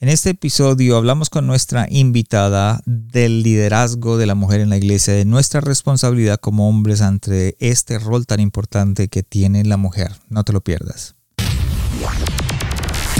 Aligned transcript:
En 0.00 0.08
este 0.08 0.30
episodio 0.30 0.96
hablamos 0.96 1.28
con 1.28 1.48
nuestra 1.48 1.88
invitada 1.90 2.80
del 2.86 3.42
liderazgo 3.42 4.16
de 4.16 4.26
la 4.26 4.36
mujer 4.36 4.60
en 4.60 4.68
la 4.68 4.76
iglesia, 4.76 5.12
de 5.12 5.24
nuestra 5.24 5.60
responsabilidad 5.60 6.38
como 6.38 6.68
hombres 6.68 7.00
ante 7.00 7.56
este 7.58 7.98
rol 7.98 8.24
tan 8.24 8.38
importante 8.38 9.08
que 9.08 9.24
tiene 9.24 9.64
la 9.64 9.76
mujer. 9.76 10.12
No 10.28 10.44
te 10.44 10.52
lo 10.52 10.60
pierdas. 10.60 11.16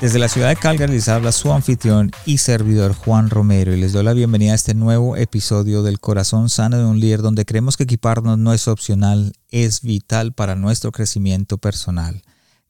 Desde 0.00 0.20
la 0.20 0.28
ciudad 0.28 0.48
de 0.48 0.54
Calgary 0.54 0.92
les 0.92 1.08
habla 1.08 1.32
su 1.32 1.52
anfitrión 1.52 2.12
y 2.24 2.38
servidor 2.38 2.94
Juan 2.94 3.30
Romero 3.30 3.74
y 3.74 3.80
les 3.80 3.92
doy 3.92 4.04
la 4.04 4.12
bienvenida 4.12 4.52
a 4.52 4.54
este 4.54 4.72
nuevo 4.72 5.16
episodio 5.16 5.82
del 5.82 5.98
Corazón 5.98 6.48
Sano 6.48 6.78
de 6.78 6.84
un 6.84 7.00
Líder 7.00 7.20
donde 7.20 7.44
creemos 7.44 7.76
que 7.76 7.82
equiparnos 7.82 8.38
no 8.38 8.52
es 8.52 8.68
opcional, 8.68 9.32
es 9.50 9.82
vital 9.82 10.34
para 10.34 10.54
nuestro 10.54 10.92
crecimiento 10.92 11.58
personal. 11.58 12.22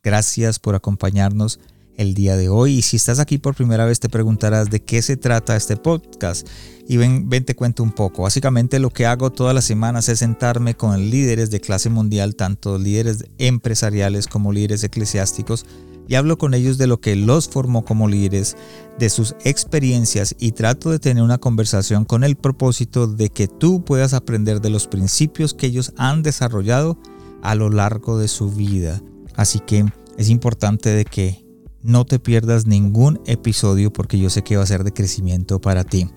Gracias 0.03 0.59
por 0.59 0.75
acompañarnos 0.75 1.61
el 1.99 2.15
día 2.15 2.35
de 2.37 2.49
hoy 2.49 2.79
y 2.79 2.83
si 2.83 2.97
estás 2.97 3.19
aquí 3.19 3.37
por 3.37 3.55
primera 3.55 3.85
vez 3.85 4.01
te 4.01 4.09
preguntarás 4.09 4.71
de 4.71 4.81
qué 4.81 5.03
se 5.03 5.19
trata 5.19 5.55
este 5.55 5.77
podcast 5.77 6.49
y 6.89 6.97
ven, 6.97 7.29
ven 7.29 7.45
te 7.45 7.55
cuento 7.55 7.83
un 7.83 7.93
poco. 7.93 8.23
Básicamente 8.23 8.79
lo 8.79 8.89
que 8.89 9.05
hago 9.05 9.31
todas 9.31 9.55
las 9.55 9.67
semanas 9.67 10.09
es 10.09 10.21
sentarme 10.21 10.77
con 10.77 11.11
líderes 11.11 11.51
de 11.51 11.61
clase 11.61 11.91
mundial, 11.91 12.37
tanto 12.37 12.79
líderes 12.79 13.27
empresariales 13.37 14.29
como 14.29 14.51
líderes 14.51 14.83
eclesiásticos 14.83 15.67
y 16.09 16.15
hablo 16.15 16.39
con 16.39 16.55
ellos 16.55 16.79
de 16.79 16.87
lo 16.87 17.01
que 17.01 17.15
los 17.15 17.49
formó 17.49 17.85
como 17.85 18.09
líderes, 18.09 18.57
de 18.99 19.11
sus 19.11 19.37
experiencias 19.45 20.35
y 20.39 20.53
trato 20.53 20.91
de 20.91 20.99
tener 20.99 21.23
una 21.23 21.39
conversación 21.39 22.05
con 22.07 22.25
el 22.25 22.35
propósito 22.35 23.07
de 23.07 23.29
que 23.29 23.47
tú 23.47 23.85
puedas 23.85 24.15
aprender 24.15 24.61
de 24.61 24.71
los 24.71 24.89
principios 24.89 25.55
que 25.55 25.67
ellos 25.67 25.93
han 25.97 26.23
desarrollado 26.23 26.99
a 27.43 27.55
lo 27.55 27.69
largo 27.69 28.19
de 28.19 28.27
su 28.27 28.51
vida. 28.51 29.03
Así 29.37 29.61
que 29.61 29.85
es 30.17 30.31
importante 30.31 30.89
de 30.89 31.05
que 31.05 31.45
no 31.83 32.07
te 32.07 32.19
pierdas 32.19 32.67
ningún 32.67 33.21
episodio 33.27 33.93
porque 33.93 34.19
yo 34.19 34.31
sé 34.31 34.43
que 34.43 34.57
va 34.57 34.63
a 34.63 34.67
ser 34.67 34.83
de 34.85 34.93
crecimiento 34.93 35.61
para 35.61 35.85
ti. 35.85 36.09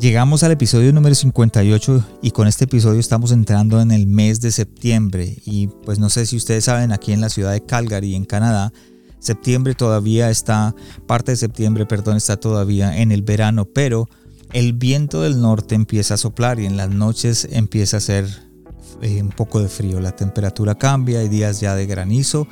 Llegamos 0.00 0.42
al 0.42 0.50
episodio 0.50 0.92
número 0.92 1.14
58 1.14 2.04
y 2.22 2.32
con 2.32 2.48
este 2.48 2.64
episodio 2.64 2.98
estamos 2.98 3.30
entrando 3.30 3.80
en 3.80 3.92
el 3.92 4.08
mes 4.08 4.40
de 4.40 4.50
septiembre 4.50 5.36
y 5.44 5.68
pues 5.84 6.00
no 6.00 6.08
sé 6.08 6.26
si 6.26 6.36
ustedes 6.36 6.64
saben 6.64 6.90
aquí 6.90 7.12
en 7.12 7.20
la 7.20 7.28
ciudad 7.28 7.52
de 7.52 7.64
Calgary 7.64 8.16
en 8.16 8.24
Canadá 8.24 8.72
Septiembre 9.22 9.76
todavía 9.76 10.30
está, 10.30 10.74
parte 11.06 11.30
de 11.30 11.36
septiembre, 11.36 11.86
perdón, 11.86 12.16
está 12.16 12.38
todavía 12.38 12.98
en 12.98 13.12
el 13.12 13.22
verano, 13.22 13.66
pero 13.66 14.08
el 14.52 14.72
viento 14.72 15.22
del 15.22 15.40
norte 15.40 15.76
empieza 15.76 16.14
a 16.14 16.16
soplar 16.16 16.58
y 16.58 16.66
en 16.66 16.76
las 16.76 16.90
noches 16.90 17.46
empieza 17.52 17.98
a 17.98 18.00
ser 18.00 18.26
eh, 19.00 19.22
un 19.22 19.28
poco 19.28 19.60
de 19.60 19.68
frío. 19.68 20.00
La 20.00 20.16
temperatura 20.16 20.74
cambia, 20.74 21.20
hay 21.20 21.28
días 21.28 21.60
ya 21.60 21.76
de 21.76 21.86
granizo, 21.86 22.48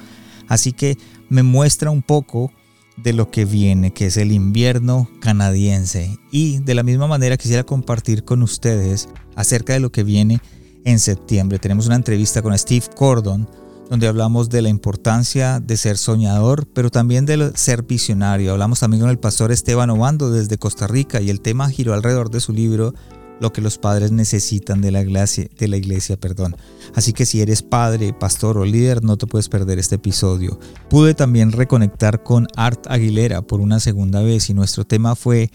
así 0.47 0.73
que 0.73 0.97
me 1.29 1.43
muestra 1.43 1.91
un 1.91 2.03
poco 2.03 2.53
de 2.97 3.15
lo 3.15 3.33
que 3.33 3.45
viene, 3.45 3.93
que 3.93 4.07
es 4.07 4.17
el 4.17 4.31
invierno 4.31 5.11
canadiense. 5.21 6.21
Y 6.31 6.59
de 6.61 6.77
la 6.77 6.85
misma 6.85 7.09
manera 7.09 7.37
quisiera 7.37 7.65
compartir 7.65 8.23
con 8.23 8.45
ustedes 8.45 9.09
acerca 9.35 9.73
de 9.73 9.81
lo 9.81 9.91
que 9.91 10.05
viene 10.05 10.41
en 10.85 11.01
septiembre. 11.01 11.59
Tenemos 11.59 11.87
una 11.87 11.97
entrevista 11.97 12.43
con 12.43 12.57
Steve 12.57 12.87
Cordon, 12.95 13.49
donde 13.91 14.07
hablamos 14.07 14.49
de 14.49 14.63
la 14.63 14.69
importancia 14.69 15.59
de 15.59 15.77
ser 15.77 15.99
soñador, 15.99 16.69
pero 16.73 16.91
también 16.91 17.27
de 17.27 17.51
ser 17.57 17.83
visionario. 17.83 18.53
Hablamos 18.53 18.79
también 18.79 19.01
con 19.01 19.11
el 19.11 19.19
pastor 19.19 19.51
Esteban 19.51 19.91
Obando 19.91 20.31
desde 20.31 20.59
Costa 20.59 20.87
Rica 20.87 21.21
y 21.21 21.29
el 21.29 21.41
tema 21.41 21.69
giró 21.69 21.93
alrededor 21.93 22.31
de 22.31 22.39
su 22.39 22.53
libro 22.53 22.95
Lo 23.41 23.53
que 23.53 23.61
los 23.61 23.79
padres 23.79 24.13
necesitan 24.13 24.81
de 24.81 24.93
la 24.93 25.03
iglesia, 25.03 25.49
de 25.59 25.67
la 25.67 25.77
iglesia, 25.77 26.17
perdón. 26.17 26.57
Así 26.95 27.13
que 27.13 27.27
si 27.27 27.41
eres 27.41 27.63
padre, 27.63 28.13
pastor 28.13 28.59
o 28.59 28.65
líder, 28.65 29.03
no 29.03 29.17
te 29.17 29.27
puedes 29.27 29.49
perder 29.49 29.81
este 29.81 29.97
episodio. 29.97 30.61
Pude 30.89 31.15
también 31.15 31.51
reconectar 31.51 32.23
con 32.23 32.47
Art 32.55 32.87
Aguilera 32.89 33.43
por 33.43 33.61
una 33.61 33.81
segunda 33.81 34.23
vez 34.23 34.51
y 34.51 34.55
nuestro 34.55 34.85
tema 34.85 35.17
fue 35.17 35.51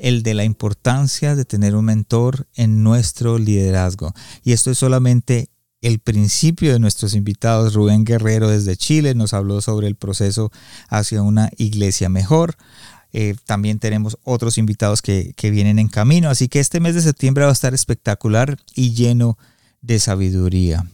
el 0.00 0.22
de 0.22 0.32
la 0.32 0.44
importancia 0.44 1.36
de 1.36 1.44
tener 1.44 1.76
un 1.76 1.84
mentor 1.84 2.46
en 2.54 2.82
nuestro 2.82 3.36
liderazgo. 3.36 4.14
Y 4.42 4.52
esto 4.52 4.70
es 4.70 4.78
solamente 4.78 5.50
el 5.84 5.98
principio 5.98 6.72
de 6.72 6.78
nuestros 6.78 7.14
invitados. 7.14 7.74
Rubén 7.74 8.04
Guerrero 8.04 8.48
desde 8.48 8.76
Chile 8.76 9.14
nos 9.14 9.34
habló 9.34 9.60
sobre 9.60 9.86
el 9.86 9.96
proceso 9.96 10.50
hacia 10.88 11.22
una 11.22 11.50
iglesia 11.58 12.08
mejor. 12.08 12.56
Eh, 13.12 13.36
también 13.44 13.78
tenemos 13.78 14.18
otros 14.24 14.56
invitados 14.58 15.02
que, 15.02 15.34
que 15.36 15.50
vienen 15.50 15.78
en 15.78 15.88
camino. 15.88 16.30
Así 16.30 16.48
que 16.48 16.58
este 16.58 16.80
mes 16.80 16.94
de 16.94 17.02
septiembre 17.02 17.44
va 17.44 17.50
a 17.50 17.52
estar 17.52 17.74
espectacular 17.74 18.56
y 18.74 18.94
lleno 18.94 19.36
de 19.82 19.98
sabiduría. 19.98 20.86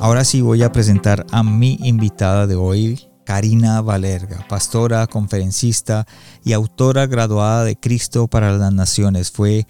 Ahora 0.00 0.24
sí 0.24 0.40
voy 0.40 0.64
a 0.64 0.72
presentar 0.72 1.24
a 1.30 1.42
mi 1.44 1.78
invitada 1.82 2.48
de 2.48 2.56
hoy, 2.56 3.06
Karina 3.24 3.80
Valerga, 3.82 4.44
pastora, 4.48 5.06
conferencista 5.06 6.06
y 6.44 6.54
autora 6.54 7.06
graduada 7.06 7.64
de 7.64 7.76
Cristo 7.76 8.26
para 8.26 8.52
las 8.56 8.72
Naciones. 8.72 9.30
Fue 9.30 9.66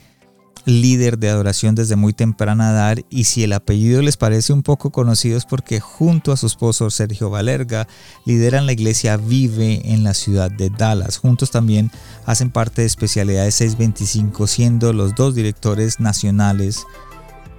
líder 0.64 1.18
de 1.18 1.30
adoración 1.30 1.74
desde 1.74 1.96
muy 1.96 2.12
temprana 2.12 2.70
edad 2.70 2.98
y 3.08 3.24
si 3.24 3.42
el 3.44 3.52
apellido 3.52 4.02
les 4.02 4.16
parece 4.16 4.52
un 4.52 4.62
poco 4.62 4.90
conocido 4.90 5.38
es 5.38 5.44
porque 5.44 5.80
junto 5.80 6.32
a 6.32 6.36
su 6.36 6.46
esposo 6.46 6.90
Sergio 6.90 7.30
Valerga 7.30 7.88
lideran 8.24 8.66
la 8.66 8.72
iglesia 8.72 9.16
Vive 9.16 9.92
en 9.92 10.04
la 10.04 10.14
ciudad 10.14 10.50
de 10.50 10.70
Dallas. 10.70 11.18
Juntos 11.18 11.50
también 11.50 11.90
hacen 12.26 12.50
parte 12.50 12.82
de 12.82 12.86
especialidades 12.86 13.54
625 13.54 14.46
siendo 14.46 14.92
los 14.92 15.14
dos 15.14 15.34
directores 15.34 16.00
nacionales 16.00 16.84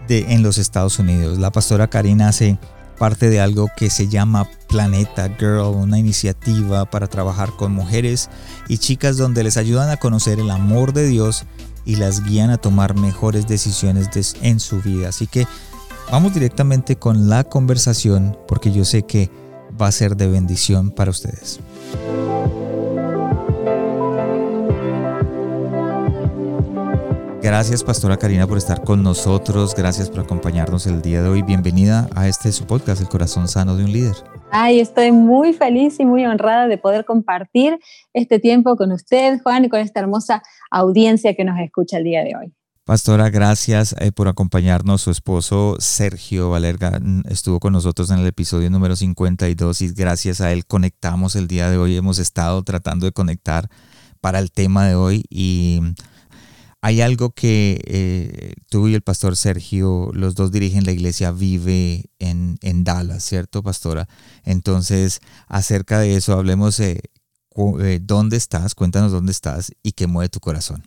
de, 0.07 0.33
en 0.33 0.43
los 0.43 0.57
Estados 0.57 0.99
Unidos. 0.99 1.37
La 1.39 1.51
pastora 1.51 1.89
Karina 1.89 2.29
hace 2.29 2.57
parte 2.97 3.31
de 3.31 3.41
algo 3.41 3.67
que 3.75 3.89
se 3.89 4.07
llama 4.07 4.47
Planeta 4.69 5.27
Girl, 5.39 5.73
una 5.75 5.97
iniciativa 5.97 6.85
para 6.85 7.07
trabajar 7.07 7.49
con 7.57 7.71
mujeres 7.71 8.29
y 8.67 8.77
chicas 8.77 9.17
donde 9.17 9.43
les 9.43 9.57
ayudan 9.57 9.89
a 9.89 9.97
conocer 9.97 10.39
el 10.39 10.51
amor 10.51 10.93
de 10.93 11.07
Dios 11.07 11.45
y 11.85 11.95
las 11.95 12.23
guían 12.23 12.49
a 12.49 12.57
tomar 12.57 12.95
mejores 12.95 13.47
decisiones 13.47 14.09
en 14.41 14.59
su 14.59 14.81
vida. 14.81 15.09
Así 15.09 15.27
que 15.27 15.47
vamos 16.11 16.33
directamente 16.33 16.95
con 16.97 17.29
la 17.29 17.43
conversación 17.43 18.37
porque 18.47 18.71
yo 18.71 18.85
sé 18.85 19.03
que 19.03 19.29
va 19.79 19.87
a 19.87 19.91
ser 19.91 20.15
de 20.15 20.27
bendición 20.27 20.91
para 20.91 21.11
ustedes. 21.11 21.59
Gracias, 27.41 27.83
Pastora 27.83 28.17
Karina, 28.17 28.45
por 28.45 28.57
estar 28.57 28.83
con 28.83 29.01
nosotros. 29.01 29.73
Gracias 29.75 30.09
por 30.09 30.19
acompañarnos 30.19 30.85
el 30.85 31.01
día 31.01 31.23
de 31.23 31.29
hoy. 31.29 31.41
Bienvenida 31.41 32.07
a 32.15 32.27
este 32.27 32.51
su 32.51 32.65
podcast, 32.65 33.01
El 33.01 33.09
Corazón 33.09 33.47
Sano 33.47 33.75
de 33.75 33.83
un 33.83 33.91
Líder. 33.91 34.40
Ay, 34.53 34.81
estoy 34.81 35.13
muy 35.13 35.53
feliz 35.53 35.97
y 36.01 36.05
muy 36.05 36.25
honrada 36.25 36.67
de 36.67 36.77
poder 36.77 37.05
compartir 37.05 37.79
este 38.13 38.37
tiempo 38.37 38.75
con 38.75 38.91
usted, 38.91 39.39
Juan, 39.43 39.63
y 39.63 39.69
con 39.69 39.79
esta 39.79 40.01
hermosa 40.01 40.43
audiencia 40.69 41.35
que 41.35 41.45
nos 41.45 41.57
escucha 41.59 41.97
el 41.97 42.03
día 42.03 42.23
de 42.25 42.35
hoy. 42.35 42.53
Pastora, 42.83 43.29
gracias 43.29 43.95
eh, 43.99 44.11
por 44.11 44.27
acompañarnos. 44.27 45.03
Su 45.03 45.11
esposo 45.11 45.77
Sergio 45.79 46.49
Valerga 46.49 46.99
mm, 46.99 47.21
estuvo 47.29 47.61
con 47.61 47.71
nosotros 47.71 48.11
en 48.11 48.19
el 48.19 48.27
episodio 48.27 48.69
número 48.69 48.97
52 48.97 49.81
y 49.83 49.93
gracias 49.93 50.41
a 50.41 50.51
él 50.51 50.65
conectamos 50.65 51.37
el 51.37 51.47
día 51.47 51.69
de 51.69 51.77
hoy. 51.77 51.95
Hemos 51.95 52.19
estado 52.19 52.61
tratando 52.63 53.05
de 53.05 53.13
conectar 53.13 53.69
para 54.19 54.39
el 54.39 54.51
tema 54.51 54.85
de 54.85 54.95
hoy 54.95 55.23
y 55.29 55.79
hay 56.81 57.01
algo 57.01 57.29
que 57.29 57.79
eh, 57.85 58.53
tú 58.69 58.87
y 58.87 58.95
el 58.95 59.01
pastor 59.01 59.37
Sergio, 59.37 60.09
los 60.13 60.33
dos 60.33 60.51
dirigen 60.51 60.83
la 60.83 60.91
iglesia 60.91 61.31
Vive 61.31 62.05
en, 62.17 62.57
Dallas, 62.83 63.23
¿cierto, 63.23 63.61
pastora? 63.61 64.07
Entonces, 64.43 65.21
acerca 65.47 65.99
de 65.99 66.15
eso, 66.15 66.33
hablemos 66.33 66.79
eh, 66.79 66.99
dónde 68.01 68.37
estás, 68.37 68.73
cuéntanos 68.73 69.11
dónde 69.11 69.31
estás 69.31 69.71
y 69.83 69.91
qué 69.91 70.07
mueve 70.07 70.29
tu 70.29 70.39
corazón. 70.39 70.83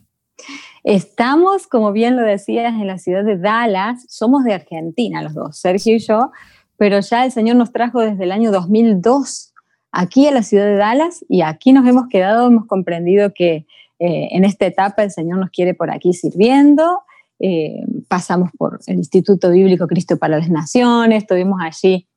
Estamos, 0.83 1.65
como 1.65 1.93
bien 1.93 2.17
lo 2.17 2.23
decías, 2.23 2.73
en 2.73 2.87
la 2.87 2.97
ciudad 2.97 3.23
de 3.23 3.37
Dallas. 3.37 4.05
Somos 4.09 4.43
de 4.43 4.53
Argentina 4.53 5.21
los 5.23 5.33
dos, 5.33 5.57
Sergio 5.57 5.95
y 5.95 5.99
yo, 5.99 6.31
pero 6.75 6.99
ya 6.99 7.23
el 7.23 7.31
Señor 7.31 7.55
nos 7.55 7.71
trajo 7.71 8.01
desde 8.01 8.25
el 8.25 8.33
año 8.33 8.51
2002 8.51 9.53
aquí 9.93 10.27
a 10.27 10.31
la 10.31 10.43
ciudad 10.43 10.65
de 10.65 10.75
Dallas 10.75 11.23
y 11.29 11.41
aquí 11.41 11.71
nos 11.71 11.87
hemos 11.87 12.09
quedado, 12.09 12.47
hemos 12.47 12.65
comprendido 12.67 13.33
que 13.33 13.65
eh, 13.99 14.29
en 14.31 14.45
esta 14.45 14.65
etapa 14.65 15.03
el 15.03 15.11
Señor 15.11 15.39
nos 15.39 15.49
quiere 15.49 15.73
por 15.73 15.91
aquí 15.91 16.13
sirviendo. 16.13 17.01
Eh, 17.39 17.83
pasamos 18.07 18.49
por 18.57 18.79
el 18.87 18.95
Instituto 18.95 19.51
Bíblico 19.51 19.87
Cristo 19.87 20.17
para 20.17 20.37
las 20.39 20.49
Naciones, 20.49 21.23
estuvimos 21.23 21.59
allí 21.61 22.07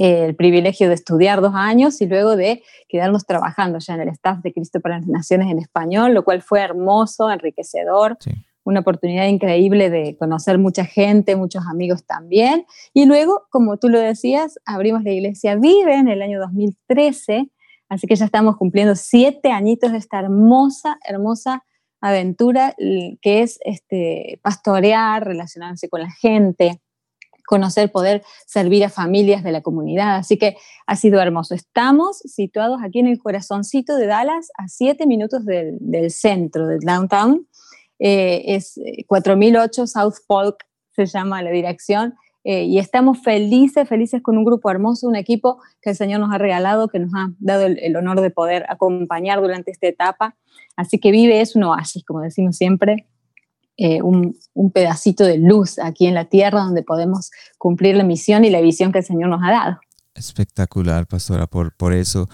el 0.00 0.34
privilegio 0.34 0.88
de 0.88 0.94
estudiar 0.94 1.42
dos 1.42 1.52
años 1.54 2.00
y 2.00 2.06
luego 2.06 2.34
de 2.34 2.62
quedarnos 2.88 3.26
trabajando 3.26 3.78
ya 3.80 3.94
en 3.94 4.00
el 4.00 4.08
staff 4.08 4.38
de 4.42 4.52
Cristo 4.52 4.80
para 4.80 4.98
las 4.98 5.06
Naciones 5.06 5.50
en 5.50 5.58
español, 5.58 6.14
lo 6.14 6.24
cual 6.24 6.40
fue 6.40 6.60
hermoso, 6.60 7.30
enriquecedor, 7.30 8.16
una 8.64 8.80
oportunidad 8.80 9.26
increíble 9.26 9.90
de 9.90 10.16
conocer 10.16 10.56
mucha 10.56 10.86
gente, 10.86 11.36
muchos 11.36 11.66
amigos 11.66 12.06
también. 12.06 12.64
Y 12.94 13.04
luego, 13.04 13.42
como 13.50 13.76
tú 13.76 13.90
lo 13.90 14.00
decías, 14.00 14.58
abrimos 14.64 15.02
la 15.02 15.10
iglesia 15.10 15.56
Vive 15.56 15.94
en 15.94 16.08
el 16.08 16.22
año 16.22 16.40
2013, 16.40 17.50
así 17.90 18.06
que 18.06 18.16
ya 18.16 18.24
estamos 18.24 18.56
cumpliendo 18.56 18.96
siete 18.96 19.52
añitos 19.52 19.92
de 19.92 19.98
esta 19.98 20.18
hermosa, 20.20 20.98
hermosa 21.06 21.64
aventura 22.00 22.74
que 23.20 23.42
es 23.42 23.58
este, 23.62 24.40
pastorear, 24.42 25.26
relacionarse 25.26 25.90
con 25.90 26.00
la 26.00 26.10
gente, 26.10 26.80
conocer, 27.50 27.90
poder 27.90 28.22
servir 28.46 28.84
a 28.84 28.88
familias 28.88 29.42
de 29.42 29.52
la 29.52 29.60
comunidad. 29.60 30.16
Así 30.16 30.38
que 30.38 30.56
ha 30.86 30.96
sido 30.96 31.20
hermoso. 31.20 31.54
Estamos 31.54 32.18
situados 32.18 32.80
aquí 32.82 33.00
en 33.00 33.08
el 33.08 33.18
corazoncito 33.18 33.96
de 33.96 34.06
Dallas, 34.06 34.50
a 34.56 34.68
siete 34.68 35.04
minutos 35.04 35.44
del, 35.44 36.10
centro, 36.10 36.66
del 36.68 36.78
downtown. 36.80 37.46
Eh, 37.98 38.54
es 38.54 38.80
4008 39.06 39.82
eh, 39.82 39.86
South 39.86 40.14
Polk, 40.26 40.64
se 40.92 41.06
llama 41.06 41.42
la 41.42 41.50
dirección. 41.50 42.14
Eh, 42.52 42.64
y 42.64 42.80
estamos 42.80 43.22
felices, 43.22 43.88
felices 43.88 44.20
con 44.22 44.36
un 44.36 44.44
grupo 44.44 44.72
hermoso, 44.72 45.06
un 45.06 45.14
equipo 45.14 45.62
que 45.80 45.90
el 45.90 45.96
Señor 45.96 46.18
nos 46.18 46.32
ha 46.32 46.38
regalado, 46.38 46.88
que 46.88 46.98
nos 46.98 47.12
ha 47.14 47.28
dado 47.38 47.64
el, 47.64 47.94
honor 47.94 48.20
de 48.20 48.30
poder 48.30 48.66
acompañar 48.68 49.40
durante 49.40 49.70
esta 49.70 49.86
etapa. 49.86 50.34
Así 50.74 50.98
que 50.98 51.12
vive 51.12 51.42
es 51.42 51.54
un 51.54 51.62
oasis, 51.62 52.02
como 52.04 52.22
decimos 52.22 52.56
siempre, 52.56 53.06
eh, 53.76 54.02
un, 54.02 54.36
pedacito 54.74 55.22
de 55.22 55.38
luz 55.38 55.78
aquí 55.78 56.08
en 56.08 56.14
la 56.14 56.24
tierra 56.24 56.62
donde 56.62 56.82
podemos 56.82 57.30
cumplir 57.56 57.94
la 57.94 58.02
misión 58.02 58.44
y 58.44 58.50
la 58.50 58.60
visión 58.60 58.90
que 58.90 58.98
el 58.98 59.04
Señor 59.04 59.28
nos 59.28 59.44
ha 59.44 59.52
dado. 59.52 59.80
Espectacular, 60.16 61.06
pastora, 61.06 61.46
por, 61.46 61.76
por 61.76 61.92
eso. 61.92 62.28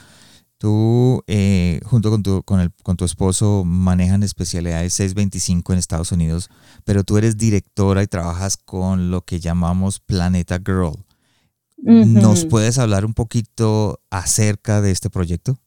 Tú, 0.58 1.22
eh, 1.26 1.80
junto 1.84 2.10
con 2.10 2.22
tu, 2.22 2.42
con, 2.42 2.60
el, 2.60 2.70
con 2.82 2.96
tu 2.96 3.04
esposo, 3.04 3.62
manejan 3.64 4.22
especialidades 4.22 4.94
625 4.94 5.72
en 5.72 5.78
Estados 5.78 6.12
Unidos, 6.12 6.50
pero 6.84 7.04
tú 7.04 7.18
eres 7.18 7.36
directora 7.36 8.02
y 8.02 8.06
trabajas 8.06 8.56
con 8.56 9.10
lo 9.10 9.20
que 9.20 9.38
llamamos 9.38 10.00
Planeta 10.00 10.58
Girl. 10.64 11.04
¿Nos 11.78 12.46
puedes 12.46 12.78
hablar 12.78 13.04
un 13.04 13.12
poquito 13.12 14.00
acerca 14.10 14.80
de 14.80 14.90
este 14.90 15.10
proyecto? 15.10 15.58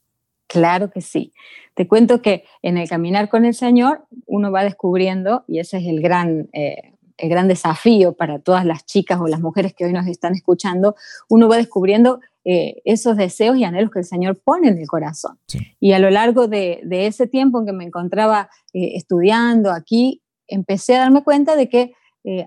Claro 0.47 0.89
que 0.89 1.01
sí. 1.01 1.33
Te 1.75 1.87
cuento 1.87 2.23
que 2.23 2.43
en 2.63 2.77
el 2.77 2.89
caminar 2.89 3.29
con 3.29 3.45
el 3.45 3.53
Señor 3.53 4.07
uno 4.25 4.51
va 4.51 4.63
descubriendo, 4.63 5.45
y 5.47 5.59
ese 5.59 5.77
es 5.77 5.85
el 5.85 6.01
gran, 6.01 6.49
eh, 6.51 6.95
el 7.17 7.29
gran 7.29 7.47
desafío 7.47 8.13
para 8.13 8.39
todas 8.39 8.65
las 8.65 8.85
chicas 8.85 9.19
o 9.21 9.27
las 9.27 9.39
mujeres 9.39 9.75
que 9.75 9.85
hoy 9.85 9.93
nos 9.93 10.07
están 10.07 10.33
escuchando, 10.33 10.95
uno 11.29 11.47
va 11.47 11.57
descubriendo 11.57 12.19
eh, 12.51 12.81
esos 12.85 13.17
deseos 13.17 13.57
y 13.57 13.63
anhelos 13.63 13.91
que 13.91 13.99
el 13.99 14.05
Señor 14.05 14.39
pone 14.43 14.69
en 14.69 14.77
el 14.77 14.87
corazón. 14.87 15.37
Y 15.79 15.93
a 15.93 15.99
lo 15.99 16.09
largo 16.09 16.47
de, 16.47 16.81
ese 16.89 17.27
tiempo 17.27 17.59
en 17.59 17.65
que 17.67 17.73
me 17.73 17.83
encontraba 17.83 18.49
eh, 18.73 18.91
estudiando 18.95 19.71
aquí, 19.71 20.23
empecé 20.47 20.95
a 20.95 20.99
darme 20.99 21.23
cuenta 21.23 21.55
de 21.55 21.69
que 21.69 21.93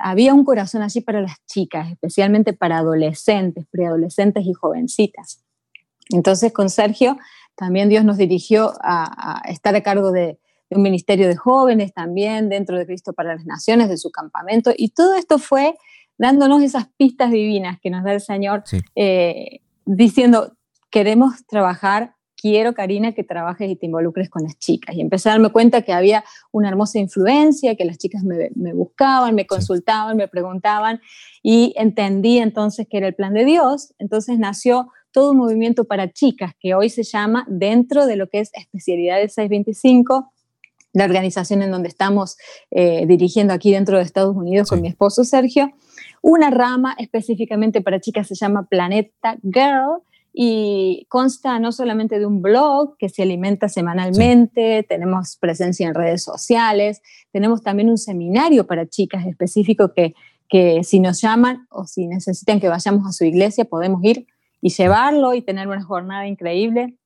había 0.01 0.35
un 0.35 0.45
corazón 0.45 0.83
allí 0.83 1.01
para 1.01 1.23
las 1.23 1.45
chicas, 1.47 1.91
especialmente 1.91 2.53
para 2.53 2.79
adolescentes, 2.79 3.65
preadolescentes 3.71 4.45
y 4.47 4.53
jovencitas. 4.53 5.43
Entonces 6.11 6.53
con 6.53 6.69
Sergio 6.69 7.17
también 7.55 7.89
Dios 7.89 8.05
nos 8.05 8.17
dirigió 8.17 8.73
a, 8.83 9.43
estar 9.49 9.75
a 9.77 9.83
cargo 9.83 10.11
de, 10.13 10.39
un 10.71 10.83
ministerio 10.83 11.29
de 11.29 11.37
jóvenes 11.37 11.93
también 11.93 12.49
dentro 12.49 12.79
de 12.79 12.87
Cristo 12.87 13.13
para 13.13 13.35
las 13.35 13.45
Naciones, 13.45 13.91
de 13.91 13.99
su 13.99 14.11
campamento. 14.11 14.73
Y 14.75 14.89
todo 14.91 15.15
esto 15.15 15.39
fue 15.39 15.77
dándonos 16.17 16.63
esas 16.63 16.89
pistas 16.97 17.31
divinas 17.31 17.79
que 17.81 17.91
nos 17.91 18.05
da 18.05 18.15
el 18.15 18.23
Señor, 18.23 18.65
eh, 18.95 19.61
diciendo, 19.85 20.57
queremos 20.91 21.47
trabajar, 21.47 22.15
quiero, 22.37 22.75
Karina, 22.75 23.13
que 23.13 23.23
trabajes 23.23 23.71
y 23.71 23.77
te 23.77 23.87
involucres 23.87 24.29
con 24.29 24.43
las 24.43 24.59
chicas. 24.59 24.97
Y 24.97 25.01
empecé 25.01 25.29
a 25.29 25.33
darme 25.33 25.51
cuenta 25.51 25.83
que 25.83 25.93
había 25.93 26.25
una 26.51 26.69
hermosa 26.69 26.99
influencia, 26.99 27.77
que 27.77 27.85
las 27.85 27.99
chicas 27.99 28.25
me, 28.25 28.75
buscaban, 28.75 29.35
me 29.35 29.47
consultaban, 29.47 30.17
me 30.17 30.27
preguntaban, 30.27 31.01
y 31.43 31.73
entendí 31.77 32.39
entonces 32.39 32.87
que 32.91 32.99
era 32.99 33.07
el 33.07 33.15
plan 33.15 33.33
de 33.33 33.45
Dios. 33.45 33.95
Entonces 33.99 34.39
nació 34.39 34.89
todo 35.13 35.31
un 35.31 35.39
movimiento 35.39 35.85
para 35.85 36.11
chicas 36.11 36.53
que 36.59 36.75
hoy 36.75 36.91
se 36.91 37.05
llama 37.05 37.47
dentro 37.49 38.07
de 38.07 38.17
lo 38.17 38.29
que 38.29 38.41
es 38.41 38.51
especialidades 38.55 39.35
625, 39.35 40.33
la 40.95 41.05
organización 41.05 41.63
en 41.63 41.71
donde 41.71 41.89
estamos 41.89 42.37
eh, 42.71 43.07
dirigiendo 43.07 43.55
aquí 43.55 43.73
dentro 43.73 43.99
de 43.99 44.03
Estados 44.03 44.37
Unidos 44.37 44.69
con 44.69 44.83
mi 44.83 44.89
esposo 44.89 45.23
Sergio. 45.25 45.73
Una 46.23 46.51
rama 46.51 46.95
específicamente 46.99 47.83
para 47.83 48.01
chicas 48.01 48.29
se 48.29 48.37
llama 48.37 48.69
Planeta 48.69 49.37
Girl 49.43 50.03
y 50.33 51.05
consta 51.11 51.59
no 51.59 51.73
solamente 51.73 52.19
de 52.19 52.27
un 52.27 52.41
blog 52.41 52.97
que 52.97 53.09
se 53.09 53.23
alimenta 53.23 53.69
semanalmente, 53.69 54.87
tenemos 54.89 55.37
presencia 55.37 55.87
en 55.87 55.95
redes 55.95 56.23
sociales, 56.23 57.03
tenemos 57.33 57.63
también 57.63 57.91
un 57.91 57.99
seminario 57.99 58.67
para 58.67 58.87
chicas 58.87 59.27
específico 59.27 59.93
que, 59.95 60.15
que 60.49 60.85
si 60.85 61.01
nos 61.01 61.21
llaman 61.21 61.67
o 61.71 61.87
si 61.87 62.07
necesitan 62.07 62.61
que 62.61 62.69
vayamos 62.69 63.05
a 63.07 63.13
su 63.13 63.25
iglesia 63.25 63.65
podemos 63.65 64.03
ir 64.05 64.27
y 64.61 64.71
llevarlo 64.71 65.35
y 65.35 65.43
tener 65.43 65.67
una 65.67 65.83
jornada 65.83 66.29
increíble 66.29 66.97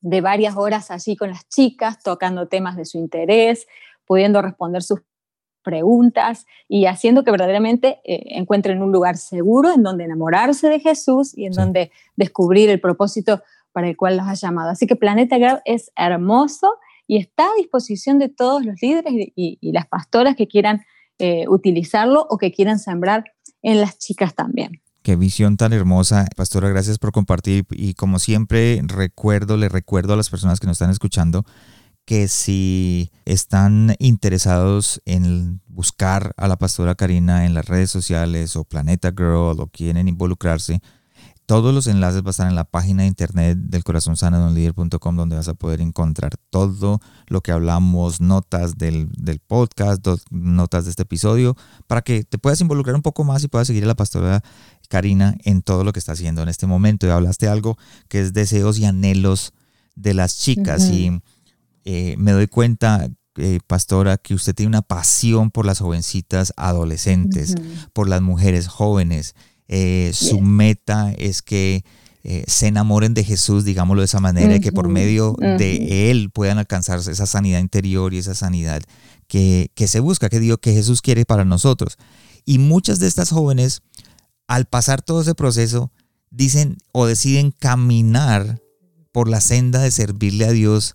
de 0.00 0.20
varias 0.22 0.56
horas 0.56 0.90
allí 0.90 1.16
con 1.16 1.30
las 1.30 1.48
chicas, 1.48 2.02
tocando 2.02 2.48
temas 2.48 2.76
de 2.76 2.86
su 2.86 2.98
interés, 2.98 3.66
pudiendo 4.06 4.42
responder 4.42 4.82
sus 4.82 5.00
preguntas 5.64 6.46
y 6.68 6.86
haciendo 6.86 7.24
que 7.24 7.32
verdaderamente 7.32 8.00
eh, 8.04 8.22
encuentren 8.36 8.82
un 8.82 8.92
lugar 8.92 9.16
seguro 9.16 9.72
en 9.72 9.82
donde 9.82 10.04
enamorarse 10.04 10.68
de 10.68 10.78
Jesús 10.78 11.36
y 11.36 11.46
en 11.46 11.52
donde 11.52 11.90
descubrir 12.14 12.70
el 12.70 12.80
propósito 12.80 13.42
para 13.72 13.88
el 13.88 13.96
cual 13.96 14.16
los 14.16 14.28
ha 14.28 14.34
llamado. 14.34 14.70
Así 14.70 14.86
que 14.86 14.94
Planeta 14.94 15.36
Girl 15.36 15.60
es 15.64 15.90
hermoso 15.96 16.74
y 17.08 17.16
está 17.16 17.46
a 17.46 17.56
disposición 17.58 18.20
de 18.20 18.28
todos 18.28 18.64
los 18.64 18.80
líderes 18.80 19.12
y, 19.34 19.58
las 19.72 19.86
pastoras 19.86 20.36
que 20.36 20.46
quieran 20.46 20.84
eh, 21.18 21.46
utilizarlo 21.48 22.26
o 22.30 22.38
que 22.38 22.52
quieran 22.52 22.78
sembrar 22.78 23.24
en 23.62 23.80
las 23.80 23.98
chicas 23.98 24.34
también. 24.34 24.80
Qué 25.02 25.16
visión 25.16 25.56
tan 25.58 25.72
hermosa. 25.72 26.26
Pastora, 26.34 26.70
gracias 26.70 26.98
por 26.98 27.12
compartir. 27.12 27.66
Y 27.70 27.92
como 27.92 28.18
siempre, 28.18 28.80
recuerdo, 28.84 29.58
le 29.58 29.68
recuerdo 29.68 30.14
a 30.14 30.16
las 30.16 30.30
personas 30.30 30.60
que 30.60 30.66
nos 30.66 30.76
están 30.76 30.90
escuchando 30.90 31.44
que 32.04 32.28
si 32.28 33.10
están 33.24 33.94
interesados 33.98 35.00
en 35.06 35.60
buscar 35.66 36.34
a 36.36 36.48
la 36.48 36.56
pastora 36.56 36.94
Karina 36.94 37.46
en 37.46 37.54
las 37.54 37.66
redes 37.66 37.90
sociales 37.90 38.56
o 38.56 38.64
Planeta 38.64 39.10
Girl 39.10 39.58
o 39.58 39.68
quieren 39.68 40.08
involucrarse, 40.08 40.80
todos 41.46 41.74
los 41.74 41.86
enlaces 41.86 42.22
van 42.22 42.28
a 42.28 42.30
estar 42.30 42.48
en 42.48 42.54
la 42.54 42.64
página 42.64 43.02
de 43.02 43.08
internet 43.08 43.58
del 43.58 43.84
corazón 43.84 44.16
sano 44.16 44.40
donde 44.40 45.36
vas 45.36 45.48
a 45.48 45.54
poder 45.54 45.80
encontrar 45.80 46.36
todo 46.50 47.00
lo 47.26 47.42
que 47.42 47.52
hablamos, 47.52 48.20
notas 48.20 48.78
del, 48.78 49.10
podcast, 49.46 50.06
notas 50.30 50.84
de 50.84 50.90
este 50.90 51.02
episodio, 51.02 51.56
para 51.86 52.02
que 52.02 52.24
te 52.24 52.38
puedas 52.38 52.60
involucrar 52.60 52.96
un 52.96 53.02
poco 53.02 53.24
más 53.24 53.44
y 53.44 53.48
puedas 53.48 53.66
seguir 53.66 53.84
a 53.84 53.88
la 53.88 53.94
pastora 53.94 54.42
Karina 54.88 55.36
en 55.44 55.60
todo 55.60 55.84
lo 55.84 55.92
que 55.92 55.98
está 55.98 56.12
haciendo 56.12 56.42
en 56.42 56.48
este 56.48 56.66
momento. 56.66 57.06
Y 57.06 57.10
hablaste 57.10 57.46
algo 57.46 57.76
que 58.08 58.20
es 58.20 58.32
deseos 58.32 58.78
y 58.78 58.86
anhelos 58.86 59.52
de 59.96 60.14
las 60.14 60.38
chicas. 60.38 60.88
Y 60.90 61.20
eh, 61.84 62.14
me 62.18 62.32
doy 62.32 62.46
cuenta, 62.46 63.08
eh, 63.36 63.60
pastora, 63.66 64.16
que 64.16 64.34
usted 64.34 64.54
tiene 64.54 64.68
una 64.68 64.82
pasión 64.82 65.50
por 65.50 65.66
las 65.66 65.80
jovencitas 65.80 66.52
adolescentes, 66.56 67.54
por 67.92 68.08
las 68.08 68.22
mujeres 68.22 68.68
jóvenes. 68.68 69.34
Eh, 69.68 70.10
su 70.14 70.40
meta 70.40 71.12
es 71.18 71.42
que 71.42 71.84
se 72.46 72.68
enamoren 72.68 73.12
de 73.12 73.22
Jesús, 73.22 73.66
digámoslo 73.66 74.00
de 74.00 74.06
esa 74.06 74.18
manera, 74.18 74.56
y 74.56 74.60
que 74.60 74.72
por 74.72 74.88
medio 74.88 75.36
de 75.38 76.10
Él 76.10 76.30
puedan 76.30 76.56
alcanzar 76.56 76.98
esa 76.98 77.26
sanidad 77.26 77.60
interior 77.60 78.14
y 78.14 78.18
esa 78.18 78.34
sanidad 78.34 78.82
que, 79.28 79.70
se 79.86 80.00
busca, 80.00 80.30
que 80.30 80.40
digo 80.40 80.56
que 80.56 80.72
Jesús 80.72 81.02
quiere 81.02 81.26
para 81.26 81.44
nosotros. 81.44 81.98
Y 82.46 82.58
muchas 82.58 82.98
de 82.98 83.08
estas 83.08 83.30
jóvenes, 83.30 83.82
al 84.46 84.64
pasar 84.64 85.02
todo 85.02 85.20
ese 85.20 85.34
proceso, 85.34 85.92
dicen 86.30 86.78
o 86.92 87.04
deciden 87.04 87.50
caminar 87.50 88.58
por 89.12 89.28
la 89.28 89.42
senda 89.42 89.80
de 89.80 89.90
servirle 89.90 90.46
a 90.46 90.52
Dios 90.52 90.94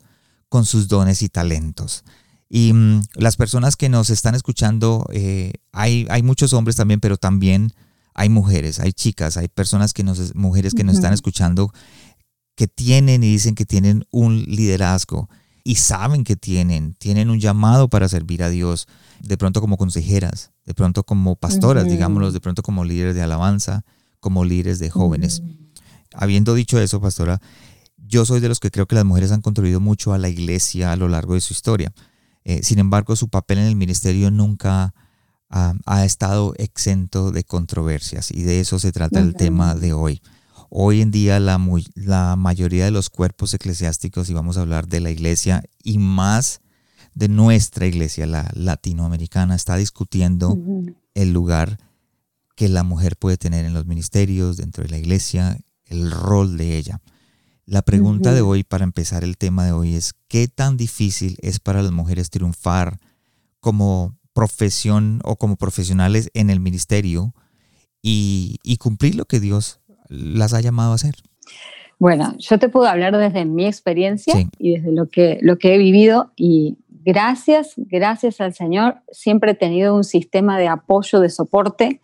con 0.49 0.65
sus 0.65 0.87
dones 0.87 1.21
y 1.21 1.29
talentos. 1.29 2.03
Y 2.49 2.73
mm, 2.73 3.03
las 3.15 3.37
personas 3.37 3.75
que 3.75 3.89
nos 3.89 4.09
están 4.09 4.35
escuchando, 4.35 5.05
eh, 5.13 5.53
hay, 5.71 6.07
hay 6.09 6.23
muchos 6.23 6.53
hombres 6.53 6.75
también, 6.75 6.99
pero 6.99 7.17
también 7.17 7.73
hay 8.15 8.29
mujeres, 8.29 8.79
hay 8.79 8.91
chicas, 8.91 9.37
hay 9.37 9.47
personas 9.47 9.93
que 9.93 10.03
nos, 10.03 10.35
mujeres 10.35 10.73
que 10.73 10.83
nos 10.83 10.95
están 10.95 11.13
escuchando 11.13 11.71
que 12.55 12.67
tienen 12.67 13.23
y 13.23 13.27
dicen 13.31 13.55
que 13.55 13.65
tienen 13.65 14.03
un 14.11 14.43
liderazgo 14.43 15.29
y 15.63 15.75
saben 15.75 16.23
que 16.23 16.35
tienen, 16.35 16.95
tienen 16.95 17.29
un 17.29 17.39
llamado 17.39 17.87
para 17.87 18.09
servir 18.09 18.43
a 18.43 18.49
Dios, 18.49 18.87
de 19.21 19.37
pronto 19.37 19.61
como 19.61 19.77
consejeras, 19.77 20.51
de 20.65 20.73
pronto 20.73 21.03
como 21.03 21.35
pastoras, 21.35 21.85
digámoslo, 21.85 22.31
de 22.31 22.41
pronto 22.41 22.63
como 22.63 22.83
líderes 22.83 23.15
de 23.15 23.21
alabanza, 23.21 23.85
como 24.19 24.43
líderes 24.43 24.79
de 24.79 24.89
jóvenes. 24.89 25.41
Habiendo 26.13 26.55
dicho 26.55 26.79
eso, 26.79 26.99
pastora, 26.99 27.39
yo 28.09 28.25
soy 28.25 28.39
de 28.39 28.49
los 28.49 28.59
que 28.59 28.71
creo 28.71 28.87
que 28.87 28.95
las 28.95 29.05
mujeres 29.05 29.31
han 29.31 29.41
contribuido 29.41 29.79
mucho 29.79 30.13
a 30.13 30.17
la 30.17 30.29
iglesia 30.29 30.91
a 30.91 30.95
lo 30.95 31.07
largo 31.07 31.35
de 31.35 31.41
su 31.41 31.53
historia. 31.53 31.93
Eh, 32.43 32.61
sin 32.63 32.79
embargo, 32.79 33.15
su 33.15 33.29
papel 33.29 33.59
en 33.59 33.65
el 33.65 33.75
ministerio 33.75 34.31
nunca 34.31 34.93
ha 35.51 36.05
estado 36.05 36.53
exento 36.57 37.31
de 37.31 37.43
controversias 37.43 38.29
y 38.29 38.43
de 38.43 38.59
eso 38.59 38.77
se 38.77 38.91
trata 38.91 39.19
el 39.19 39.33
tema 39.33 39.73
de 39.73 39.93
hoy. 39.93 40.21
Hoy 40.69 41.01
en 41.01 41.09
día 41.09 41.39
la, 41.39 41.59
la 41.95 42.35
mayoría 42.35 42.85
de 42.85 42.91
los 42.91 43.09
cuerpos 43.09 43.55
eclesiásticos, 43.55 44.29
y 44.29 44.35
vamos 44.35 44.57
a 44.57 44.61
hablar 44.61 44.87
de 44.87 44.99
la 44.99 45.09
iglesia 45.09 45.63
y 45.83 45.97
más 45.97 46.61
de 47.15 47.29
nuestra 47.29 47.87
iglesia, 47.87 48.27
la 48.27 48.47
latinoamericana, 48.53 49.55
está 49.55 49.75
discutiendo 49.75 50.55
el 51.15 51.33
lugar 51.33 51.79
que 52.55 52.69
la 52.69 52.83
mujer 52.83 53.17
puede 53.17 53.37
tener 53.37 53.65
en 53.65 53.73
los 53.73 53.87
ministerios, 53.87 54.57
dentro 54.57 54.83
de 54.83 54.89
la 54.89 54.99
iglesia, 54.99 55.57
el 55.85 56.11
rol 56.11 56.57
de 56.57 56.77
ella. 56.77 57.01
La 57.69 57.83
pregunta 57.83 58.33
de 58.33 58.41
hoy, 58.41 58.63
para 58.63 58.83
empezar 58.83 59.23
el 59.23 59.37
tema 59.37 59.63
de 59.63 59.73
hoy, 59.73 59.93
es 59.93 60.13
¿qué 60.27 60.47
tan 60.47 60.75
difícil 60.75 61.37
es 61.43 61.59
para 61.59 61.83
las 61.83 61.91
mujeres 61.91 62.31
triunfar 62.31 62.97
como 63.59 64.17
profesión 64.33 65.19
o 65.23 65.35
como 65.35 65.55
profesionales 65.55 66.31
en 66.33 66.49
el 66.49 66.59
ministerio 66.59 67.35
y, 68.01 68.57
cumplir 68.79 69.13
lo 69.13 69.25
que 69.25 69.39
Dios 69.39 69.81
las 70.07 70.55
ha 70.55 70.61
llamado 70.61 70.93
a 70.93 70.95
hacer? 70.95 71.13
Bueno, 71.99 72.33
yo 72.39 72.57
te 72.57 72.69
puedo 72.69 72.87
hablar 72.87 73.15
desde 73.15 73.45
mi 73.45 73.67
experiencia 73.67 74.33
y 74.57 74.77
desde 74.77 74.91
lo 74.91 75.07
que, 75.07 75.37
lo 75.43 75.59
que 75.59 75.75
he 75.75 75.77
vivido 75.77 76.31
y 76.35 76.79
gracias, 76.89 77.73
gracias 77.77 78.41
al 78.41 78.55
Señor, 78.55 78.95
siempre 79.11 79.51
he 79.51 79.55
tenido 79.55 79.95
un 79.95 80.05
sistema 80.05 80.57
de 80.57 80.67
apoyo, 80.67 81.19
de 81.19 81.29
soporte, 81.29 82.01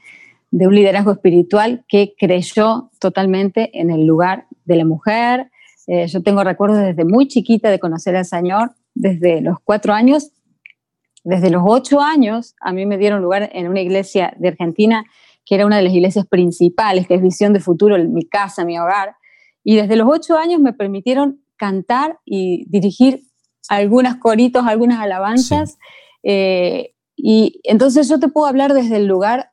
de 0.51 0.67
un 0.67 0.75
liderazgo 0.75 1.11
espiritual 1.11 1.83
que 1.87 2.13
creyó 2.15 2.91
totalmente 2.99 3.71
en 3.73 3.89
el 3.89 4.05
lugar 4.05 4.45
de 4.65 4.75
la 4.75 4.85
mujer, 4.85 5.49
eh, 5.87 6.07
yo 6.07 6.23
tengo 6.23 6.43
recuerdos 6.43 6.79
desde 6.79 7.05
muy 7.05 7.27
chiquita 7.27 7.69
de 7.69 7.79
conocer 7.79 8.15
al 8.15 8.25
Señor, 8.25 8.71
desde 8.93 9.41
los 9.41 9.57
cuatro 9.63 9.93
años, 9.93 10.31
desde 11.23 11.49
los 11.49 11.63
ocho 11.65 12.01
años, 12.01 12.55
a 12.61 12.71
mí 12.71 12.85
me 12.85 12.97
dieron 12.97 13.21
lugar 13.21 13.49
en 13.53 13.67
una 13.67 13.81
iglesia 13.81 14.35
de 14.37 14.49
Argentina, 14.49 15.05
que 15.43 15.55
era 15.55 15.65
una 15.65 15.77
de 15.77 15.83
las 15.83 15.93
iglesias 15.93 16.27
principales, 16.27 17.07
que 17.07 17.15
es 17.15 17.21
Visión 17.21 17.51
de 17.51 17.59
Futuro, 17.59 17.97
mi 17.97 18.25
casa, 18.25 18.63
mi 18.63 18.77
hogar. 18.77 19.15
Y 19.63 19.75
desde 19.75 19.95
los 19.95 20.07
ocho 20.07 20.37
años 20.37 20.61
me 20.61 20.73
permitieron 20.73 21.41
cantar 21.57 22.19
y 22.25 22.65
dirigir 22.69 23.21
algunos 23.69 24.15
coritos, 24.17 24.65
algunas 24.65 24.99
alabanzas. 24.99 25.77
Eh, 26.23 26.93
y 27.15 27.59
entonces 27.63 28.07
yo 28.07 28.19
te 28.19 28.27
puedo 28.27 28.47
hablar 28.47 28.73
desde 28.73 28.97
el 28.97 29.07
lugar 29.07 29.49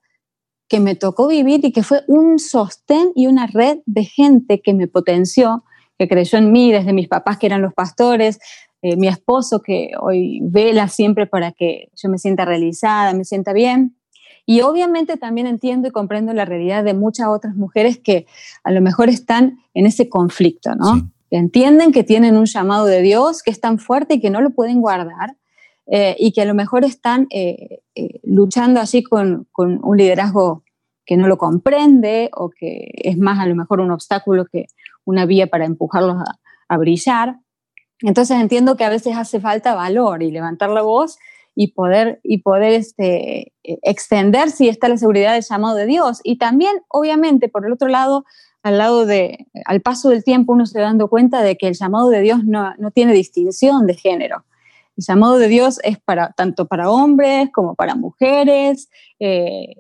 que 0.68 0.80
me 0.80 0.94
tocó 0.94 1.28
vivir 1.28 1.64
y 1.64 1.72
que 1.72 1.82
fue 1.82 2.02
un 2.06 2.38
sostén 2.38 3.12
y 3.14 3.26
una 3.26 3.46
red 3.46 3.78
de 3.86 4.04
gente 4.04 4.60
que 4.60 4.74
me 4.74 4.88
potenció 4.88 5.64
que 6.02 6.08
creyó 6.08 6.38
en 6.38 6.50
mí, 6.50 6.72
desde 6.72 6.92
mis 6.92 7.06
papás 7.06 7.38
que 7.38 7.46
eran 7.46 7.62
los 7.62 7.72
pastores, 7.74 8.40
eh, 8.82 8.96
mi 8.96 9.06
esposo 9.06 9.62
que 9.62 9.92
hoy 10.00 10.40
vela 10.42 10.88
siempre 10.88 11.28
para 11.28 11.52
que 11.52 11.90
yo 11.94 12.08
me 12.08 12.18
sienta 12.18 12.44
realizada, 12.44 13.14
me 13.14 13.24
sienta 13.24 13.52
bien. 13.52 13.96
Y 14.44 14.62
obviamente 14.62 15.16
también 15.16 15.46
entiendo 15.46 15.86
y 15.86 15.92
comprendo 15.92 16.32
la 16.32 16.44
realidad 16.44 16.82
de 16.82 16.94
muchas 16.94 17.28
otras 17.28 17.54
mujeres 17.54 17.98
que 17.98 18.26
a 18.64 18.72
lo 18.72 18.80
mejor 18.80 19.08
están 19.08 19.60
en 19.74 19.86
ese 19.86 20.08
conflicto, 20.08 20.74
¿no? 20.74 21.08
entienden 21.30 21.92
que 21.92 22.04
tienen 22.04 22.36
un 22.36 22.44
llamado 22.44 22.84
de 22.84 23.00
Dios 23.00 23.42
que 23.42 23.50
es 23.50 23.58
tan 23.58 23.78
fuerte 23.78 24.14
y 24.14 24.20
que 24.20 24.28
no 24.28 24.42
lo 24.42 24.50
pueden 24.50 24.82
guardar 24.82 25.36
eh, 25.86 26.14
y 26.18 26.32
que 26.32 26.42
a 26.42 26.44
lo 26.44 26.52
mejor 26.52 26.84
están 26.84 27.26
eh, 27.30 27.80
luchando 28.22 28.80
así 28.80 29.02
con, 29.02 29.46
con, 29.50 29.80
un 29.82 29.96
liderazgo 29.96 30.62
que 31.06 31.16
no 31.16 31.28
lo 31.28 31.38
comprende 31.38 32.28
o 32.34 32.50
que 32.50 32.90
es 32.96 33.16
más 33.16 33.38
a 33.38 33.46
lo 33.46 33.54
mejor 33.54 33.80
un 33.80 33.92
obstáculo 33.92 34.44
que 34.44 34.66
una 35.04 35.26
vía 35.26 35.46
para 35.46 35.64
empujarlos 35.64 36.16
a, 36.68 36.76
brillar. 36.78 37.36
Entonces 38.00 38.40
entiendo 38.40 38.76
que 38.76 38.84
a 38.84 38.88
veces 38.88 39.14
hace 39.14 39.40
falta 39.40 39.74
valor 39.74 40.22
y 40.22 40.30
levantar 40.30 40.70
la 40.70 40.80
voz 40.80 41.18
y 41.54 41.72
poder, 41.72 42.18
y 42.22 42.38
poder 42.38 42.72
este, 42.72 43.52
extender 43.62 44.50
si 44.50 44.70
está 44.70 44.88
la 44.88 44.96
seguridad 44.96 45.34
del 45.34 45.42
llamado 45.42 45.76
de 45.76 45.84
Dios. 45.84 46.20
Y 46.24 46.38
también, 46.38 46.80
obviamente, 46.88 47.50
por 47.50 47.66
el 47.66 47.72
otro 47.72 47.88
lado, 47.88 48.24
al 48.62 48.78
lado 48.78 49.06
de, 49.06 49.46
al 49.64 49.82
paso 49.82 50.08
del 50.08 50.24
tiempo 50.24 50.52
uno 50.52 50.66
se 50.66 50.78
va 50.78 50.86
dando 50.86 51.08
cuenta 51.08 51.42
de 51.42 51.56
que 51.56 51.68
el 51.68 51.74
llamado 51.74 52.08
de 52.08 52.20
Dios 52.20 52.44
no, 52.44 52.74
tiene 52.94 53.12
distinción 53.12 53.86
de 53.86 53.94
género. 53.94 54.44
El 54.96 55.04
llamado 55.04 55.38
de 55.38 55.48
Dios 55.48 55.80
es 55.82 55.98
para, 55.98 56.32
tanto 56.32 56.66
para 56.66 56.90
hombres 56.90 57.50
como 57.52 57.74
para 57.74 57.94
mujeres, 57.94 58.88
eh, 59.18 59.76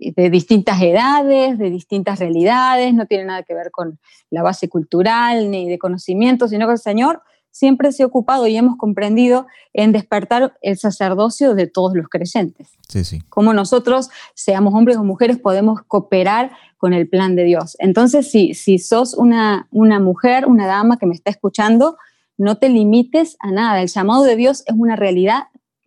de 0.00 0.30
distintas 0.30 0.80
edades, 0.80 1.58
de 1.58 1.70
distintas 1.70 2.18
realidades, 2.18 2.94
no 2.94 3.06
tiene 3.06 3.26
nada 3.26 3.42
que 3.42 3.54
ver 3.54 3.70
con 3.70 3.98
la 4.30 4.42
base 4.42 4.68
cultural 4.68 5.50
ni 5.50 5.68
de 5.68 5.78
conocimiento, 5.78 6.48
sino 6.48 6.66
que 6.66 6.72
el 6.72 6.78
Señor 6.78 7.22
siempre 7.50 7.92
se 7.92 8.02
ha 8.02 8.06
ocupado 8.06 8.46
y 8.46 8.56
hemos 8.56 8.76
comprendido 8.76 9.46
en 9.72 9.92
despertar 9.92 10.56
el 10.62 10.78
sacerdocio 10.78 11.54
de 11.54 11.66
todos 11.66 11.94
los 11.94 12.08
creyentes. 12.08 12.68
Sí, 12.88 13.04
sí. 13.04 13.20
Como 13.28 13.52
nosotros, 13.52 14.08
seamos 14.34 14.74
hombres 14.74 14.96
o 14.96 15.04
mujeres, 15.04 15.38
podemos 15.38 15.82
cooperar 15.82 16.52
con 16.78 16.92
el 16.92 17.08
plan 17.08 17.36
de 17.36 17.44
Dios. 17.44 17.76
Entonces, 17.80 18.30
si, 18.30 18.54
si 18.54 18.78
sos 18.78 19.14
una, 19.14 19.68
una 19.70 20.00
mujer, 20.00 20.46
una 20.46 20.66
dama 20.66 20.96
que 20.96 21.06
me 21.06 21.14
está 21.14 21.30
escuchando, 21.30 21.96
no 22.38 22.56
te 22.56 22.68
limites 22.68 23.36
a 23.40 23.50
nada. 23.50 23.82
El 23.82 23.88
llamado 23.88 24.22
de 24.22 24.36
Dios 24.36 24.62
es 24.66 24.74
una 24.76 24.96
realidad 24.96 25.44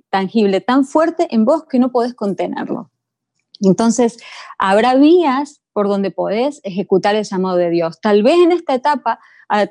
tangible, 0.09 0.61
tan 0.61 0.85
fuerte 0.85 1.27
en 1.31 1.45
vos 1.45 1.65
que 1.65 1.79
no 1.79 1.91
podés 1.91 2.13
contenerlo. 2.13 2.91
Entonces, 3.61 4.17
habrá 4.57 4.95
vías 4.95 5.61
por 5.73 5.87
donde 5.87 6.11
podés 6.11 6.61
ejecutar 6.63 7.15
el 7.15 7.23
llamado 7.23 7.57
de 7.57 7.69
Dios. 7.69 7.99
Tal 7.99 8.23
vez 8.23 8.35
en 8.35 8.51
esta 8.51 8.75
etapa 8.75 9.19
a, 9.49 9.67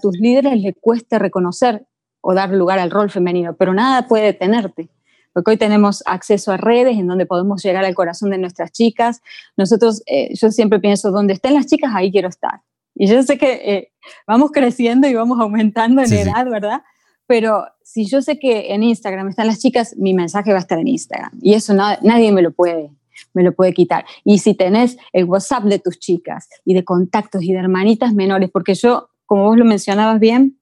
tus 0.00 0.16
líderes 0.18 0.60
les 0.60 0.74
cueste 0.80 1.18
reconocer 1.18 1.86
o 2.20 2.34
dar 2.34 2.50
lugar 2.50 2.78
al 2.78 2.90
rol 2.90 3.10
femenino, 3.10 3.54
pero 3.54 3.74
nada 3.74 4.08
puede 4.08 4.24
detenerte 4.24 4.88
porque 5.34 5.50
hoy 5.50 5.56
tenemos 5.56 6.02
acceso 6.06 6.52
a 6.52 6.56
redes 6.56 6.96
en 6.96 7.08
donde 7.08 7.26
podemos 7.26 7.60
llegar 7.62 7.84
al 7.84 7.94
corazón 7.94 8.30
de 8.30 8.38
nuestras 8.38 8.70
chicas. 8.70 9.20
Nosotros, 9.56 10.00
eh, 10.06 10.32
yo 10.34 10.52
siempre 10.52 10.78
pienso, 10.78 11.10
donde 11.10 11.32
estén 11.32 11.54
las 11.54 11.66
chicas, 11.66 11.90
ahí 11.92 12.12
quiero 12.12 12.28
estar. 12.28 12.60
Y 12.94 13.08
yo 13.08 13.20
sé 13.24 13.36
que 13.36 13.52
eh, 13.64 13.92
vamos 14.28 14.52
creciendo 14.52 15.08
y 15.08 15.14
vamos 15.14 15.40
aumentando 15.40 16.02
en 16.02 16.12
edad, 16.12 16.48
¿verdad? 16.48 16.82
Pero 17.26 17.66
si 17.82 18.06
yo 18.06 18.22
sé 18.22 18.38
que 18.38 18.72
en 18.74 18.84
Instagram 18.84 19.28
están 19.28 19.48
las 19.48 19.58
chicas, 19.58 19.96
mi 19.96 20.14
mensaje 20.14 20.52
va 20.52 20.58
a 20.58 20.60
estar 20.60 20.78
en 20.78 20.86
Instagram. 20.86 21.32
Y 21.42 21.54
eso 21.54 21.74
nadie 21.74 22.30
me 22.30 22.40
lo 22.40 22.52
puede 22.52 22.90
me 23.32 23.42
lo 23.42 23.54
puede 23.54 23.72
quitar. 23.72 24.04
Y 24.24 24.38
si 24.38 24.54
tenés 24.54 24.96
el 25.12 25.24
WhatsApp 25.24 25.64
de 25.64 25.78
tus 25.78 25.98
chicas 25.98 26.48
y 26.64 26.74
de 26.74 26.84
contactos 26.84 27.42
y 27.42 27.52
de 27.52 27.58
hermanitas 27.58 28.14
menores, 28.14 28.50
porque 28.52 28.74
yo, 28.74 29.10
como 29.26 29.44
vos 29.44 29.56
lo 29.56 29.64
mencionabas 29.64 30.20
bien, 30.20 30.60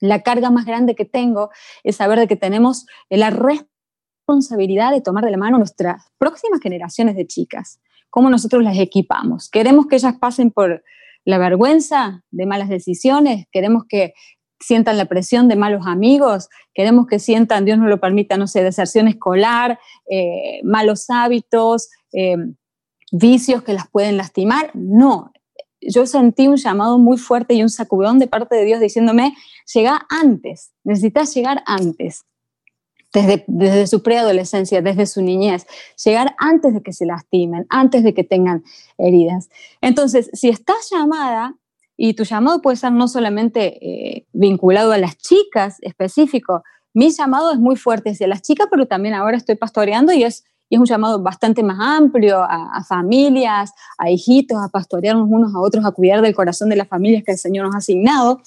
la 0.00 0.22
carga 0.22 0.50
más 0.50 0.66
grande 0.66 0.94
que 0.94 1.04
tengo 1.04 1.50
es 1.82 1.96
saber 1.96 2.18
de 2.18 2.26
que 2.26 2.36
tenemos 2.36 2.86
la 3.08 3.30
responsabilidad 3.30 4.92
de 4.92 5.00
tomar 5.00 5.24
de 5.24 5.30
la 5.30 5.36
mano 5.36 5.58
nuestras 5.58 6.02
próximas 6.18 6.60
generaciones 6.60 7.16
de 7.16 7.26
chicas, 7.26 7.80
cómo 8.10 8.30
nosotros 8.30 8.62
las 8.62 8.78
equipamos. 8.78 9.48
Queremos 9.48 9.86
que 9.86 9.96
ellas 9.96 10.16
pasen 10.18 10.50
por 10.50 10.82
la 11.24 11.38
vergüenza 11.38 12.22
de 12.30 12.46
malas 12.46 12.68
decisiones, 12.68 13.46
queremos 13.50 13.84
que 13.88 14.12
sientan 14.64 14.96
la 14.96 15.04
presión 15.04 15.48
de 15.48 15.56
malos 15.56 15.86
amigos, 15.86 16.48
queremos 16.72 17.06
que 17.06 17.18
sientan, 17.18 17.64
Dios 17.64 17.78
no 17.78 17.86
lo 17.86 18.00
permita, 18.00 18.36
no 18.36 18.46
sé, 18.46 18.62
deserción 18.62 19.08
escolar, 19.08 19.78
eh, 20.10 20.60
malos 20.64 21.10
hábitos, 21.10 21.90
eh, 22.12 22.36
vicios 23.12 23.62
que 23.62 23.74
las 23.74 23.88
pueden 23.88 24.16
lastimar. 24.16 24.70
No, 24.74 25.32
yo 25.80 26.06
sentí 26.06 26.48
un 26.48 26.56
llamado 26.56 26.98
muy 26.98 27.18
fuerte 27.18 27.54
y 27.54 27.62
un 27.62 27.70
sacudón 27.70 28.18
de 28.18 28.26
parte 28.26 28.56
de 28.56 28.64
Dios 28.64 28.80
diciéndome, 28.80 29.34
llega 29.72 30.06
antes, 30.08 30.72
necesitas 30.82 31.34
llegar 31.34 31.62
antes. 31.66 32.24
Desde, 33.12 33.44
desde, 33.46 33.86
su 33.86 34.02
preadolescencia, 34.02 34.82
desde 34.82 35.06
su 35.06 35.22
niñez, 35.22 35.68
llegar 36.04 36.34
antes 36.36 36.74
de 36.74 36.82
que 36.82 36.92
se 36.92 37.06
lastimen, 37.06 37.64
antes 37.68 38.02
de 38.02 38.12
que 38.12 38.24
tengan 38.24 38.64
heridas. 38.98 39.50
Entonces, 39.80 40.30
si 40.32 40.48
estás 40.48 40.90
llamada, 40.90 41.54
y 41.96 42.14
tu 42.14 42.24
llamado 42.24 42.60
puede 42.60 42.76
ser 42.76 42.92
no 42.92 43.08
solamente 43.08 43.78
eh, 43.80 44.26
vinculado 44.32 44.92
a 44.92 44.98
las 44.98 45.16
chicas 45.16 45.78
específico, 45.80 46.62
mi 46.94 47.10
llamado 47.10 47.52
es 47.52 47.58
muy 47.58 47.76
fuerte 47.76 48.10
hacia 48.10 48.28
las 48.28 48.40
chicas, 48.40 48.68
pero 48.70 48.86
también 48.86 49.14
ahora 49.14 49.36
estoy 49.36 49.56
pastoreando 49.56 50.12
y 50.12 50.22
es, 50.22 50.44
es 50.70 50.78
un 50.78 50.86
llamado 50.86 51.20
bastante 51.20 51.64
más 51.64 51.78
amplio 51.80 52.40
a, 52.40 52.84
familias, 52.88 53.72
a 53.98 54.10
hijitos, 54.10 54.58
a 54.58 54.68
pastorearnos 54.68 55.26
unos 55.28 55.54
a 55.54 55.60
otros, 55.60 55.84
a 55.84 55.90
cuidar 55.90 56.22
del 56.22 56.34
corazón 56.34 56.68
de 56.68 56.76
las 56.76 56.86
familias 56.86 57.24
que 57.24 57.32
el 57.32 57.38
Señor 57.38 57.66
nos 57.66 57.74
ha 57.74 57.78
asignado. 57.78 58.40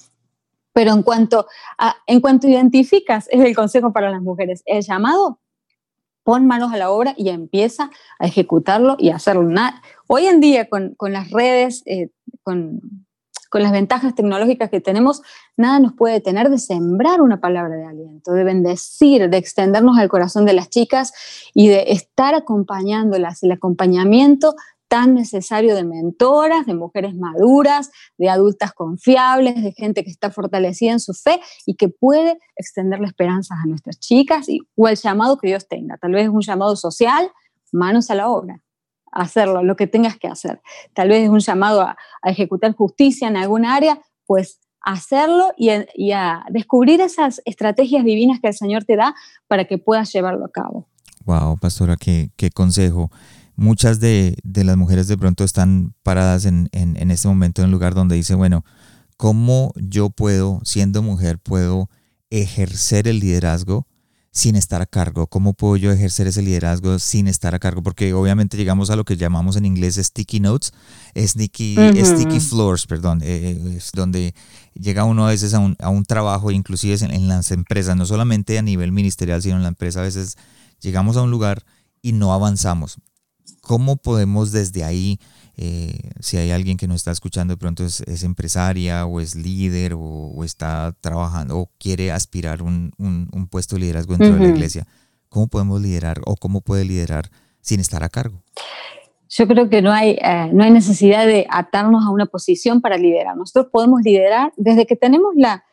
Pero 0.72 0.94
en 0.94 1.04
cuanto, 1.04 1.48
a, 1.78 1.96
en 2.06 2.22
cuanto 2.22 2.48
identificas, 2.48 3.28
es 3.32 3.42
el 3.42 3.54
consejo 3.54 3.92
para 3.92 4.10
las 4.10 4.22
mujeres, 4.22 4.64
el 4.66 4.82
llamado, 4.82 5.40
pon 6.24 6.46
manos 6.46 6.72
a 6.72 6.78
la 6.78 6.90
obra 6.90 7.16
y 7.18 7.30
empieza 7.30 7.90
a 8.20 8.28
ejecutarlo 8.28 8.96
y 8.98 9.10
a 9.10 9.16
hacerlo. 9.16 9.50
Hoy 10.08 10.26
en 10.28 10.40
día 10.40 10.70
con, 10.70 10.94
con 10.96 11.12
las 11.12 11.32
redes, 11.32 11.84
eh, 11.86 12.12
con, 12.44 13.07
con 13.50 13.64
las 13.64 13.72
ventajas 13.72 14.16
tecnológicas 14.16 14.70
que 14.70 14.82
tenemos, 14.82 15.22
nada 15.56 15.80
nos 15.80 15.94
puede 15.94 16.16
detener 16.16 16.50
de 16.50 16.58
sembrar 16.58 17.22
una 17.22 17.40
palabra 17.40 17.76
de 17.76 17.86
aliento, 17.86 18.34
de 18.34 18.44
bendecir, 18.44 19.30
de 19.30 19.38
extendernos 19.38 19.98
al 19.98 20.10
corazón 20.10 20.46
de 20.46 20.54
las 20.54 20.70
chicas 20.70 21.14
y 21.54 21.68
de 21.70 21.92
estar 21.92 22.36
acompañándolas, 22.36 23.44
el 23.44 23.52
acompañamiento 23.52 24.56
tan 24.88 25.14
necesario 25.14 25.76
de 25.76 25.84
mentoras, 25.84 26.66
de 26.66 26.74
mujeres 26.74 27.14
maduras, 27.16 27.92
de 28.18 28.30
adultas 28.30 28.74
confiables, 28.74 29.62
de 29.62 29.74
gente 29.74 30.04
que 30.04 30.10
está 30.10 30.32
fortalecida 30.32 30.94
en 30.94 31.00
su 31.00 31.14
fe 31.14 31.42
y 31.66 31.76
que 31.76 31.90
puede 31.90 32.40
extenderle 32.56 33.08
esperanzas 33.08 33.58
a 33.62 33.68
nuestras 33.68 34.00
chicas 34.00 34.48
y, 34.48 34.62
o 34.76 34.88
el 34.88 34.96
llamado 34.96 35.38
que 35.38 35.48
Dios 35.48 35.68
tenga. 35.68 35.98
Tal 35.98 36.14
vez 36.14 36.30
un 36.30 36.42
llamado 36.42 36.76
social, 36.76 37.30
manos 37.74 38.10
a 38.10 38.16
la 38.16 38.30
obra 38.30 38.62
hacerlo, 39.18 39.64
lo 39.64 39.76
que 39.76 39.88
tengas 39.88 40.18
que 40.18 40.28
hacer. 40.28 40.62
Tal 40.94 41.10
vez 41.10 41.24
es 41.24 41.30
un 41.30 41.40
llamado 41.40 41.82
a, 41.82 41.98
ejecutar 42.24 42.74
justicia 42.74 43.28
en 43.28 43.38
alguna 43.38 43.76
área, 43.76 44.02
pues 44.26 44.60
hacerlo 44.82 45.52
y, 45.58 45.70
a 46.12 46.46
descubrir 46.50 47.02
esas 47.02 47.42
estrategias 47.46 48.04
divinas 48.04 48.40
que 48.40 48.48
el 48.48 48.54
Señor 48.54 48.84
te 48.84 48.96
da 48.96 49.16
para 49.48 49.66
que 49.66 49.78
puedas 49.78 50.12
llevarlo 50.12 50.46
a 50.46 50.52
cabo. 50.52 50.88
Wow, 51.26 51.58
pastora, 51.58 51.96
qué, 51.98 52.30
consejo. 52.54 53.12
Muchas 53.56 54.00
de, 54.00 54.36
las 54.44 54.78
mujeres 54.78 55.08
de 55.08 55.18
pronto 55.18 55.44
están 55.44 55.94
paradas 56.04 56.46
en, 56.46 56.70
en, 56.72 57.12
este 57.12 57.28
momento 57.28 57.62
en 57.62 57.66
un 57.66 57.72
lugar 57.72 57.96
donde 57.96 58.16
dice, 58.16 58.36
bueno, 58.36 58.64
¿cómo 59.18 59.72
yo 59.76 60.10
puedo, 60.10 60.60
siendo 60.64 61.02
mujer, 61.02 61.40
puedo 61.40 61.90
ejercer 62.30 63.08
el 63.08 63.20
liderazgo 63.20 63.88
sin 64.38 64.56
estar 64.56 64.84
a 64.84 64.86
cargo? 64.86 65.26
¿Cómo 65.26 65.56
puedo 65.56 65.78
yo 65.78 65.92
ejercer 65.92 66.28
ese 66.28 66.44
liderazgo 66.44 67.00
sin 67.00 67.28
estar 67.28 67.56
a 67.56 67.60
cargo? 67.60 67.82
Porque 67.82 68.14
obviamente 68.14 68.56
llegamos 68.56 68.92
a 68.92 68.96
lo 68.96 69.04
que 69.04 69.18
llamamos 69.18 69.56
en 69.56 69.66
inglés 69.66 69.96
sticky 69.96 70.40
notes, 70.40 70.74
sticky, 71.16 71.76
sticky 72.04 72.40
floors, 72.40 72.86
perdón, 72.86 73.24
eh, 73.24 73.58
eh, 73.58 73.78
es 73.78 73.90
donde 73.94 74.36
llega 74.76 75.06
uno 75.06 75.26
a 75.26 75.32
veces 75.32 75.56
a 75.56 75.60
un, 75.60 75.76
a 75.80 75.90
un 75.90 76.06
trabajo, 76.06 76.52
inclusive 76.52 77.04
en, 77.04 77.12
en, 77.12 77.28
las 77.28 77.50
empresas, 77.50 77.98
no 77.98 78.06
solamente 78.06 78.60
a 78.60 78.62
nivel 78.62 78.92
ministerial, 78.92 79.42
sino 79.42 79.56
en 79.56 79.64
la 79.64 79.70
empresa, 79.70 80.02
a 80.02 80.04
veces 80.04 80.38
llegamos 80.82 81.18
a 81.18 81.24
un 81.24 81.32
lugar 81.32 81.66
y 82.04 82.12
no 82.12 82.32
avanzamos. 82.32 82.98
¿Cómo 83.62 83.98
podemos 83.98 84.52
desde 84.52 84.84
ahí 84.84 85.20
eh, 85.60 86.12
si 86.20 86.38
hay 86.38 86.52
alguien 86.52 86.78
que 86.78 86.88
nos 86.88 86.98
está 86.98 87.10
escuchando 87.10 87.54
de 87.54 87.58
pronto 87.58 87.84
es, 87.84 88.24
empresaria 88.24 89.08
o 89.08 89.20
es 89.20 89.36
líder 89.36 89.94
o, 89.96 90.44
está 90.44 90.96
trabajando 91.02 91.58
o 91.58 91.72
quiere 91.80 92.12
aspirar 92.12 92.62
un, 92.62 92.92
un, 93.00 93.48
puesto 93.48 93.76
de 93.76 93.82
liderazgo 93.82 94.16
dentro 94.16 94.38
de 94.38 94.48
la 94.48 94.56
iglesia, 94.56 94.86
¿cómo 95.30 95.48
podemos 95.48 95.82
liderar 95.82 96.22
o 96.26 96.36
cómo 96.36 96.62
puede 96.62 96.86
liderar 96.86 97.32
sin 97.60 97.80
estar 97.80 98.04
a 98.04 98.10
cargo? 98.10 98.44
Yo 99.30 99.48
creo 99.48 99.68
que 99.68 99.82
no 99.82 99.92
hay, 99.92 100.12
eh, 100.22 100.50
no 100.54 100.64
hay 100.64 100.70
necesidad 100.70 101.26
de 101.26 101.48
atarnos 101.50 102.06
a 102.06 102.12
una 102.12 102.28
posición 102.28 102.80
para 102.80 102.98
liderar. 102.98 103.36
Nosotros 103.36 103.68
podemos 103.72 104.02
liderar 104.04 104.54
desde 104.58 104.86
que 104.86 104.96
tenemos 104.96 105.34
la, 105.36 105.66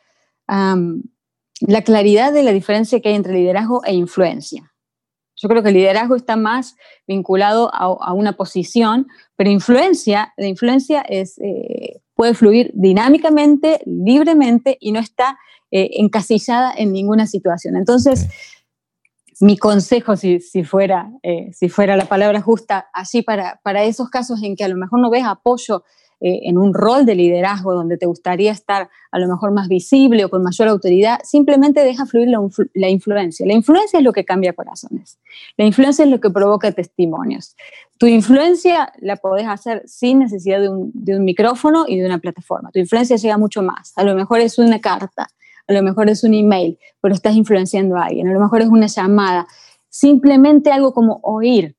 la 0.47 1.81
claridad 1.83 2.33
de 2.33 2.41
la 2.41 2.51
diferencia 2.53 2.99
que 2.99 3.09
hay 3.09 3.15
entre 3.15 3.33
liderazgo 3.33 3.83
e 3.85 3.93
influencia. 3.93 4.74
Yo 5.35 5.49
creo 5.49 5.61
que 5.61 5.69
el 5.69 5.75
liderazgo 5.75 6.15
está 6.15 6.35
más 6.35 6.75
vinculado 7.07 7.69
a, 7.73 8.13
una 8.13 8.33
posición, 8.33 9.07
pero 9.35 9.49
influencia, 9.49 10.33
la 10.37 10.47
influencia 10.47 11.01
es, 11.01 11.37
eh, 11.39 12.01
puede 12.15 12.33
fluir 12.33 12.71
dinámicamente, 12.73 13.81
libremente 13.85 14.77
y 14.79 14.91
no 14.91 14.99
está 14.99 15.37
eh, 15.71 15.89
encasillada 15.99 16.73
en 16.75 16.93
ninguna 16.93 17.27
situación. 17.27 17.75
Entonces, 17.75 18.27
mi 19.41 19.57
consejo, 19.57 20.15
si, 20.15 20.39
fuera, 20.63 21.11
eh, 21.21 21.51
si 21.51 21.67
fuera 21.67 21.97
la 21.97 22.05
palabra 22.05 22.41
justa, 22.41 22.87
así 22.93 23.21
para, 23.21 23.59
para 23.63 23.83
esos 23.83 24.09
casos 24.09 24.41
en 24.41 24.55
que 24.55 24.63
a 24.63 24.69
lo 24.69 24.77
mejor 24.77 25.01
no 25.01 25.09
ves 25.09 25.25
apoyo 25.25 25.83
eh, 26.21 26.41
en 26.43 26.57
un 26.57 26.73
rol 26.73 27.05
de 27.05 27.13
liderazgo 27.13 27.73
donde 27.73 27.97
te 27.97 28.05
gustaría 28.05 28.51
estar 28.51 28.89
a 29.11 29.19
lo 29.19 29.27
mejor 29.27 29.51
más 29.51 29.67
visible 29.67 30.23
o 30.25 30.29
con 30.29 30.43
mayor 30.43 30.69
autoridad, 30.69 31.19
simplemente 31.23 31.83
deja 31.83 32.05
fluir 32.05 32.29
la, 32.29 32.89
influencia. 32.89 33.45
La 33.45 33.53
influencia 33.53 33.99
es 33.99 34.03
lo 34.03 34.13
que 34.13 34.23
cambia 34.23 34.53
corazones. 34.53 35.19
La 35.57 35.65
influencia 35.65 36.05
es 36.05 36.11
lo 36.11 36.21
que 36.21 36.29
provoca 36.29 36.71
testimonios. 36.71 37.55
Tu 37.97 38.07
influencia 38.07 38.93
la 38.99 39.17
podés 39.17 39.47
hacer 39.47 39.83
sin 39.85 40.19
necesidad 40.19 40.61
de 40.61 40.69
un, 40.69 40.91
de 40.93 41.17
un 41.17 41.25
micrófono 41.25 41.85
y 41.87 41.99
de 41.99 42.05
una 42.05 42.19
plataforma. 42.19 42.71
Tu 42.71 42.79
influencia 42.79 43.17
llega 43.17 43.37
mucho 43.37 43.61
más. 43.61 43.93
A 43.97 44.03
lo 44.03 44.15
mejor 44.15 44.39
es 44.39 44.57
una 44.57 44.79
carta, 44.79 45.27
a 45.67 45.73
lo 45.73 45.81
mejor 45.83 46.09
es 46.09 46.23
un 46.23 46.33
email, 46.33 46.77
pero 47.01 47.13
estás 47.13 47.35
influenciando 47.35 47.97
a 47.97 48.05
alguien. 48.05 48.27
A 48.27 48.33
lo 48.33 48.39
mejor 48.39 48.61
es 48.61 48.69
una 48.69 48.87
llamada. 48.87 49.47
Simplemente 49.89 50.71
algo 50.71 50.93
como 50.93 51.19
oír. 51.23 51.75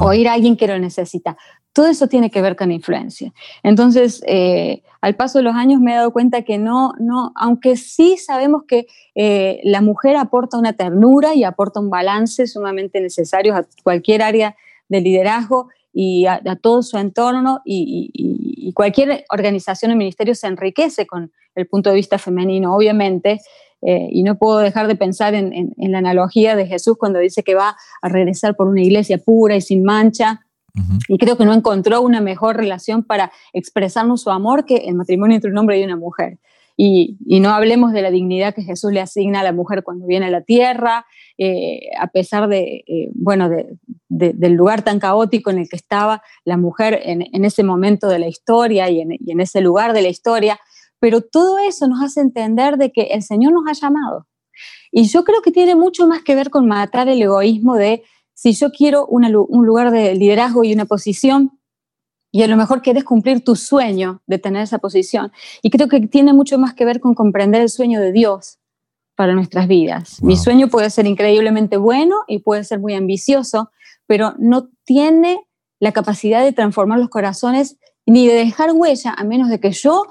Oír 0.00 0.28
a 0.28 0.32
alguien 0.32 0.56
que 0.56 0.66
lo 0.66 0.78
necesita. 0.78 1.36
Todo 1.76 1.88
eso 1.88 2.06
tiene 2.06 2.30
que 2.30 2.40
ver 2.40 2.56
con 2.56 2.72
influencia. 2.72 3.34
Entonces, 3.62 4.22
eh, 4.26 4.82
al 5.02 5.14
paso 5.14 5.36
de 5.36 5.44
los 5.44 5.54
años 5.54 5.78
me 5.78 5.92
he 5.92 5.96
dado 5.96 6.10
cuenta 6.10 6.40
que 6.40 6.56
no, 6.56 6.94
no 6.98 7.34
aunque 7.36 7.76
sí 7.76 8.16
sabemos 8.16 8.62
que 8.66 8.86
eh, 9.14 9.60
la 9.62 9.82
mujer 9.82 10.16
aporta 10.16 10.56
una 10.56 10.72
ternura 10.72 11.34
y 11.34 11.44
aporta 11.44 11.78
un 11.78 11.90
balance 11.90 12.46
sumamente 12.46 12.98
necesario 13.02 13.54
a 13.54 13.66
cualquier 13.82 14.22
área 14.22 14.56
de 14.88 15.02
liderazgo 15.02 15.68
y 15.92 16.24
a, 16.24 16.40
todo 16.62 16.82
su 16.82 16.96
entorno 16.96 17.60
y, 17.66 18.72
cualquier 18.74 19.26
organización 19.30 19.92
o 19.92 19.96
ministerio 19.96 20.34
se 20.34 20.46
enriquece 20.46 21.06
con 21.06 21.30
el 21.54 21.66
punto 21.66 21.90
de 21.90 21.96
vista 21.96 22.16
femenino, 22.16 22.74
obviamente. 22.74 23.42
Eh, 23.82 24.08
y 24.10 24.22
no 24.22 24.38
puedo 24.38 24.60
dejar 24.60 24.86
de 24.86 24.96
pensar 24.96 25.34
en, 25.34 25.52
en 25.52 25.92
la 25.92 25.98
analogía 25.98 26.56
de 26.56 26.66
Jesús 26.66 26.96
cuando 26.98 27.18
dice 27.18 27.42
que 27.42 27.54
va 27.54 27.76
a 28.00 28.08
regresar 28.08 28.56
por 28.56 28.66
una 28.66 28.80
iglesia 28.80 29.18
pura 29.18 29.56
y 29.56 29.60
sin 29.60 29.84
mancha 29.84 30.45
y 31.08 31.18
creo 31.18 31.36
que 31.36 31.44
no 31.44 31.54
encontró 31.54 32.02
una 32.02 32.20
mejor 32.20 32.56
relación 32.56 33.02
para 33.02 33.32
expresarnos 33.52 34.22
su 34.22 34.30
amor 34.30 34.64
que 34.64 34.76
el 34.76 34.94
matrimonio 34.94 35.36
entre 35.36 35.50
un 35.50 35.58
hombre 35.58 35.80
y 35.80 35.84
una 35.84 35.96
mujer. 35.96 36.38
Y, 36.76 37.16
no 37.40 37.50
hablemos 37.50 37.92
de 37.92 38.02
la 38.02 38.10
dignidad 38.10 38.54
que 38.54 38.62
Jesús 38.62 38.92
le 38.92 39.00
asigna 39.00 39.40
a 39.40 39.44
la 39.44 39.52
mujer 39.52 39.82
cuando 39.82 40.06
viene 40.06 40.26
a 40.26 40.30
la 40.30 40.42
tierra, 40.42 41.06
eh, 41.38 41.88
a 41.98 42.08
pesar 42.08 42.48
de, 42.48 42.84
eh, 42.86 43.10
bueno, 43.14 43.48
del 44.08 44.52
lugar 44.52 44.82
tan 44.82 44.98
caótico 44.98 45.50
en 45.50 45.58
el 45.58 45.68
que 45.68 45.76
estaba 45.76 46.22
la 46.44 46.58
mujer 46.58 47.00
en, 47.02 47.44
ese 47.44 47.62
momento 47.62 48.08
de 48.08 48.18
la 48.18 48.28
historia 48.28 48.90
y 48.90 49.00
en, 49.00 49.40
ese 49.40 49.62
lugar 49.62 49.94
de 49.94 50.02
la 50.02 50.08
historia. 50.08 50.58
Pero 51.00 51.22
todo 51.22 51.58
eso 51.58 51.88
nos 51.88 52.02
hace 52.02 52.20
entender 52.20 52.76
de 52.76 52.92
que 52.92 53.04
el 53.04 53.22
Señor 53.22 53.52
nos 53.52 53.64
ha 53.68 53.72
llamado. 53.72 54.26
Y 54.92 55.04
yo 55.04 55.24
creo 55.24 55.42
que 55.42 55.52
tiene 55.52 55.74
mucho 55.74 56.06
más 56.06 56.22
que 56.22 56.34
ver 56.34 56.50
con 56.50 56.66
matar 56.66 57.08
el 57.08 57.20
egoísmo 57.20 57.74
de 57.74 58.02
si 58.36 58.52
yo 58.52 58.70
quiero 58.70 59.06
un 59.06 59.66
lugar 59.66 59.90
de 59.90 60.14
liderazgo 60.14 60.62
y 60.62 60.74
una 60.74 60.84
posición, 60.84 61.58
y 62.30 62.42
a 62.42 62.48
lo 62.48 62.58
mejor 62.58 62.82
quieres 62.82 63.02
cumplir 63.02 63.42
tu 63.42 63.56
sueño 63.56 64.20
de 64.26 64.38
tener 64.38 64.62
esa 64.62 64.78
posición. 64.78 65.32
Y 65.62 65.70
creo 65.70 65.88
que 65.88 66.00
tiene 66.00 66.34
mucho 66.34 66.58
más 66.58 66.74
que 66.74 66.84
ver 66.84 67.00
con 67.00 67.14
comprender 67.14 67.62
el 67.62 67.70
sueño 67.70 67.98
de 67.98 68.12
Dios 68.12 68.58
para 69.14 69.32
nuestras 69.32 69.68
vidas. 69.68 70.22
Mi 70.22 70.36
sueño 70.36 70.68
puede 70.68 70.90
ser 70.90 71.06
increíblemente 71.06 71.78
bueno 71.78 72.16
y 72.28 72.40
puede 72.40 72.64
ser 72.64 72.78
muy 72.78 72.92
ambicioso, 72.92 73.70
pero 74.06 74.34
no 74.38 74.68
tiene 74.84 75.46
la 75.80 75.92
capacidad 75.92 76.44
de 76.44 76.52
transformar 76.52 76.98
los 76.98 77.08
corazones 77.08 77.78
ni 78.04 78.28
de 78.28 78.34
dejar 78.34 78.72
huella 78.72 79.14
a 79.16 79.24
menos 79.24 79.48
de 79.48 79.60
que 79.60 79.70
yo 79.70 80.04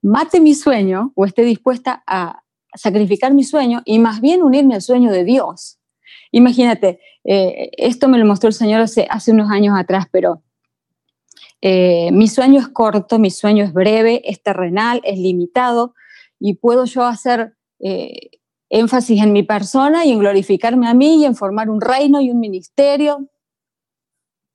mate 0.00 0.38
mi 0.38 0.54
sueño 0.54 1.12
o 1.16 1.24
esté 1.24 1.42
dispuesta 1.42 2.04
a 2.06 2.44
sacrificar 2.72 3.34
mi 3.34 3.42
sueño 3.42 3.82
y 3.84 3.98
más 3.98 4.20
bien 4.20 4.44
unirme 4.44 4.76
al 4.76 4.82
sueño 4.82 5.10
de 5.10 5.24
Dios. 5.24 5.80
Imagínate, 6.30 7.00
eh, 7.30 7.70
esto 7.76 8.08
me 8.08 8.16
lo 8.16 8.24
mostró 8.24 8.48
el 8.48 8.54
Señor 8.54 8.80
hace, 8.80 9.06
hace 9.10 9.32
unos 9.32 9.50
años 9.50 9.78
atrás, 9.78 10.06
pero 10.10 10.42
eh, 11.60 12.10
mi 12.10 12.26
sueño 12.26 12.58
es 12.58 12.68
corto, 12.68 13.18
mi 13.18 13.30
sueño 13.30 13.64
es 13.64 13.74
breve, 13.74 14.22
es 14.24 14.42
terrenal, 14.42 15.02
es 15.04 15.18
limitado 15.18 15.94
y 16.40 16.54
puedo 16.54 16.86
yo 16.86 17.04
hacer 17.04 17.54
eh, 17.80 18.30
énfasis 18.70 19.22
en 19.22 19.34
mi 19.34 19.42
persona 19.42 20.06
y 20.06 20.12
en 20.12 20.20
glorificarme 20.20 20.88
a 20.88 20.94
mí 20.94 21.20
y 21.20 21.26
en 21.26 21.36
formar 21.36 21.68
un 21.68 21.82
reino 21.82 22.22
y 22.22 22.30
un 22.30 22.40
ministerio. 22.40 23.28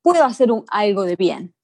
Puedo 0.02 0.24
hacer 0.24 0.48
algo 0.68 1.04
de 1.04 1.14
bien. 1.14 1.54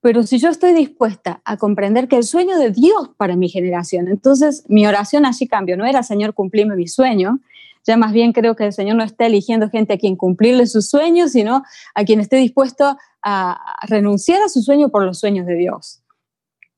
Pero 0.00 0.24
si 0.24 0.38
yo 0.38 0.48
estoy 0.48 0.72
dispuesta 0.72 1.42
a 1.44 1.58
comprender 1.58 2.08
que 2.08 2.16
el 2.16 2.24
sueño 2.24 2.58
de 2.58 2.72
Dios 2.72 3.10
para 3.16 3.36
mi 3.36 3.48
generación, 3.48 4.08
entonces 4.08 4.64
mi 4.68 4.84
oración 4.84 5.26
así 5.26 5.46
cambio. 5.46 5.76
No 5.76 5.86
era, 5.86 6.02
Señor, 6.02 6.34
cumplirme 6.34 6.74
mi 6.74 6.88
sueño, 6.88 7.38
ya 7.86 7.96
más 7.96 8.12
bien 8.12 8.32
creo 8.32 8.56
que 8.56 8.66
el 8.66 8.72
Señor 8.72 8.96
no 8.96 9.04
está 9.04 9.26
eligiendo 9.26 9.68
gente 9.70 9.94
a 9.94 9.98
quien 9.98 10.16
cumplirle 10.16 10.66
sus 10.66 10.88
sueños, 10.88 11.32
sino 11.32 11.62
a 11.94 12.04
quien 12.04 12.20
esté 12.20 12.36
dispuesto 12.36 12.96
a 13.22 13.60
renunciar 13.88 14.42
a 14.42 14.48
su 14.48 14.62
sueño 14.62 14.90
por 14.90 15.04
los 15.04 15.18
sueños 15.18 15.46
de 15.46 15.54
Dios. 15.54 16.02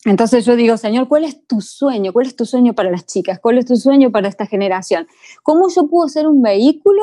Entonces 0.04 0.44
yo 0.44 0.56
digo, 0.56 0.76
Señor, 0.76 1.06
¿cuál 1.06 1.24
es 1.24 1.46
tu 1.46 1.60
sueño? 1.60 2.12
¿Cuál 2.12 2.26
es 2.26 2.34
tu 2.34 2.44
sueño 2.44 2.74
para 2.74 2.90
las 2.90 3.06
chicas? 3.06 3.38
¿Cuál 3.40 3.58
es 3.58 3.66
tu 3.66 3.76
sueño 3.76 4.10
para 4.10 4.28
esta 4.28 4.46
generación? 4.46 5.06
¿Cómo 5.44 5.68
yo 5.68 5.88
puedo 5.88 6.08
ser 6.08 6.26
un 6.26 6.42
vehículo 6.42 7.02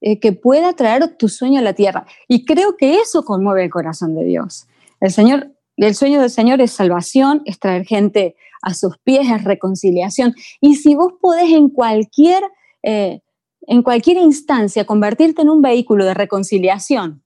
eh, 0.00 0.18
que 0.18 0.32
pueda 0.32 0.72
traer 0.72 1.16
tu 1.16 1.28
sueño 1.28 1.60
a 1.60 1.62
la 1.62 1.74
tierra? 1.74 2.06
Y 2.26 2.44
creo 2.44 2.76
que 2.76 2.96
eso 2.96 3.24
conmueve 3.24 3.64
el 3.64 3.70
corazón 3.70 4.16
de 4.16 4.24
Dios. 4.24 4.66
El 5.00 5.12
Señor, 5.12 5.52
el 5.76 5.94
sueño 5.94 6.20
del 6.20 6.30
Señor 6.30 6.60
es 6.60 6.72
salvación, 6.72 7.42
es 7.44 7.60
traer 7.60 7.84
gente 7.84 8.34
a 8.62 8.74
sus 8.74 8.98
pies, 8.98 9.30
es 9.30 9.44
reconciliación. 9.44 10.34
Y 10.60 10.74
si 10.74 10.96
vos 10.96 11.12
podés 11.20 11.52
en 11.52 11.68
cualquier 11.68 12.42
eh, 12.82 13.20
en 13.66 13.82
cualquier 13.82 14.18
instancia, 14.18 14.84
convertirte 14.84 15.42
en 15.42 15.50
un 15.50 15.62
vehículo 15.62 16.04
de 16.04 16.14
reconciliación, 16.14 17.22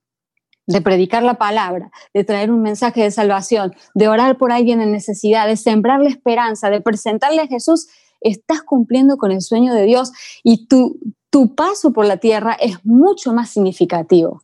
de 0.67 0.81
predicar 0.83 1.23
la 1.23 1.35
palabra, 1.35 1.91
de 2.13 2.25
traer 2.25 2.51
un 2.51 2.63
mensaje 2.63 3.03
de 3.03 3.11
salvación, 3.11 3.75
de 3.95 4.09
orar 4.09 4.37
por 4.37 4.53
alguien 4.53 4.81
en 4.81 4.93
necesidad, 4.93 5.47
de 5.47 5.57
sembrar 5.57 6.01
la 6.01 6.11
esperanza, 6.11 6.71
de 6.71 6.81
presentarle 6.81 7.43
a 7.43 7.47
Jesús, 7.47 7.89
estás 8.21 8.63
cumpliendo 8.63 9.17
con 9.17 9.33
el 9.33 9.41
sueño 9.41 9.75
de 9.75 9.85
Dios 9.85 10.13
y 10.43 10.67
tu, 10.67 10.99
tu 11.31 11.55
paso 11.55 11.93
por 11.93 12.05
la 12.05 12.19
tierra 12.19 12.57
es 12.61 12.85
mucho 12.85 13.33
más 13.33 13.51
significativo. 13.51 14.43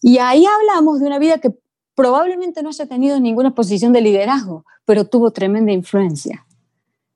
Y 0.00 0.18
ahí 0.18 0.44
hablamos 0.46 1.00
de 1.00 1.06
una 1.06 1.18
vida 1.18 1.38
que 1.38 1.50
probablemente 1.94 2.62
no 2.62 2.68
haya 2.68 2.86
tenido 2.86 3.18
ninguna 3.20 3.54
posición 3.54 3.92
de 3.92 4.00
liderazgo, 4.00 4.64
pero 4.84 5.04
tuvo 5.04 5.32
tremenda 5.32 5.72
influencia. 5.72 6.46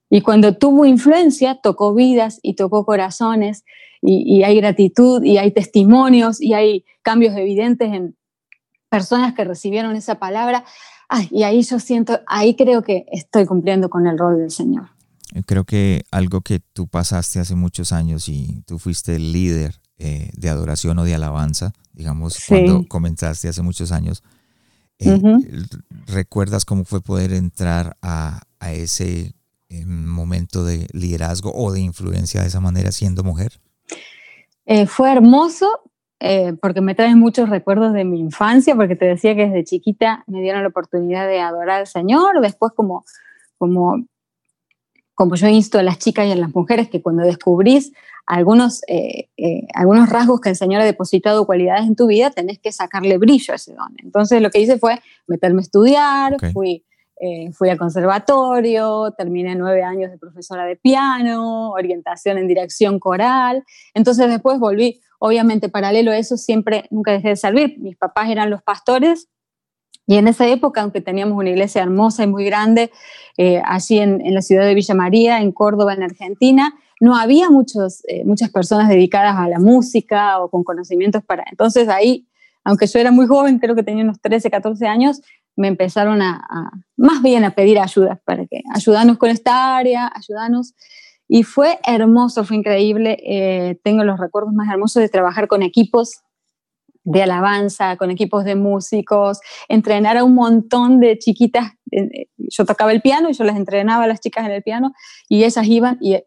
Y 0.09 0.21
cuando 0.21 0.55
tuvo 0.57 0.85
influencia, 0.85 1.55
tocó 1.55 1.93
vidas 1.95 2.39
y 2.43 2.55
tocó 2.55 2.85
corazones 2.85 3.63
y, 4.05 4.43
hay 4.43 4.57
gratitud 4.57 5.23
y 5.23 5.37
hay 5.37 5.51
testimonios 5.51 6.41
y 6.41 6.53
hay 6.53 6.85
cambios 7.01 7.35
evidentes 7.35 7.93
en 7.93 8.15
personas 8.89 9.33
que 9.33 9.43
recibieron 9.43 9.95
esa 9.95 10.15
palabra. 10.15 10.65
y 11.31 11.43
ahí 11.43 11.61
yo 11.63 11.79
siento, 11.79 12.19
ahí 12.27 12.55
creo 12.55 12.83
que 12.83 13.05
estoy 13.11 13.45
cumpliendo 13.45 13.89
con 13.89 14.07
el 14.07 14.17
rol 14.17 14.37
del 14.37 14.51
Señor. 14.51 14.89
Creo 15.45 15.63
que 15.63 16.03
algo 16.11 16.41
que 16.41 16.59
tú 16.59 16.87
pasaste 16.87 17.39
hace 17.39 17.55
muchos 17.55 17.91
años 17.91 18.29
y 18.29 18.61
tú 18.67 18.77
fuiste 18.77 19.15
el 19.15 19.31
líder 19.31 19.79
eh, 19.97 20.29
de 20.35 20.49
adoración 20.49 20.99
o 20.99 21.03
de 21.05 21.15
alabanza, 21.15 21.73
digamos, 21.93 22.37
cuando 22.47 22.87
comenzaste 22.87 23.47
hace 23.47 23.61
muchos 23.61 23.91
años. 23.91 24.23
Eh, 24.99 25.19
¿Recuerdas 26.07 26.65
cómo 26.65 26.83
fue 26.83 27.01
poder 27.01 27.33
entrar 27.33 27.97
a, 28.01 28.41
ese 28.71 29.33
eh, 29.69 29.85
momento 29.85 30.63
de 30.63 30.87
liderazgo 30.93 31.51
o 31.53 31.71
de 31.71 31.81
influencia 31.81 32.41
de 32.41 32.47
esa 32.47 32.59
manera 32.59 32.91
siendo 32.91 33.23
mujer? 33.23 33.59
Fue 34.87 35.11
hermoso 35.11 35.81
porque 36.61 36.79
me 36.79 36.95
trae 36.95 37.15
muchos 37.15 37.49
recuerdos 37.49 37.93
de 37.93 38.05
mi 38.05 38.19
infancia, 38.19 38.75
porque 38.75 38.95
te 38.95 39.05
decía 39.05 39.35
que 39.35 39.47
desde 39.47 39.65
chiquita 39.65 40.23
me 40.27 40.41
dieron 40.41 40.61
la 40.61 40.69
oportunidad 40.69 41.27
de 41.27 41.41
adorar 41.41 41.81
al 41.81 41.87
Señor, 41.87 42.39
después 42.39 42.71
como, 42.73 43.03
como 43.57 44.05
como 45.15 45.35
yo 45.35 45.47
insto 45.47 45.79
a 45.79 45.83
las 45.83 45.99
chicas 45.99 46.27
y 46.27 46.31
a 46.31 46.35
las 46.35 46.53
mujeres 46.53 46.89
que 46.89 47.01
cuando 47.01 47.23
descubrís 47.23 47.91
algunos, 48.25 48.81
eh, 48.87 49.29
eh, 49.37 49.67
algunos 49.73 50.09
rasgos 50.09 50.41
que 50.41 50.49
el 50.49 50.55
Señor 50.55 50.81
ha 50.81 50.85
depositado 50.85 51.45
cualidades 51.45 51.85
en 51.85 51.95
tu 51.95 52.07
vida, 52.07 52.31
tenés 52.31 52.59
que 52.59 52.71
sacarle 52.71 53.17
brillo 53.17 53.53
a 53.53 53.57
ese 53.57 53.73
don. 53.73 53.93
Entonces 53.97 54.41
lo 54.41 54.49
que 54.49 54.59
hice 54.59 54.77
fue 54.79 55.01
meterme 55.27 55.59
a 55.59 55.63
estudiar, 55.63 56.37
fui, 56.51 56.85
eh, 57.25 57.51
fui 57.53 57.69
al 57.69 57.77
conservatorio, 57.77 59.13
terminé 59.17 59.55
nueve 59.55 59.81
años 59.81 60.11
de 60.11 60.17
profesora 60.17 60.65
de 60.65 60.75
piano, 60.75 61.71
orientación 61.71 62.37
en 62.37 62.47
dirección 62.47 62.99
coral. 62.99 63.63
Entonces 63.93 64.27
después 64.27 64.59
volví, 64.59 64.99
obviamente 65.19 65.69
paralelo 65.69 66.11
a 66.11 66.17
eso, 66.17 66.35
siempre, 66.35 66.85
nunca 66.91 67.11
dejé 67.11 67.29
de 67.29 67.35
servir. 67.37 67.79
Mis 67.79 67.95
papás 67.95 68.29
eran 68.29 68.49
los 68.49 68.61
pastores 68.61 69.29
y 70.05 70.15
en 70.15 70.27
esa 70.27 70.47
época, 70.47 70.81
aunque 70.81 70.99
teníamos 70.99 71.37
una 71.37 71.49
iglesia 71.49 71.81
hermosa 71.81 72.23
y 72.23 72.27
muy 72.27 72.43
grande, 72.43 72.91
eh, 73.37 73.61
allí 73.65 73.99
en, 73.99 74.33
la 74.33 74.41
ciudad 74.41 74.65
de 74.65 74.73
Villa 74.73 74.95
María, 74.95 75.39
en 75.39 75.51
Córdoba, 75.51 75.93
en 75.93 76.03
Argentina, 76.03 76.75
no 76.99 77.15
había 77.15 77.49
muchos, 77.49 78.03
eh, 78.07 78.25
muchas 78.25 78.51
personas 78.51 78.89
dedicadas 78.89 79.37
a 79.37 79.47
la 79.47 79.59
música 79.59 80.39
o 80.39 80.49
con 80.49 80.63
conocimientos 80.63 81.23
para... 81.23 81.45
Entonces 81.49 81.87
ahí, 81.87 82.27
aunque 82.65 82.87
yo 82.87 82.99
era 82.99 83.11
muy 83.11 83.27
joven, 83.27 83.59
creo 83.59 83.75
que 83.75 83.83
tenía 83.83 84.03
unos 84.03 84.19
13, 84.19 84.51
14 84.51 84.87
años, 84.87 85.21
me 85.55 85.67
empezaron 85.67 86.21
a, 86.21 86.71
más 86.97 87.21
bien 87.21 87.43
a 87.43 87.51
pedir 87.51 87.79
ayuda, 87.79 88.21
para 88.25 88.45
que 88.45 88.61
ayudanos 88.73 89.17
con 89.17 89.29
esta 89.29 89.77
área, 89.77 90.11
ayudanos. 90.15 90.73
Y 91.27 91.43
fue 91.43 91.79
hermoso, 91.85 92.43
fue 92.43 92.57
increíble. 92.57 93.17
Eh, 93.25 93.79
tengo 93.83 94.03
los 94.03 94.19
recuerdos 94.19 94.53
más 94.53 94.71
hermosos 94.71 95.01
de 95.01 95.09
trabajar 95.09 95.47
con 95.47 95.63
equipos 95.63 96.23
de 97.03 97.23
alabanza, 97.23 97.97
con 97.97 98.11
equipos 98.11 98.45
de 98.45 98.55
músicos, 98.55 99.39
entrenar 99.67 100.17
a 100.17 100.23
un 100.23 100.35
montón 100.35 100.99
de 100.99 101.17
chiquitas. 101.17 101.73
Yo 102.37 102.65
tocaba 102.65 102.91
el 102.91 103.01
piano 103.01 103.29
y 103.29 103.33
yo 103.33 103.43
las 103.43 103.57
entrenaba 103.57 104.05
a 104.05 104.07
las 104.07 104.19
chicas 104.19 104.45
en 104.45 104.51
el 104.51 104.63
piano 104.63 104.93
y 105.29 105.43
ellas 105.43 105.65
iban 105.67 105.97
y, 106.01 106.17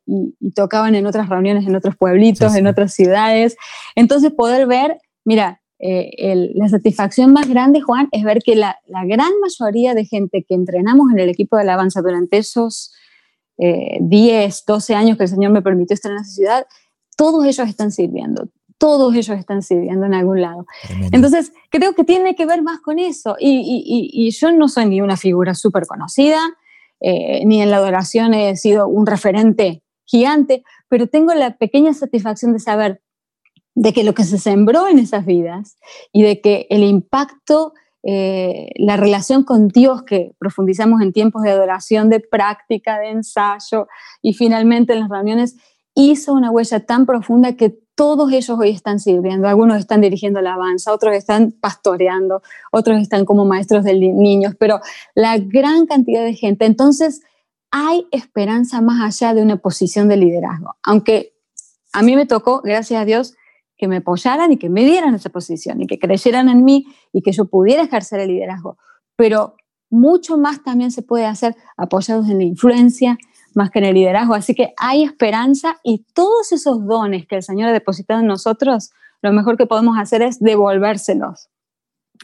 tocaban 0.55 0.95
en 0.95 1.07
otras 1.07 1.29
reuniones, 1.29 1.67
en 1.67 1.75
otros 1.75 1.97
pueblitos, 1.97 2.55
en 2.55 2.67
otras 2.67 2.93
ciudades. 2.93 3.57
Entonces 3.95 4.33
poder 4.33 4.67
ver, 4.67 4.99
mira, 5.25 5.63
eh, 5.79 6.53
la 6.55 6.69
satisfacción 6.69 7.33
más 7.33 7.49
grande, 7.49 7.81
Juan, 7.81 8.09
es 8.13 8.25
ver 8.25 8.43
que 8.43 8.57
la, 8.57 8.79
gran 9.07 9.33
mayoría 9.41 9.95
de 9.95 10.07
gente 10.07 10.45
que 10.49 10.55
entrenamos 10.55 11.13
en 11.13 11.19
el 11.19 11.29
equipo 11.29 11.57
de 11.57 11.63
alabanza 11.63 12.01
durante 12.01 12.39
esos 12.39 12.93
10, 13.59 13.61
eh, 13.61 14.63
12 14.67 14.95
años 14.95 15.17
que 15.17 15.25
el 15.25 15.29
Señor 15.29 15.53
me 15.53 15.63
permitió 15.63 15.95
estar 15.95 16.13
en 16.13 16.19
esa 16.19 16.31
ciudad, 16.31 16.67
todos 17.17 17.45
ellos 17.45 17.69
están 17.69 17.91
sirviendo, 17.91 18.49
todos 18.79 19.15
ellos 19.15 19.39
están 19.39 19.63
sirviendo 19.63 20.07
en 20.07 20.15
algún 20.15 20.41
lado. 20.41 20.67
Entonces, 21.13 21.53
creo 21.71 21.95
que 21.95 22.05
tiene 22.05 22.35
que 22.35 22.47
ver 22.47 22.63
más 22.63 22.81
con 22.81 22.99
eso. 22.99 23.37
Y, 23.39 24.31
yo 24.31 24.53
no 24.53 24.69
soy 24.69 24.87
ni 24.87 25.01
una 25.01 25.17
figura 25.17 25.55
súper 25.55 25.87
conocida, 25.87 26.41
eh, 27.01 27.45
ni 27.45 27.61
en 27.61 27.71
la 27.71 27.79
adoración 27.79 28.35
he 28.35 28.57
sido 28.57 28.89
un 28.89 29.07
referente 29.07 29.83
gigante, 30.05 30.63
pero 30.89 31.07
tengo 31.07 31.35
la 31.35 31.57
pequeña 31.57 31.93
satisfacción 31.93 32.53
de 32.53 32.61
saber 32.61 33.03
de 33.77 33.93
que 33.93 34.03
lo 34.05 34.15
que 34.15 34.25
se 34.25 34.39
sembró 34.39 34.89
en 34.89 34.99
esas 34.99 35.27
vidas 35.27 35.77
y 36.11 36.23
de 36.23 36.41
que 36.41 36.67
el 36.71 36.83
impacto, 36.83 37.75
eh, 38.03 38.71
la 38.77 38.97
relación 38.97 39.45
con 39.45 39.69
Dios 39.69 40.03
que 40.03 40.33
profundizamos 40.39 41.03
en 41.03 41.13
tiempos 41.13 41.43
de 41.43 41.51
adoración, 41.51 42.09
de 42.09 42.21
práctica, 42.21 42.99
de 42.99 43.11
ensayo 43.11 43.87
y 44.23 44.33
finalmente 44.33 44.95
en 44.95 45.01
las 45.01 45.11
reuniones, 45.11 45.57
hizo 45.95 46.33
una 46.33 46.51
huella 46.51 46.81
tan 46.81 47.05
profunda 47.05 47.53
que 47.53 47.79
todos 47.95 48.33
ellos 48.33 48.59
hoy 48.59 48.71
están 48.71 48.99
sirviendo. 48.99 49.47
Algunos 49.47 49.79
están 49.79 50.01
dirigiendo 50.01 50.41
la 50.41 50.55
alabanza, 50.55 50.93
otros 50.93 51.15
están 51.15 51.53
pastoreando, 51.53 52.43
otros 52.73 53.01
están 53.01 53.27
como 53.27 53.45
maestros 53.45 53.85
de 53.85 53.95
niños, 53.95 54.55
pero 54.59 54.81
la 55.15 55.37
gran 55.39 55.87
cantidad 55.87 56.25
de 56.25 56.35
gente. 56.35 56.65
Entonces, 56.65 57.23
hay 57.71 58.07
esperanza 58.11 58.81
más 58.81 59.03
allá 59.03 59.35
de 59.35 59.43
una 59.43 59.59
posición 59.59 60.09
de 60.09 60.17
liderazgo. 60.17 60.77
Aunque 60.83 61.35
a 61.93 62.03
mí 62.03 62.17
me 62.17 62.27
tocó, 62.27 62.63
gracias 62.63 63.01
a 63.01 63.05
Dios, 63.05 63.35
que 63.77 63.89
me 63.89 63.99
apoyaran 63.99 64.53
y 64.53 64.57
que 64.57 64.69
me 64.69 64.85
dieran 64.85 65.15
esa 65.15 65.31
posición 65.31 65.83
y 65.83 65.87
que 65.87 65.99
creyeran 65.99 66.49
en 66.49 66.65
mí 66.65 66.87
y 67.13 67.23
que 67.23 67.33
yo 67.33 67.47
pudiera 67.47 67.83
ejercer 67.83 68.21
el 68.21 68.29
liderazgo. 68.29 68.79
Pero 69.17 69.57
mucho 69.91 70.39
más 70.39 70.63
también 70.63 70.91
se 70.91 71.03
puede 71.03 71.27
hacer 71.27 71.55
apoyados 71.77 72.29
en 72.29 72.39
la 72.39 72.45
influencia, 72.45 73.19
más 73.55 73.71
que 73.71 73.79
en 73.79 73.87
el 73.87 73.95
liderazgo. 73.95 74.35
Así 74.35 74.55
que 74.55 74.75
hay 74.77 75.05
esperanza 75.05 75.79
y 75.83 76.05
todos 76.15 76.53
esos 76.53 76.87
dones 76.87 77.27
que 77.27 77.37
el 77.37 77.43
Señor 77.43 77.69
ha 77.69 77.73
depositado 77.73 78.21
en 78.21 78.27
nosotros, 78.27 78.91
lo 79.23 79.33
mejor 79.33 79.57
que 79.57 79.67
podemos 79.67 79.99
hacer 79.99 80.23
es 80.23 80.39
devolvérselos 80.41 81.49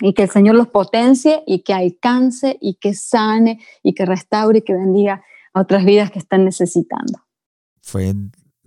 y 0.01 0.15
que 0.15 0.23
el 0.23 0.31
Señor 0.31 0.55
los 0.55 0.69
potencie 0.69 1.43
y 1.47 1.63
que 1.63 1.75
alcance 1.75 2.59
y 2.61 2.75
que 2.75 2.95
sane 2.95 3.61
y 3.83 3.95
que 3.95 4.07
restaure 4.07 4.59
y 4.59 4.63
que 4.63 4.75
bendiga 4.75 5.23
a 5.53 5.61
otras 5.61 5.85
vidas 5.85 6.11
que 6.11 6.19
están 6.19 6.45
necesitando. 6.45 7.21
Fue 7.83 8.15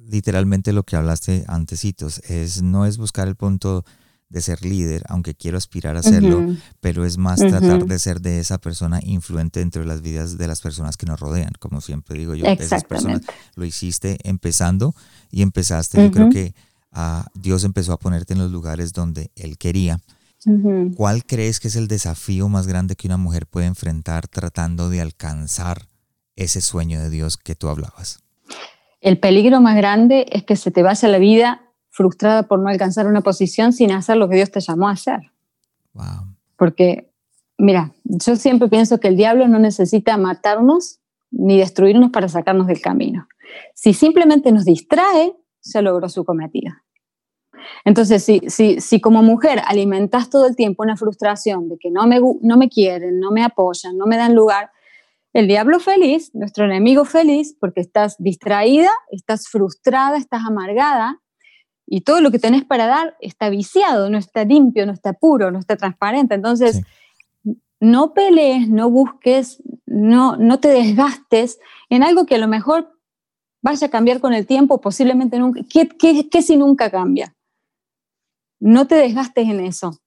literalmente 0.09 0.73
lo 0.73 0.83
que 0.83 0.95
hablaste 0.95 1.45
antesitos, 1.47 2.19
es 2.27 2.61
no 2.61 2.85
es 2.85 2.97
buscar 2.97 3.27
el 3.27 3.35
punto 3.35 3.85
de 4.27 4.41
ser 4.41 4.65
líder, 4.65 5.03
aunque 5.07 5.35
quiero 5.35 5.57
aspirar 5.57 5.95
a 5.97 6.03
serlo, 6.03 6.55
pero 6.81 7.05
es 7.05 7.17
más 7.17 7.39
tratar 7.39 7.85
de 7.85 7.99
ser 7.99 8.21
de 8.21 8.39
esa 8.39 8.57
persona 8.57 8.99
influente 9.03 9.59
dentro 9.59 9.83
de 9.83 9.87
las 9.87 10.01
vidas 10.01 10.37
de 10.37 10.47
las 10.47 10.61
personas 10.61 10.97
que 10.97 11.05
nos 11.05 11.19
rodean, 11.19 11.51
como 11.59 11.79
siempre 11.79 12.17
digo 12.17 12.33
yo, 12.33 12.45
esas 12.45 12.83
personas. 12.83 13.21
Lo 13.55 13.65
hiciste 13.65 14.17
empezando 14.23 14.95
y 15.29 15.43
empezaste, 15.43 16.03
yo 16.03 16.11
creo 16.11 16.29
que 16.29 16.55
Dios 17.35 17.63
empezó 17.63 17.93
a 17.93 17.99
ponerte 17.99 18.33
en 18.33 18.39
los 18.39 18.51
lugares 18.51 18.93
donde 18.93 19.31
Él 19.35 19.57
quería. 19.57 19.99
¿Cuál 20.95 21.25
crees 21.25 21.59
que 21.59 21.67
es 21.67 21.75
el 21.75 21.87
desafío 21.87 22.49
más 22.49 22.67
grande 22.67 22.95
que 22.95 23.07
una 23.07 23.17
mujer 23.17 23.45
puede 23.47 23.67
enfrentar 23.67 24.27
tratando 24.27 24.89
de 24.89 25.01
alcanzar 25.01 25.87
ese 26.35 26.61
sueño 26.61 26.99
de 26.99 27.09
Dios 27.09 27.37
que 27.37 27.55
tú 27.55 27.69
hablabas? 27.69 28.19
El 29.05 29.19
peligro 29.19 29.61
más 29.61 29.75
grande 29.75 30.25
es 30.31 30.43
que 30.45 30.55
se 30.55 30.71
te 30.71 30.81
vaya 30.81 31.07
la 31.07 31.19
vida 31.19 31.61
frustrada 31.91 32.47
por 32.47 32.59
no 32.59 32.69
alcanzar 32.69 33.05
una 33.05 33.21
posición 33.21 33.71
sin 33.71 33.91
hacer 33.91 34.17
lo 34.17 34.27
que 34.27 34.37
Dios 34.37 34.49
te 34.49 34.61
llamó 34.61 34.89
a 34.89 34.93
hacer. 34.93 35.31
Porque, 36.57 37.13
mira, 37.55 37.93
yo 38.03 38.35
siempre 38.35 38.67
pienso 38.67 38.99
que 38.99 39.07
el 39.07 39.15
diablo 39.15 39.47
no 39.47 39.59
necesita 39.59 40.17
matarnos 40.17 41.01
ni 41.29 41.59
destruirnos 41.59 42.09
para 42.09 42.29
sacarnos 42.29 42.65
del 42.65 42.81
camino. 42.81 43.27
Si 43.75 43.93
simplemente 43.93 44.51
nos 44.51 44.65
distrae, 44.65 45.35
se 45.59 45.83
logró 45.83 46.09
su 46.09 46.25
cometido. 46.25 46.73
Entonces, 47.83 48.23
si, 48.23 48.41
si, 48.47 48.81
si 48.81 48.99
como 49.01 49.21
mujer 49.21 49.61
alimentas 49.67 50.31
todo 50.31 50.47
el 50.47 50.55
tiempo 50.55 50.81
una 50.81 50.97
frustración 50.97 51.69
de 51.69 51.77
que 51.77 51.91
no 51.91 52.07
me, 52.07 52.19
no 52.41 52.57
me 52.57 52.69
quieren, 52.69 53.19
no 53.19 53.29
me 53.29 53.43
apoyan, 53.43 53.97
no 53.97 54.07
me 54.07 54.17
dan 54.17 54.33
lugar, 54.33 54.71
el 55.35 55.49
diablo 55.49 55.81
feliz, 55.81 56.33
nuestro 56.33 56.63
enemigo 56.63 57.03
feliz, 57.03 57.57
porque 57.59 57.81
estás 57.81 58.15
distraída, 58.19 58.89
estás 59.11 59.49
frustrada, 59.49 60.15
estás 60.15 60.45
amargada, 60.45 61.21
y 61.85 62.01
todo 62.01 62.21
lo 62.21 62.31
que 62.31 62.39
tenés 62.39 62.63
para 62.63 62.87
dar 62.87 63.17
está 63.19 63.49
viciado, 63.49 64.09
no 64.09 64.17
está 64.17 64.45
limpio, 64.45 64.85
no 64.85 64.93
está 64.93 65.11
puro, 65.11 65.51
no 65.51 65.59
está 65.59 65.75
transparente. 65.75 66.35
Entonces, 66.35 66.83
no 67.81 68.13
pelees, 68.13 68.69
no 68.69 68.89
busques, 68.89 69.61
no, 69.85 70.37
no 70.37 70.61
te 70.61 70.69
desgastes 70.69 71.59
en 71.89 72.01
algo 72.01 72.25
que 72.25 72.35
a 72.35 72.39
lo 72.39 72.47
mejor 72.47 72.97
vaya 73.61 73.87
a 73.87 73.91
cambiar 73.91 74.21
con 74.21 74.33
el 74.33 74.47
tiempo, 74.47 74.79
posiblemente 74.79 75.37
nunca. 75.37 75.59
¿Qué, 75.69 75.89
qué 76.31 76.41
si 76.41 76.55
nunca 76.55 76.89
cambia? 76.89 77.35
No 78.61 78.87
te 78.87 78.95
desgastes 78.95 79.49
en 79.49 79.59
eso. 79.59 79.99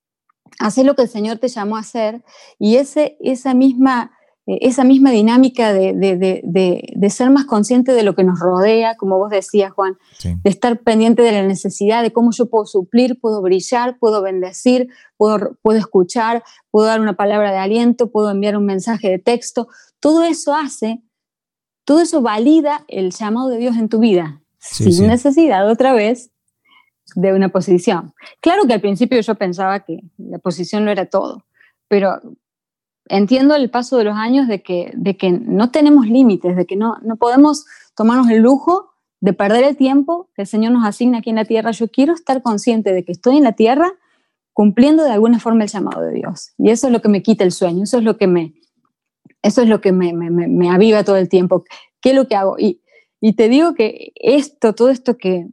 Haz 0.58 0.78
lo 0.78 0.94
que 0.94 1.02
el 1.02 1.08
Señor 1.10 1.36
te 1.36 1.48
llamó 1.48 1.76
a 1.76 1.80
hacer 1.80 2.24
y 2.58 2.76
ese, 2.76 3.18
esa 3.20 3.52
misma 3.52 4.17
esa 4.60 4.82
misma 4.82 5.10
dinámica 5.10 5.72
de, 5.74 7.10
ser 7.10 7.30
más 7.30 7.44
consciente 7.44 7.92
de 7.92 8.02
lo 8.02 8.14
que 8.14 8.24
nos 8.24 8.40
rodea, 8.40 8.96
como 8.96 9.18
vos 9.18 9.30
decías, 9.30 9.72
Juan, 9.72 9.98
de 10.22 10.50
estar 10.50 10.80
pendiente 10.80 11.22
de 11.22 11.32
la 11.32 11.46
necesidad, 11.46 12.02
de 12.02 12.12
cómo 12.12 12.30
yo 12.32 12.48
puedo 12.48 12.64
suplir, 12.64 13.20
puedo 13.20 13.42
brillar, 13.42 13.98
puedo 13.98 14.22
bendecir, 14.22 14.88
puedo, 15.16 15.56
puedo 15.60 15.78
escuchar, 15.78 16.42
puedo 16.70 16.86
dar 16.86 17.00
una 17.00 17.14
palabra 17.14 17.52
de 17.52 17.58
aliento, 17.58 18.10
puedo 18.10 18.30
enviar 18.30 18.56
un 18.56 18.64
mensaje 18.64 19.10
de 19.10 19.18
texto. 19.18 19.68
Todo 20.00 20.22
eso 20.24 20.54
hace, 20.54 21.02
todo 21.84 22.00
eso 22.00 22.22
valida 22.22 22.84
el 22.88 23.10
llamado 23.10 23.48
de 23.50 23.58
Dios 23.58 23.76
en 23.76 23.88
tu 23.88 23.98
vida, 23.98 24.42
sin 24.58 25.06
necesidad 25.08 25.70
otra 25.70 25.92
vez 25.92 26.30
de 27.14 27.34
una 27.34 27.50
posición. 27.50 28.14
Claro 28.40 28.66
que 28.66 28.74
al 28.74 28.80
principio 28.80 29.20
yo 29.20 29.34
pensaba 29.34 29.80
que 29.80 30.00
la 30.16 30.38
posición 30.38 30.84
no 30.84 30.90
era 30.90 31.06
todo 31.06 31.44
pero 31.88 32.20
entiendo 33.08 33.54
el 33.54 33.70
paso 33.70 33.96
de 33.96 34.04
los 34.04 34.16
años 34.16 34.48
de 34.48 34.62
que, 34.62 34.92
de 34.94 35.16
que 35.16 35.30
no 35.30 35.70
tenemos 35.70 36.06
límites, 36.06 36.56
de 36.56 36.66
que 36.66 36.76
no, 36.76 36.96
no 37.02 37.16
podemos 37.16 37.66
tomarnos 37.94 38.30
el 38.30 38.42
lujo 38.42 38.90
de 39.20 39.32
perder 39.32 39.64
el 39.64 39.76
tiempo 39.76 40.30
que 40.34 40.42
el 40.42 40.48
Señor 40.48 40.72
nos 40.72 40.86
asigna 40.86 41.18
aquí 41.18 41.30
en 41.30 41.36
la 41.36 41.44
tierra. 41.44 41.70
Yo 41.72 41.88
quiero 41.88 42.14
estar 42.14 42.42
consciente 42.42 42.92
de 42.92 43.04
que 43.04 43.12
estoy 43.12 43.38
en 43.38 43.44
la 43.44 43.52
tierra 43.52 43.92
cumpliendo 44.52 45.04
de 45.04 45.10
alguna 45.10 45.40
forma 45.40 45.64
el 45.64 45.70
llamado 45.70 46.02
de 46.02 46.12
Dios. 46.12 46.52
Y 46.58 46.70
eso 46.70 46.86
es 46.88 46.92
lo 46.92 47.00
que 47.00 47.08
me 47.08 47.22
quita 47.22 47.44
el 47.44 47.52
sueño, 47.52 47.84
eso 47.84 47.98
es 47.98 48.04
lo 48.04 48.16
que 48.16 48.26
me, 48.26 48.54
eso 49.42 49.62
es 49.62 49.68
lo 49.68 49.80
que 49.80 49.92
me, 49.92 50.12
me, 50.12 50.30
me 50.30 50.70
aviva 50.70 51.04
todo 51.04 51.16
el 51.16 51.28
tiempo. 51.28 51.64
¿Qué 52.00 52.10
es 52.10 52.16
lo 52.16 52.26
que 52.26 52.36
hago? 52.36 52.56
Y, 52.58 52.82
y 53.20 53.34
te 53.34 53.48
digo 53.48 53.74
que 53.74 54.12
esto, 54.16 54.74
todo 54.74 54.90
esto 54.90 55.16
que, 55.16 55.48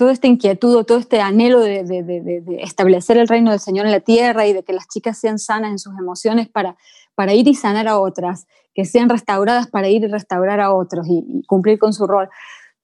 toda 0.00 0.12
esta 0.12 0.28
inquietud, 0.28 0.82
todo 0.86 0.96
este 0.96 1.20
anhelo 1.20 1.60
de, 1.60 1.84
de, 1.84 2.02
de, 2.02 2.22
de, 2.22 2.62
establecer 2.62 3.18
el 3.18 3.28
reino 3.28 3.50
del 3.50 3.60
Señor 3.60 3.84
en 3.84 3.92
la 3.92 4.00
tierra 4.00 4.46
y 4.46 4.54
de 4.54 4.62
que 4.62 4.72
las 4.72 4.88
chicas 4.88 5.18
sean 5.18 5.38
sanas 5.38 5.72
en 5.72 5.78
sus 5.78 5.92
emociones 5.98 6.48
para, 6.48 6.78
para 7.14 7.34
ir 7.34 7.46
y 7.46 7.54
sanar 7.54 7.86
a 7.86 8.00
otras, 8.00 8.46
que 8.72 8.86
sean 8.86 9.10
restauradas 9.10 9.66
para 9.66 9.90
ir 9.90 10.02
y 10.02 10.06
restaurar 10.06 10.58
a 10.58 10.72
otros 10.72 11.06
y, 11.06 11.42
cumplir 11.46 11.78
con 11.78 11.92
su 11.92 12.06
rol. 12.06 12.30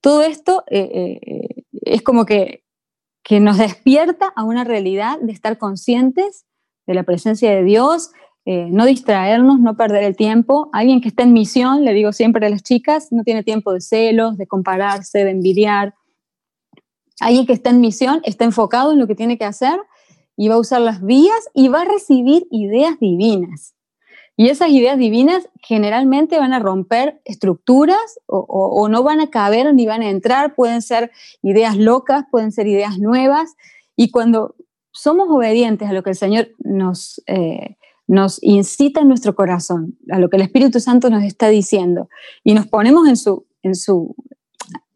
Todo 0.02 0.20
esto 0.24 0.62
eh, 0.70 1.18
eh, 1.22 1.64
es 1.72 2.02
como 2.02 2.26
que, 2.26 2.62
que 3.22 3.40
nos 3.40 3.56
despierta 3.56 4.30
a 4.36 4.44
una 4.44 4.64
realidad 4.64 5.18
de 5.18 5.32
estar 5.32 5.56
conscientes 5.56 6.44
de 6.86 6.92
la 6.92 7.04
presencia 7.04 7.50
de 7.50 7.64
Dios, 7.64 8.10
eh, 8.44 8.68
no 8.70 8.84
distraernos, 8.84 9.58
no 9.58 9.74
perder 9.74 10.04
el 10.04 10.16
tiempo. 10.16 10.68
Alguien 10.74 11.00
que 11.00 11.08
está 11.08 11.22
en 11.22 11.32
misión, 11.32 11.82
le 11.82 11.94
digo 11.94 12.12
siempre 12.12 12.46
a 12.46 12.50
las 12.50 12.62
chicas, 12.62 13.08
no 13.10 13.24
tiene 13.24 13.42
tiempo 13.42 13.72
de 13.72 13.80
celos, 13.80 14.36
de 14.36 14.46
compararse, 14.46 15.24
de 15.24 15.30
envidiar. 15.30 15.94
Alguien 17.20 17.46
que 17.46 17.52
está 17.52 17.70
en 17.70 17.80
misión 17.80 18.20
está 18.24 18.44
enfocado 18.44 18.92
en 18.92 18.98
lo 18.98 19.06
que 19.06 19.14
tiene 19.14 19.38
que 19.38 19.44
hacer 19.44 19.78
y 20.36 20.48
va 20.48 20.56
a 20.56 20.60
usar 20.60 20.80
las 20.80 21.02
vías 21.02 21.48
y 21.54 21.68
va 21.68 21.82
a 21.82 21.84
recibir 21.84 22.46
ideas 22.50 22.98
divinas. 23.00 23.74
Y 24.36 24.50
esas 24.50 24.68
ideas 24.68 24.98
divinas 24.98 25.48
generalmente 25.62 26.38
van 26.38 26.52
a 26.52 26.58
romper 26.58 27.22
estructuras 27.24 28.20
o, 28.26 28.86
no 28.90 29.02
van 29.02 29.20
a 29.20 29.30
caber 29.30 29.72
ni 29.74 29.86
van 29.86 30.02
a 30.02 30.10
entrar, 30.10 30.54
pueden 30.54 30.82
ser 30.82 31.10
ideas 31.42 31.78
locas, 31.78 32.24
pueden 32.30 32.52
ser 32.52 32.66
ideas 32.66 32.98
nuevas. 32.98 33.54
Y 33.96 34.10
cuando 34.10 34.54
somos 34.92 35.28
obedientes 35.30 35.88
a 35.88 35.94
lo 35.94 36.02
que 36.02 36.10
el 36.10 36.16
Señor 36.16 36.48
nos, 36.58 37.22
eh, 37.26 37.76
nos 38.06 38.42
incita 38.42 39.00
en 39.00 39.08
nuestro 39.08 39.34
corazón, 39.34 39.98
a 40.10 40.18
lo 40.18 40.28
que 40.28 40.36
el 40.36 40.42
Espíritu 40.42 40.80
Santo 40.80 41.08
nos 41.08 41.24
está 41.24 41.48
diciendo, 41.48 42.10
y 42.44 42.52
nos 42.52 42.66
ponemos 42.66 43.08
en, 43.08 43.16
su, 43.16 43.46
en, 43.62 43.74
su, 43.74 44.14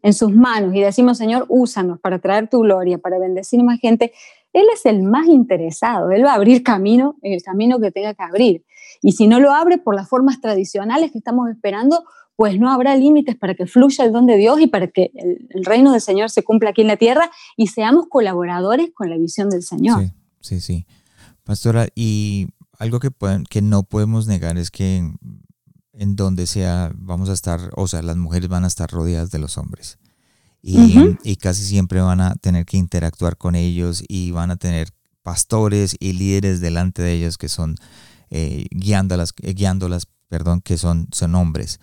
en 0.03 0.13
sus 0.13 0.33
manos 0.33 0.75
y 0.75 0.81
decimos, 0.81 1.19
Señor, 1.19 1.47
úsanos 1.49 2.01
para 2.01 2.19
traer 2.19 2.49
tu 2.49 2.61
gloria, 2.61 2.99
para 2.99 3.19
bendecir 3.19 3.63
más 3.63 3.81
gente, 3.81 4.13
Él 4.53 4.67
es 4.73 4.87
el 4.87 5.03
más 5.03 5.27
interesado, 5.27 6.11
Él 6.11 6.25
va 6.25 6.33
a 6.33 6.37
abrir 6.37 6.63
camino 6.63 7.17
en 7.23 7.33
el 7.33 7.43
camino 7.43 7.81
que 7.81 7.91
tenga 7.91 8.15
que 8.15 8.23
abrir. 8.23 8.65
Y 9.03 9.13
si 9.13 9.27
no 9.27 9.41
lo 9.41 9.53
abre 9.53 9.79
por 9.79 9.95
las 9.95 10.09
formas 10.09 10.41
tradicionales 10.41 11.13
que 11.13 11.19
estamos 11.19 11.49
esperando, 11.51 12.05
pues 12.37 12.59
no 12.59 12.71
habrá 12.71 12.97
límites 12.97 13.37
para 13.37 13.55
que 13.55 13.67
fluya 13.67 14.05
el 14.05 14.13
don 14.13 14.27
de 14.27 14.37
Dios 14.37 14.61
y 14.61 14.67
para 14.67 14.89
que 14.89 15.11
el, 15.15 15.47
el, 15.51 15.65
reino 15.65 15.93
del 15.93 16.01
Señor 16.01 16.31
se 16.31 16.43
cumpla 16.43 16.71
aquí 16.71 16.81
en 16.81 16.87
la 16.87 16.97
tierra 16.97 17.31
y 17.57 17.67
seamos 17.67 18.07
colaboradores 18.09 18.91
con 18.95 19.11
la 19.11 19.19
visión 19.19 19.51
del 19.51 19.63
Señor. 19.63 20.01
Sí, 20.01 20.13
sí, 20.41 20.61
sí. 20.61 20.87
Pastora, 21.45 21.89
y 21.95 22.49
algo 22.79 22.99
que, 22.99 23.11
pueden, 23.11 23.45
que 23.45 23.61
no 23.61 23.83
podemos 23.83 24.27
negar 24.27 24.57
es 24.57 24.71
que 24.71 25.07
en, 26.01 26.17
donde 26.17 26.47
sea 26.47 26.93
vamos 26.97 27.29
a 27.29 27.33
estar, 27.33 27.71
o 27.77 27.87
sea, 27.87 28.03
las 28.03 28.17
mujeres 28.17 28.49
van 28.49 28.65
a 28.65 28.69
estar 28.69 28.91
rodeadas 28.91 29.31
de 29.31 29.39
los 29.39 29.59
hombres. 29.59 29.99
Y, 30.63 31.17
y, 31.25 31.37
casi 31.37 31.65
siempre 31.65 32.03
van 32.03 32.21
a 32.21 32.35
tener 32.35 32.67
que 32.67 32.77
interactuar 32.77 33.39
con 33.39 33.55
ellos 33.55 34.05
y 34.07 34.31
van 34.31 34.51
a 34.51 34.57
tener 34.57 34.89
pastores 35.23 35.97
y 35.99 36.13
líderes 36.13 36.61
delante 36.61 37.01
de 37.01 37.13
ellos 37.15 37.39
que 37.39 37.49
son 37.49 37.77
eh, 38.31 38.67
guiándolas, 38.71 39.35
eh, 39.43 39.55
guiándolas, 39.55 40.07
perdón, 40.29 40.61
que 40.61 40.79
son, 40.79 41.09
son 41.13 41.35
hombres. 41.35 41.81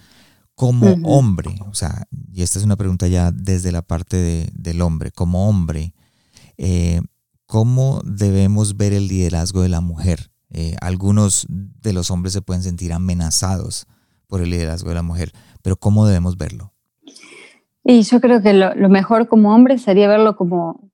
Como 0.56 0.88
hombre, 1.04 1.56
o 1.70 1.76
sea, 1.76 2.08
y 2.34 2.42
esta 2.42 2.58
es 2.58 2.66
una 2.66 2.78
pregunta 2.78 3.08
ya 3.08 3.32
desde 3.32 3.72
la 3.72 3.84
parte 3.84 4.18
de, 4.18 4.50
del 4.54 4.82
hombre, 4.82 5.12
como 5.12 5.48
hombre, 5.48 5.94
eh, 6.58 7.02
¿cómo 7.46 8.02
debemos 8.04 8.76
ver 8.76 8.94
el 8.94 9.08
liderazgo 9.08 9.62
de 9.62 9.70
la 9.70 9.82
mujer? 9.82 10.32
Algunos 10.82 11.46
de 11.50 11.94
los 11.94 12.10
hombres 12.10 12.34
se 12.34 12.42
pueden 12.42 12.64
sentir 12.64 12.92
amenazados 12.92 13.86
por 14.28 14.42
el 14.42 14.50
liderazgo 14.50 14.90
de 14.90 14.96
la 14.96 15.04
mujer, 15.04 15.32
pero 15.62 15.78
¿cómo 15.78 16.06
debemos 16.06 16.38
verlo? 16.38 16.74
Y 17.84 18.02
yo 18.02 18.20
creo 18.20 18.42
que 18.42 18.54
lo, 18.54 18.90
mejor 18.90 19.28
como 19.28 19.56
hombre 19.56 19.78
sería 19.78 20.10
verlo 20.10 20.36
como, 20.36 20.92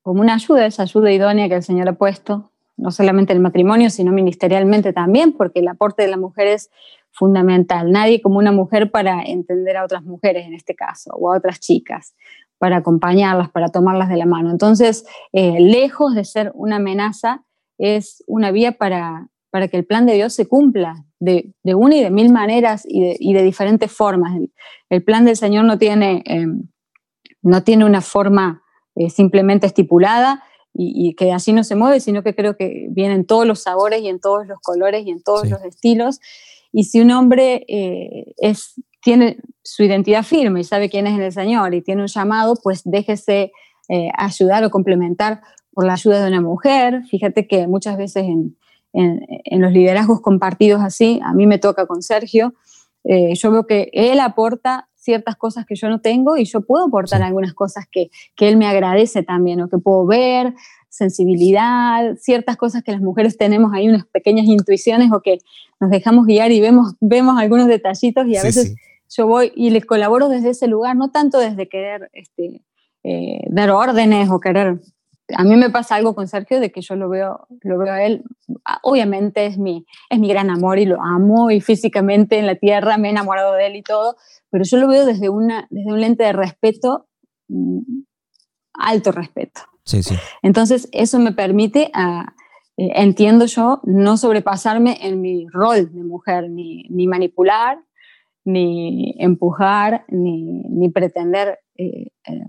como 0.00 0.22
una 0.22 0.34
ayuda, 0.34 0.64
esa 0.64 0.84
ayuda 0.84 1.12
idónea 1.12 1.48
que 1.48 1.56
el 1.56 1.62
Señor 1.62 1.88
ha 1.88 1.92
puesto, 1.92 2.50
no 2.78 2.90
solamente 2.90 3.32
en 3.32 3.36
el 3.36 3.42
matrimonio, 3.42 3.90
sino 3.90 4.10
ministerialmente 4.10 4.94
también, 4.94 5.32
porque 5.32 5.60
el 5.60 5.68
aporte 5.68 6.02
de 6.02 6.08
la 6.08 6.16
mujer 6.16 6.46
es 6.46 6.70
fundamental. 7.12 7.92
Nadie 7.92 8.22
como 8.22 8.38
una 8.38 8.52
mujer 8.52 8.90
para 8.90 9.22
entender 9.22 9.76
a 9.76 9.84
otras 9.84 10.02
mujeres 10.02 10.46
en 10.46 10.54
este 10.54 10.74
caso, 10.74 11.10
o 11.12 11.30
a 11.30 11.36
otras 11.36 11.60
chicas, 11.60 12.14
para 12.56 12.78
acompañarlas, 12.78 13.50
para 13.50 13.68
tomarlas 13.68 14.08
de 14.08 14.16
la 14.16 14.26
mano. 14.26 14.50
Entonces, 14.50 15.04
eh, 15.32 15.60
lejos 15.60 16.14
de 16.14 16.24
ser 16.24 16.52
una 16.54 16.76
amenaza, 16.76 17.44
es 17.76 18.24
una 18.26 18.50
vía 18.50 18.72
para, 18.72 19.28
para 19.50 19.68
que 19.68 19.76
el 19.76 19.84
plan 19.84 20.06
de 20.06 20.14
Dios 20.14 20.32
se 20.32 20.46
cumpla 20.46 21.04
de, 21.18 21.52
de 21.62 21.74
una 21.74 21.96
y 21.96 22.02
de 22.02 22.10
mil 22.10 22.32
maneras 22.32 22.84
y 22.88 23.02
de, 23.02 23.16
y 23.18 23.34
de 23.34 23.42
diferentes 23.42 23.92
formas. 23.92 24.36
El, 24.36 24.52
el, 24.88 25.04
plan 25.04 25.24
del 25.24 25.36
Señor 25.36 25.64
no 25.64 25.78
tiene, 25.78 26.22
eh, 26.24 26.46
no 27.42 27.62
tiene 27.62 27.84
una 27.84 28.00
forma 28.00 28.62
eh, 28.94 29.10
simplemente 29.10 29.66
estipulada 29.66 30.42
y, 30.72 31.08
y, 31.08 31.14
que 31.14 31.32
así 31.32 31.52
no 31.52 31.64
se 31.64 31.74
mueve, 31.74 32.00
sino 32.00 32.22
que 32.22 32.34
creo 32.34 32.56
que 32.56 32.86
viene 32.90 33.14
en 33.14 33.26
todos 33.26 33.46
los 33.46 33.60
sabores 33.60 34.00
y 34.02 34.08
en 34.08 34.20
todos 34.20 34.46
los 34.46 34.58
colores 34.60 35.04
y 35.06 35.10
en 35.10 35.22
todos 35.22 35.42
sí. 35.42 35.50
los 35.50 35.62
estilos. 35.64 36.20
Y 36.72 36.84
si 36.84 37.00
un 37.00 37.10
hombre 37.10 37.64
eh, 37.68 38.32
es, 38.38 38.80
tiene 39.02 39.38
su 39.62 39.82
identidad 39.82 40.22
firme 40.22 40.60
y 40.60 40.64
sabe 40.64 40.88
quién 40.88 41.06
es 41.08 41.18
el 41.18 41.32
Señor 41.32 41.74
y 41.74 41.82
tiene 41.82 42.02
un 42.02 42.08
llamado, 42.08 42.54
pues 42.62 42.82
déjese 42.84 43.52
ayudar 44.16 44.62
o 44.62 44.70
complementar 44.70 45.40
por 45.72 45.84
la 45.84 45.94
ayuda 45.94 46.22
de 46.22 46.28
una 46.28 46.40
mujer. 46.40 47.02
Fíjate 47.10 47.48
que 47.48 47.66
muchas 47.66 47.96
veces 47.98 48.22
en, 48.22 48.56
en, 48.92 49.20
en 49.28 49.60
los 49.60 49.72
liderazgos 49.72 50.20
compartidos 50.20 50.80
así, 50.82 51.20
a 51.22 51.32
mí 51.32 51.46
me 51.46 51.58
toca 51.58 51.86
con 51.86 52.02
Sergio, 52.02 52.54
eh, 53.04 53.34
yo 53.34 53.50
veo 53.50 53.66
que 53.66 53.90
él 53.92 54.20
aporta 54.20 54.88
ciertas 54.94 55.36
cosas 55.36 55.64
que 55.64 55.74
yo 55.74 55.88
no 55.88 56.00
tengo 56.00 56.36
y 56.36 56.44
yo 56.44 56.60
puedo 56.60 56.86
aportar 56.86 57.22
algunas 57.22 57.54
cosas 57.54 57.86
que, 57.90 58.10
que 58.36 58.48
él 58.48 58.56
me 58.56 58.66
agradece 58.66 59.22
también 59.22 59.60
o 59.62 59.68
que 59.68 59.78
puedo 59.78 60.06
ver, 60.06 60.54
sensibilidad, 60.90 62.16
ciertas 62.16 62.56
cosas 62.56 62.82
que 62.82 62.92
las 62.92 63.00
mujeres 63.00 63.38
tenemos 63.38 63.72
ahí, 63.72 63.88
unas 63.88 64.06
pequeñas 64.06 64.46
intuiciones 64.46 65.10
o 65.12 65.22
que 65.22 65.38
nos 65.80 65.90
dejamos 65.90 66.26
guiar 66.26 66.52
y 66.52 66.60
vemos, 66.60 66.94
vemos 67.00 67.38
algunos 67.38 67.68
detallitos 67.68 68.26
y 68.26 68.36
a 68.36 68.40
sí, 68.40 68.46
veces 68.46 68.68
sí. 68.68 68.76
yo 69.16 69.26
voy 69.26 69.52
y 69.54 69.70
les 69.70 69.86
colaboro 69.86 70.28
desde 70.28 70.50
ese 70.50 70.66
lugar, 70.66 70.96
no 70.96 71.10
tanto 71.10 71.38
desde 71.38 71.68
querer 71.68 72.10
este, 72.12 72.62
eh, 73.02 73.40
dar 73.48 73.70
órdenes 73.70 74.28
o 74.28 74.40
querer 74.40 74.80
a 75.36 75.44
mí 75.44 75.56
me 75.56 75.70
pasa 75.70 75.94
algo 75.94 76.14
con 76.14 76.28
Sergio 76.28 76.60
de 76.60 76.70
que 76.70 76.80
yo 76.80 76.96
lo 76.96 77.08
veo, 77.08 77.46
lo 77.62 77.78
veo 77.78 77.92
a 77.92 78.02
él, 78.02 78.24
obviamente 78.82 79.46
es 79.46 79.58
mi, 79.58 79.86
es 80.08 80.18
mi 80.18 80.28
gran 80.28 80.50
amor 80.50 80.78
y 80.78 80.86
lo 80.86 81.02
amo 81.02 81.50
y 81.50 81.60
físicamente 81.60 82.38
en 82.38 82.46
la 82.46 82.56
tierra 82.56 82.98
me 82.98 83.08
he 83.08 83.10
enamorado 83.10 83.54
de 83.54 83.66
él 83.66 83.76
y 83.76 83.82
todo, 83.82 84.16
pero 84.50 84.64
yo 84.64 84.76
lo 84.78 84.88
veo 84.88 85.06
desde, 85.06 85.28
una, 85.28 85.66
desde 85.70 85.92
un 85.92 86.00
lente 86.00 86.24
de 86.24 86.32
respeto, 86.32 87.08
mm, 87.48 87.80
alto 88.74 89.12
respeto. 89.12 89.62
Sí, 89.84 90.02
sí. 90.02 90.16
Entonces 90.42 90.88
eso 90.92 91.18
me 91.18 91.32
permite, 91.32 91.90
uh, 91.94 92.22
eh, 92.76 92.92
entiendo 92.96 93.46
yo, 93.46 93.80
no 93.84 94.16
sobrepasarme 94.16 94.98
en 95.02 95.20
mi 95.20 95.46
rol 95.48 95.92
de 95.92 96.04
mujer, 96.04 96.50
ni, 96.50 96.84
ni 96.90 97.06
manipular, 97.06 97.78
ni 98.44 99.14
empujar, 99.18 100.04
ni, 100.08 100.62
ni 100.62 100.88
pretender... 100.90 101.58
Eh, 101.76 102.08
eh, 102.26 102.44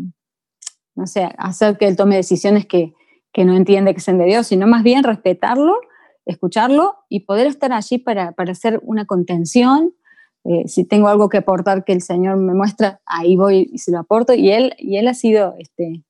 no 1.02 1.08
sé, 1.08 1.28
hacer 1.40 1.80
que 1.80 1.88
él 1.88 1.96
tome 1.96 2.16
decisiones 2.16 2.68
que, 2.68 2.94
que 3.34 3.44
no 3.44 3.58
entiende 3.58 3.96
que 3.96 4.00
sean 4.00 4.20
de 4.20 4.26
Dios, 4.26 4.46
sino 4.46 4.68
más 4.68 4.84
bien 4.84 5.04
respetarlo, 5.04 5.80
escucharlo 6.28 6.94
y 7.10 7.22
poder 7.22 7.48
estar 7.48 7.74
allí 7.74 7.98
para, 7.98 8.34
para 8.34 8.52
hacer 8.52 8.80
una 8.84 9.06
contención. 9.06 9.96
Eh, 10.44 10.68
si 10.68 10.86
tengo 10.86 11.08
algo 11.08 11.28
que 11.28 11.40
aportar 11.40 11.84
que 11.84 11.94
el 11.94 12.04
Señor 12.04 12.38
me 12.38 12.54
muestra, 12.54 13.02
ahí 13.08 13.36
voy 13.36 13.68
y 13.74 13.80
se 13.80 13.92
lo 13.92 13.98
aporto. 13.98 14.36
Y 14.36 14.52
él, 14.52 14.76
y 14.78 14.98
él 14.98 15.08
ha 15.08 15.16
sido 15.16 15.56
este, 15.58 16.04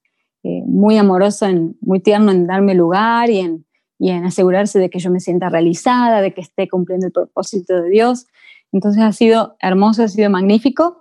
eh, 0.43 0.63
muy 0.65 0.97
amoroso, 0.97 1.45
en, 1.45 1.77
muy 1.79 2.01
tierno 2.01 2.33
en 2.33 2.45
darme 2.45 2.75
lugar 2.75 3.29
y 3.29 3.39
en, 3.39 3.65
y 3.97 4.09
en 4.09 4.25
asegurarse 4.25 4.77
de 4.77 4.89
que 4.89 4.99
yo 4.99 5.09
me 5.09 5.21
sienta 5.21 5.47
realizada, 5.47 6.19
de 6.19 6.33
que 6.33 6.41
esté 6.41 6.67
cumpliendo 6.67 7.05
el 7.05 7.13
propósito 7.13 7.81
de 7.81 7.89
Dios. 7.89 8.27
Entonces 8.73 9.01
ha 9.01 9.13
sido 9.13 9.55
hermoso, 9.61 10.03
ha 10.03 10.09
sido 10.09 10.29
magnífico 10.29 11.00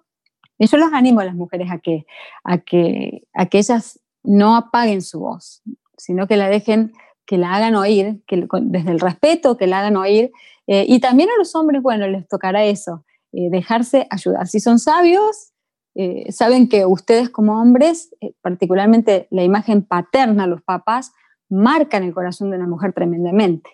yo 0.66 0.76
los 0.76 0.92
animo 0.92 1.20
a 1.20 1.24
las 1.24 1.34
mujeres 1.34 1.70
a 1.70 1.78
que, 1.78 2.06
a 2.44 2.58
que, 2.58 3.26
a 3.34 3.46
que 3.46 3.58
ellas 3.58 4.00
no 4.22 4.56
apaguen 4.56 5.02
su 5.02 5.20
voz, 5.20 5.62
sino 5.96 6.26
que 6.26 6.36
la 6.36 6.48
dejen, 6.48 6.92
que 7.26 7.38
la 7.38 7.54
hagan 7.54 7.74
oír, 7.74 8.22
que 8.26 8.46
desde 8.62 8.90
el 8.90 9.00
respeto, 9.00 9.56
que 9.56 9.66
la 9.66 9.80
hagan 9.80 9.96
oír. 9.96 10.30
Eh, 10.66 10.84
y 10.88 11.00
también 11.00 11.30
a 11.30 11.38
los 11.38 11.54
hombres, 11.54 11.82
bueno, 11.82 12.06
les 12.06 12.28
tocará 12.28 12.64
eso, 12.64 13.04
eh, 13.32 13.48
dejarse 13.50 14.06
ayudar. 14.10 14.48
Si 14.48 14.58
son 14.60 14.78
sabios, 14.78 15.52
eh, 15.94 16.30
saben 16.32 16.68
que 16.68 16.84
ustedes 16.84 17.30
como 17.30 17.60
hombres, 17.60 18.14
eh, 18.20 18.32
particularmente 18.40 19.28
la 19.30 19.44
imagen 19.44 19.82
paterna, 19.82 20.46
los 20.46 20.62
papás, 20.62 21.12
marcan 21.48 22.02
el 22.02 22.12
corazón 22.12 22.50
de 22.50 22.56
una 22.56 22.66
mujer 22.66 22.92
tremendamente. 22.92 23.70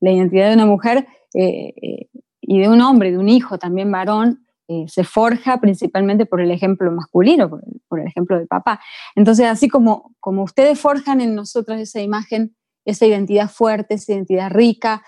la 0.00 0.10
identidad 0.10 0.48
de 0.48 0.54
una 0.54 0.66
mujer 0.66 1.06
y 1.32 2.58
de 2.58 2.68
un 2.68 2.80
hombre, 2.80 3.12
de 3.12 3.18
un 3.18 3.28
hijo 3.28 3.56
también 3.56 3.92
varón, 3.92 4.44
eh, 4.72 4.84
se 4.88 5.04
forja 5.04 5.60
principalmente 5.60 6.26
por 6.26 6.40
el 6.40 6.50
ejemplo 6.50 6.90
masculino, 6.90 7.50
por, 7.50 8.00
el 8.00 8.06
ejemplo 8.06 8.38
del 8.38 8.46
papá. 8.46 8.80
Entonces, 9.14 9.46
así 9.46 9.68
como, 9.68 10.14
como 10.20 10.42
ustedes 10.42 10.80
forjan 10.80 11.20
en 11.20 11.34
nosotros 11.34 11.78
esa 11.78 12.00
imagen, 12.00 12.56
esa 12.84 13.06
identidad 13.06 13.50
fuerte, 13.50 13.94
esa 13.94 14.12
identidad 14.12 14.50
rica, 14.50 15.02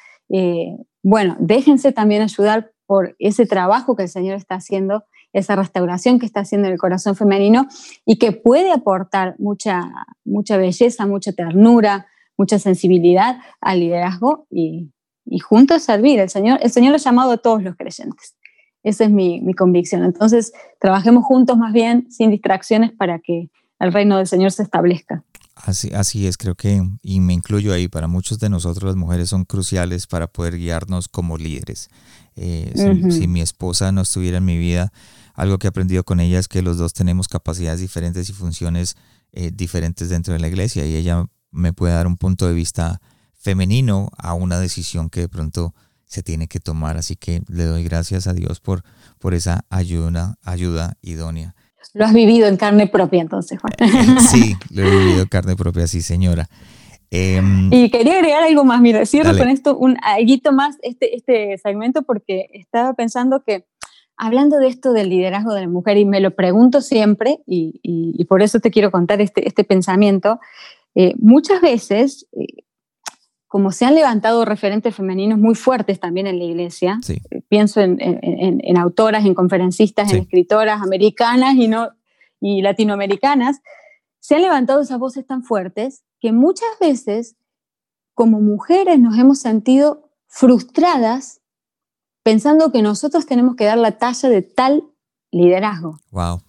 bueno, 1.02 1.36
déjense 1.38 1.92
también 1.92 2.22
ayudar 2.22 2.72
por 2.86 3.14
ese 3.18 3.46
trabajo 3.46 3.96
que 3.96 4.04
el 4.04 4.08
Señor 4.08 4.36
está 4.36 4.56
haciendo, 4.56 5.04
esa 5.32 5.56
restauración 5.56 6.18
que 6.18 6.26
está 6.26 6.40
haciendo 6.40 6.68
en 6.68 6.74
el 6.74 6.78
corazón 6.78 7.16
femenino 7.16 7.66
y 8.06 8.18
que 8.18 8.32
puede 8.32 8.72
aportar 8.72 9.34
mucha, 9.38 9.82
mucha 10.24 10.56
belleza, 10.56 11.06
mucha 11.06 11.32
ternura, 11.32 12.06
mucha 12.36 12.58
sensibilidad 12.58 13.38
al 13.60 13.80
liderazgo 13.80 14.46
y, 14.50 14.90
juntos 15.42 15.82
servir. 15.82 16.20
El 16.20 16.30
Señor, 16.30 16.58
el 16.62 16.70
Señor 16.70 16.90
lo 16.90 16.96
ha 16.96 16.98
llamado 16.98 17.32
a 17.32 17.38
todos 17.38 17.62
los 17.62 17.76
creyentes. 17.76 18.36
Esa 18.84 19.04
es 19.04 19.10
mi, 19.10 19.40
mi, 19.40 19.54
convicción. 19.54 20.04
Entonces, 20.04 20.52
trabajemos 20.78 21.24
juntos 21.24 21.56
más 21.56 21.72
bien, 21.72 22.06
sin 22.10 22.30
distracciones, 22.30 22.92
para 22.92 23.18
que 23.18 23.50
el 23.80 23.92
reino 23.92 24.18
del 24.18 24.26
Señor 24.28 24.52
se 24.52 24.62
establezca. 24.62 25.24
Así, 25.56 25.90
así 25.94 26.26
es, 26.26 26.36
creo 26.36 26.54
que, 26.54 26.82
y 27.02 27.20
me 27.20 27.32
incluyo 27.32 27.72
ahí, 27.72 27.88
para 27.88 28.06
muchos 28.06 28.38
de 28.38 28.50
nosotros 28.50 28.84
las 28.84 28.96
mujeres 28.96 29.30
son 29.30 29.44
cruciales 29.44 30.06
para 30.06 30.26
poder 30.26 30.58
guiarnos 30.58 31.08
como 31.08 31.38
líderes. 31.38 31.88
Eh, 32.36 32.72
si, 33.10 33.28
mi 33.28 33.40
esposa 33.40 33.92
no 33.92 34.02
estuviera 34.02 34.38
en 34.38 34.44
mi 34.44 34.58
vida, 34.58 34.92
algo 35.34 35.58
que 35.58 35.66
he 35.66 35.70
aprendido 35.70 36.04
con 36.04 36.20
ella 36.20 36.38
es 36.38 36.48
que 36.48 36.62
los 36.62 36.78
dos 36.78 36.92
tenemos 36.92 37.28
capacidades 37.28 37.80
diferentes 37.80 38.28
y 38.28 38.32
funciones 38.32 38.96
eh, 39.32 39.50
diferentes 39.52 40.08
dentro 40.08 40.34
de 40.34 40.40
la 40.40 40.48
iglesia 40.48 40.84
y 40.86 40.96
ella 40.96 41.26
me 41.50 41.72
puede 41.72 41.94
dar 41.94 42.06
un 42.06 42.16
punto 42.16 42.46
de 42.46 42.54
vista 42.54 43.00
femenino 43.32 44.10
a 44.18 44.34
una 44.34 44.58
decisión 44.58 45.10
que 45.10 45.20
de 45.20 45.28
pronto 45.28 45.74
se 46.14 46.22
tiene 46.22 46.46
que 46.46 46.60
tomar. 46.60 46.96
Así 46.96 47.16
que 47.16 47.42
le 47.48 47.64
doy 47.64 47.84
gracias 47.84 48.26
a 48.26 48.32
Dios 48.32 48.60
por, 48.60 48.82
por 49.18 49.34
esa 49.34 49.64
ayuda, 49.68 50.36
ayuda 50.42 50.96
idónea. 51.02 51.54
Lo 51.92 52.04
has 52.04 52.12
vivido 52.12 52.46
en 52.46 52.56
carne 52.56 52.86
propia 52.86 53.20
entonces, 53.20 53.58
Juan. 53.60 53.74
sí, 54.20 54.56
lo 54.70 54.82
he 54.82 54.90
vivido 54.90 55.22
en 55.22 55.28
carne 55.28 55.56
propia, 55.56 55.86
sí, 55.86 56.00
señora. 56.00 56.48
Em, 57.10 57.72
y 57.72 57.90
quería 57.90 58.14
agregar 58.14 58.42
algo 58.42 58.64
más, 58.64 58.80
mira, 58.80 59.06
cierro 59.06 59.36
con 59.36 59.48
esto 59.48 59.76
un 59.76 59.96
algo 60.02 60.52
más 60.52 60.76
este, 60.82 61.14
este 61.14 61.58
segmento 61.58 62.02
porque 62.02 62.48
estaba 62.52 62.94
pensando 62.94 63.44
que 63.44 63.66
hablando 64.16 64.58
de 64.58 64.68
esto 64.68 64.92
del 64.92 65.10
liderazgo 65.10 65.52
de 65.52 65.62
la 65.62 65.68
mujer, 65.68 65.96
y 65.98 66.04
me 66.04 66.20
lo 66.20 66.32
pregunto 66.32 66.80
siempre, 66.80 67.40
y, 67.46 67.80
y, 67.82 68.24
por 68.26 68.42
eso 68.42 68.60
te 68.60 68.70
quiero 68.70 68.90
contar 68.90 69.20
este, 69.20 69.46
este 69.46 69.64
pensamiento, 69.64 70.40
eh, 70.94 71.14
muchas 71.18 71.60
veces, 71.60 72.26
eh, 72.32 72.62
como 73.54 73.70
se 73.70 73.84
han 73.84 73.94
levantado 73.94 74.44
referentes 74.44 74.96
femeninos 74.96 75.38
muy 75.38 75.54
fuertes 75.54 76.00
también 76.00 76.26
en 76.26 76.40
la 76.40 76.44
iglesia, 76.44 76.98
eh, 77.08 77.40
pienso 77.46 77.80
en, 77.80 77.98
en, 78.00 78.60
en, 78.60 78.76
autoras, 78.76 79.24
en 79.24 79.32
conferencistas, 79.32 80.12
en 80.12 80.22
escritoras 80.22 80.82
americanas 80.82 81.54
y, 81.54 81.68
no, 81.68 81.90
y 82.40 82.62
latinoamericanas, 82.62 83.60
se 84.18 84.34
han 84.34 84.42
levantado 84.42 84.80
esas 84.80 84.98
voces 84.98 85.24
tan 85.24 85.44
fuertes 85.44 86.02
que 86.20 86.32
muchas 86.32 86.68
veces 86.80 87.36
como 88.12 88.40
mujeres 88.40 88.98
nos 88.98 89.16
hemos 89.16 89.38
sentido 89.38 90.10
frustradas 90.26 91.40
pensando 92.24 92.72
que 92.72 92.82
nosotros 92.82 93.24
tenemos 93.24 93.54
que 93.54 93.66
dar 93.66 93.78
la 93.78 93.92
talla 93.98 94.30
de 94.30 94.42
tal 94.42 94.82
liderazgo. 95.30 96.00
Wow. 96.10 96.42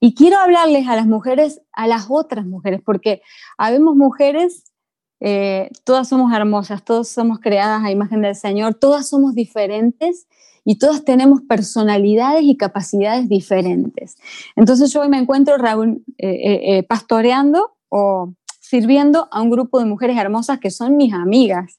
Y 0.00 0.14
quiero 0.14 0.36
hablarles 0.36 0.86
a 0.86 0.96
las 0.96 1.06
mujeres, 1.06 1.62
a 1.72 1.86
las 1.86 2.08
otras 2.10 2.44
mujeres, 2.44 2.82
porque 2.84 3.22
habemos 3.56 3.96
mujeres, 3.96 4.70
eh, 5.20 5.70
todas 5.84 6.08
somos 6.08 6.32
hermosas, 6.32 6.84
todas 6.84 7.08
somos 7.08 7.38
creadas 7.38 7.82
a 7.84 7.90
imagen 7.90 8.22
del 8.22 8.34
Señor, 8.34 8.74
todas 8.74 9.08
somos 9.08 9.34
diferentes 9.34 10.26
y 10.64 10.78
todas 10.78 11.04
tenemos 11.04 11.40
personalidades 11.42 12.42
y 12.44 12.56
capacidades 12.56 13.28
diferentes. 13.28 14.16
Entonces 14.56 14.92
yo 14.92 15.00
hoy 15.00 15.08
me 15.08 15.18
encuentro 15.18 15.58
Raúl, 15.58 16.02
eh, 16.18 16.78
eh, 16.78 16.82
pastoreando 16.82 17.72
o 17.88 18.34
sirviendo 18.60 19.28
a 19.30 19.42
un 19.42 19.50
grupo 19.50 19.78
de 19.78 19.84
mujeres 19.84 20.16
hermosas 20.16 20.58
que 20.58 20.70
son 20.70 20.96
mis 20.96 21.12
amigas, 21.12 21.78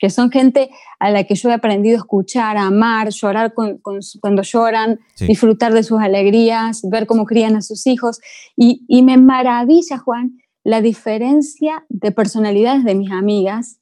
que 0.00 0.08
son 0.08 0.30
gente 0.30 0.70
a 0.98 1.10
la 1.10 1.24
que 1.24 1.34
yo 1.34 1.50
he 1.50 1.52
aprendido 1.52 1.96
a 1.96 1.98
escuchar, 1.98 2.56
a 2.56 2.66
amar, 2.66 3.10
llorar 3.10 3.52
cuando 3.52 4.42
lloran, 4.42 4.98
disfrutar 5.20 5.74
de 5.74 5.82
sus 5.82 6.00
alegrías, 6.00 6.80
ver 6.88 7.06
cómo 7.06 7.26
crían 7.26 7.54
a 7.54 7.62
sus 7.62 7.86
hijos. 7.86 8.18
Y, 8.56 9.02
me 9.02 9.18
maravilla, 9.18 9.98
Juan, 9.98 10.38
la 10.70 10.80
diferencia 10.80 11.84
de 11.88 12.12
personalidades 12.12 12.84
de 12.84 12.94
mis 12.94 13.10
amigas. 13.10 13.80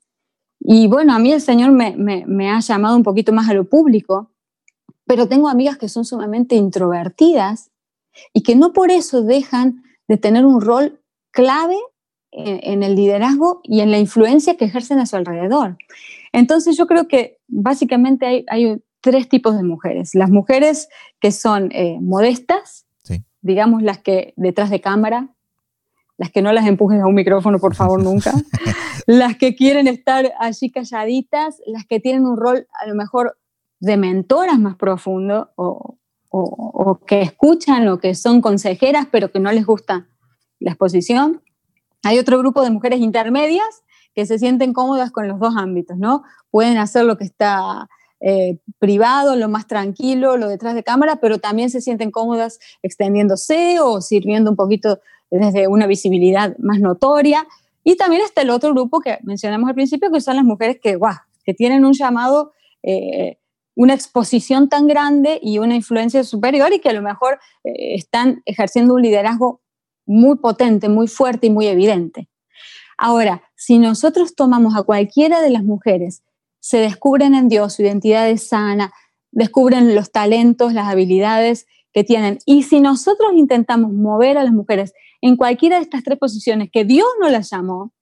Y 0.58 0.86
bueno, 0.86 1.14
a 1.14 1.18
mí 1.18 1.32
el 1.32 1.40
Señor 1.40 1.70
me, 1.70 1.94
me 1.96 2.50
ha 2.50 2.60
llamado 2.60 2.96
un 2.96 3.02
poquito 3.02 3.32
más 3.32 3.48
a 3.48 3.54
lo 3.54 3.68
público, 3.68 4.32
pero 5.06 5.28
tengo 5.28 5.48
amigas 5.48 5.76
que 5.76 5.88
son 5.88 6.06
sumamente 6.06 6.56
introvertidas 6.56 7.70
y 8.32 8.42
que 8.42 8.56
no 8.56 8.72
por 8.72 8.90
eso 8.90 9.22
dejan 9.22 9.82
de 10.08 10.16
tener 10.16 10.46
un 10.46 10.62
rol 10.62 11.02
clave 11.30 11.76
en, 12.30 12.82
el 12.82 12.94
liderazgo 12.94 13.60
y 13.64 13.80
en 13.80 13.90
la 13.90 13.98
influencia 13.98 14.56
que 14.56 14.64
ejercen 14.64 14.98
a 14.98 15.06
su 15.06 15.16
alrededor. 15.16 15.76
Entonces 16.32 16.76
yo 16.76 16.86
creo 16.86 17.06
que 17.06 17.38
básicamente 17.46 18.44
hay, 18.48 18.82
tres 19.00 19.28
tipos 19.28 19.56
de 19.56 19.62
mujeres. 19.62 20.14
Las 20.14 20.28
mujeres 20.28 20.88
que 21.20 21.30
son 21.30 21.70
eh, 21.70 21.98
modestas, 22.00 22.86
digamos 23.40 23.82
las 23.82 23.98
que 23.98 24.34
detrás 24.36 24.70
de 24.70 24.80
cámara, 24.80 25.36
las 26.18 26.30
que 26.30 26.42
no 26.42 26.52
las 26.52 26.66
empujes 26.66 27.00
a 27.00 27.06
un 27.06 27.14
micrófono, 27.14 27.58
por 27.58 27.74
favor, 27.74 28.02
nunca, 28.02 28.32
las 29.06 29.36
que 29.36 29.54
quieren 29.54 29.86
estar 29.86 30.32
allí 30.38 30.70
calladitas, 30.70 31.62
las 31.66 31.86
que 31.86 32.00
tienen 32.00 32.26
un 32.26 32.36
rol 32.36 32.66
a 32.80 32.86
lo 32.86 32.94
mejor 32.94 33.38
de 33.80 33.96
mentoras 33.96 34.58
más 34.58 34.76
profundo 34.76 35.52
o, 35.56 35.96
o 36.30 36.98
que 37.06 37.22
escuchan 37.22 37.88
o 37.88 37.98
que 37.98 38.14
son 38.14 38.40
consejeras, 38.40 39.06
pero 39.10 39.30
que 39.30 39.40
no 39.40 39.50
les 39.52 39.64
gusta 39.64 40.08
la 40.58 40.72
exposición. 40.72 41.42
Hay 42.02 42.18
otro 42.18 42.38
grupo 42.38 42.62
de 42.62 42.70
mujeres 42.70 43.00
intermedias 43.00 43.82
que 44.14 44.26
se 44.26 44.38
sienten 44.38 44.72
cómodas 44.72 45.10
con 45.12 45.28
los 45.28 45.38
dos 45.38 45.54
ámbitos, 45.56 45.96
¿no? 45.96 46.24
Pueden 46.50 46.76
hacer 46.78 47.04
lo 47.04 47.16
que 47.16 47.24
está 47.24 47.88
eh, 48.20 48.58
privado, 48.80 49.36
lo 49.36 49.48
más 49.48 49.68
tranquilo, 49.68 50.36
lo 50.36 50.48
detrás 50.48 50.74
de 50.74 50.82
cámara, 50.82 51.16
pero 51.16 51.38
también 51.38 51.70
se 51.70 51.80
sienten 51.80 52.10
cómodas 52.10 52.58
extendiéndose 52.82 53.78
o 53.80 54.00
sirviendo 54.00 54.50
un 54.50 54.56
poquito 54.56 54.98
desde 55.30 55.68
una 55.68 55.86
visibilidad 55.86 56.56
más 56.58 56.80
notoria. 56.80 57.46
Y 57.84 57.96
también 57.96 58.22
está 58.22 58.42
el 58.42 58.50
otro 58.50 58.72
grupo 58.72 59.00
que 59.00 59.18
mencionamos 59.22 59.68
al 59.68 59.74
principio, 59.74 60.10
que 60.10 60.20
son 60.20 60.36
las 60.36 60.44
mujeres 60.44 60.78
que, 60.82 60.96
guau, 60.96 61.16
que 61.44 61.54
tienen 61.54 61.84
un 61.84 61.92
llamado, 61.92 62.52
eh, 62.82 63.38
una 63.74 63.94
exposición 63.94 64.68
tan 64.68 64.86
grande 64.86 65.38
y 65.42 65.58
una 65.58 65.74
influencia 65.74 66.24
superior 66.24 66.72
y 66.72 66.80
que 66.80 66.88
a 66.88 66.92
lo 66.92 67.02
mejor 67.02 67.38
eh, 67.64 67.94
están 67.94 68.42
ejerciendo 68.44 68.94
un 68.94 69.02
liderazgo 69.02 69.62
muy 70.04 70.36
potente, 70.36 70.88
muy 70.88 71.06
fuerte 71.06 71.46
y 71.46 71.50
muy 71.50 71.66
evidente. 71.66 72.28
Ahora, 72.96 73.42
si 73.54 73.78
nosotros 73.78 74.34
tomamos 74.34 74.74
a 74.76 74.82
cualquiera 74.82 75.40
de 75.40 75.50
las 75.50 75.62
mujeres, 75.62 76.24
se 76.58 76.78
descubren 76.78 77.34
en 77.34 77.48
Dios 77.48 77.74
su 77.74 77.82
identidad 77.82 78.28
es 78.28 78.48
sana, 78.48 78.92
descubren 79.30 79.94
los 79.94 80.10
talentos, 80.10 80.72
las 80.72 80.88
habilidades 80.88 81.66
que 81.92 82.04
tienen. 82.04 82.38
Y 82.46 82.62
si 82.62 82.80
nosotros 82.80 83.32
intentamos 83.34 83.92
mover 83.92 84.38
a 84.38 84.44
las 84.44 84.52
mujeres 84.52 84.92
en 85.20 85.36
cualquiera 85.36 85.76
de 85.76 85.82
estas 85.82 86.04
tres 86.04 86.18
posiciones 86.18 86.70
que 86.72 86.84
Dios 86.84 87.08
no 87.20 87.28
las 87.28 87.50
llamó, 87.50 87.92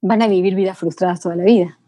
van 0.00 0.22
a 0.22 0.28
vivir 0.28 0.54
vidas 0.54 0.78
frustradas 0.78 1.20
toda 1.20 1.36
la 1.36 1.44
vida. 1.44 1.78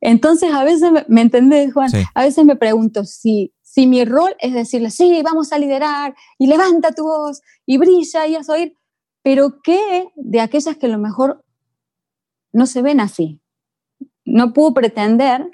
Entonces, 0.00 0.52
a 0.52 0.62
veces, 0.62 0.90
¿me 1.08 1.22
entendés, 1.22 1.72
Juan? 1.72 1.90
A 2.14 2.22
veces 2.22 2.44
me 2.44 2.56
pregunto 2.56 3.04
si 3.04 3.52
si 3.76 3.86
mi 3.86 4.06
rol 4.06 4.34
es 4.38 4.54
decirle, 4.54 4.90
sí, 4.90 5.20
vamos 5.22 5.52
a 5.52 5.58
liderar 5.58 6.14
y 6.38 6.46
levanta 6.46 6.92
tu 6.92 7.02
voz 7.02 7.42
y 7.66 7.76
brilla 7.76 8.26
y 8.26 8.34
haz 8.34 8.48
oír, 8.48 8.74
pero 9.22 9.60
¿qué 9.62 10.08
de 10.14 10.40
aquellas 10.40 10.78
que 10.78 10.86
a 10.86 10.88
lo 10.88 10.96
mejor 10.96 11.44
no 12.52 12.64
se 12.64 12.80
ven 12.80 13.00
así? 13.00 13.38
No 14.24 14.54
puedo 14.54 14.72
pretender 14.72 15.50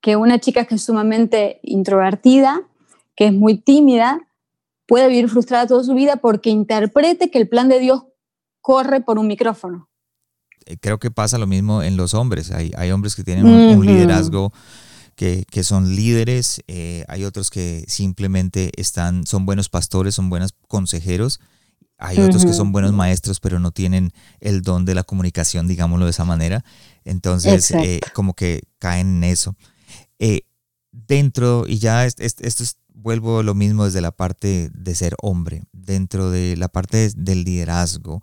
que 0.00 0.16
una 0.16 0.38
chica 0.38 0.64
que 0.64 0.76
es 0.76 0.82
sumamente 0.82 1.60
introvertida, 1.62 2.66
que 3.18 3.26
es 3.26 3.32
muy 3.32 3.58
tímida, 3.58 4.20
pueda 4.86 5.08
vivir 5.08 5.28
frustrada 5.28 5.66
toda 5.66 5.82
su 5.82 5.92
vida 5.92 6.18
porque 6.18 6.50
interprete 6.50 7.32
que 7.32 7.38
el 7.38 7.48
plan 7.48 7.68
de 7.68 7.80
Dios 7.80 8.04
corre 8.60 9.00
por 9.00 9.18
un 9.18 9.26
micrófono. 9.26 9.90
Eh, 10.66 10.76
creo 10.80 11.00
que 11.00 11.10
pasa 11.10 11.36
lo 11.36 11.48
mismo 11.48 11.82
en 11.82 11.96
los 11.96 12.14
hombres. 12.14 12.52
Hay, 12.52 12.70
hay 12.76 12.92
hombres 12.92 13.16
que 13.16 13.24
tienen 13.24 13.44
un 13.44 13.84
liderazgo 13.84 14.52
que, 15.16 15.64
son 15.64 15.96
líderes, 15.96 16.62
eh, 16.68 17.04
hay 17.08 17.24
otros 17.24 17.50
que 17.50 17.84
simplemente 17.88 18.70
están, 18.76 19.26
son 19.26 19.46
buenos 19.46 19.68
pastores, 19.68 20.14
son 20.14 20.30
buenos 20.30 20.54
consejeros, 20.68 21.40
hay 21.96 22.20
otros 22.20 22.44
que 22.44 22.52
son 22.52 22.70
buenos 22.70 22.92
maestros, 22.92 23.40
pero 23.40 23.58
no 23.58 23.72
tienen 23.72 24.12
el 24.38 24.62
don 24.62 24.84
de 24.84 24.94
la 24.94 25.02
comunicación, 25.02 25.66
digámoslo 25.66 26.04
de 26.04 26.12
esa 26.12 26.24
manera. 26.24 26.64
Entonces, 27.04 27.72
eh, 27.72 27.98
como 28.14 28.34
que 28.34 28.62
caen 28.78 29.16
en 29.16 29.24
eso. 29.24 29.56
Eh, 30.20 30.42
dentro, 30.92 31.64
y 31.66 31.78
ya 31.78 32.06
esto 32.06 32.22
es, 32.22 32.77
vuelvo 33.00 33.42
lo 33.42 33.54
mismo 33.54 33.84
desde 33.84 34.00
la 34.00 34.10
parte 34.10 34.70
de 34.74 34.94
ser 34.94 35.14
hombre, 35.22 35.62
dentro 35.72 36.30
de 36.30 36.56
la 36.56 36.68
parte 36.68 37.10
del 37.16 37.44
liderazgo, 37.44 38.20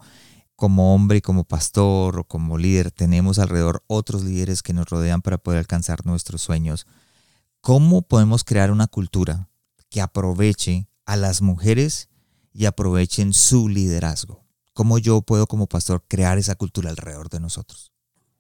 como 0.56 0.94
hombre 0.94 1.18
y 1.18 1.22
como 1.22 1.44
pastor 1.44 2.20
o 2.20 2.24
como 2.24 2.58
líder 2.58 2.92
tenemos 2.92 3.40
alrededor 3.40 3.84
otros 3.88 4.24
líderes 4.24 4.64
que 4.64 4.74
nos 4.74 4.90
rodean 4.90 5.22
para 5.22 5.38
poder 5.38 5.60
alcanzar 5.60 6.06
nuestros 6.06 6.42
sueños. 6.42 6.86
¿Cómo 7.62 8.04
podemos 8.04 8.44
crear 8.44 8.72
una 8.72 8.88
cultura 8.88 9.50
que 9.90 10.02
aproveche 10.02 10.88
a 11.06 11.16
las 11.16 11.42
mujeres 11.42 12.10
y 12.54 12.66
aprovechen 12.66 13.34
su 13.34 13.68
liderazgo? 13.70 14.44
¿Cómo 14.74 14.98
yo 14.98 15.22
puedo 15.22 15.48
como 15.48 15.68
pastor 15.68 16.04
crear 16.08 16.38
esa 16.38 16.56
cultura 16.56 16.90
alrededor 16.90 17.30
de 17.30 17.40
nosotros? 17.40 17.92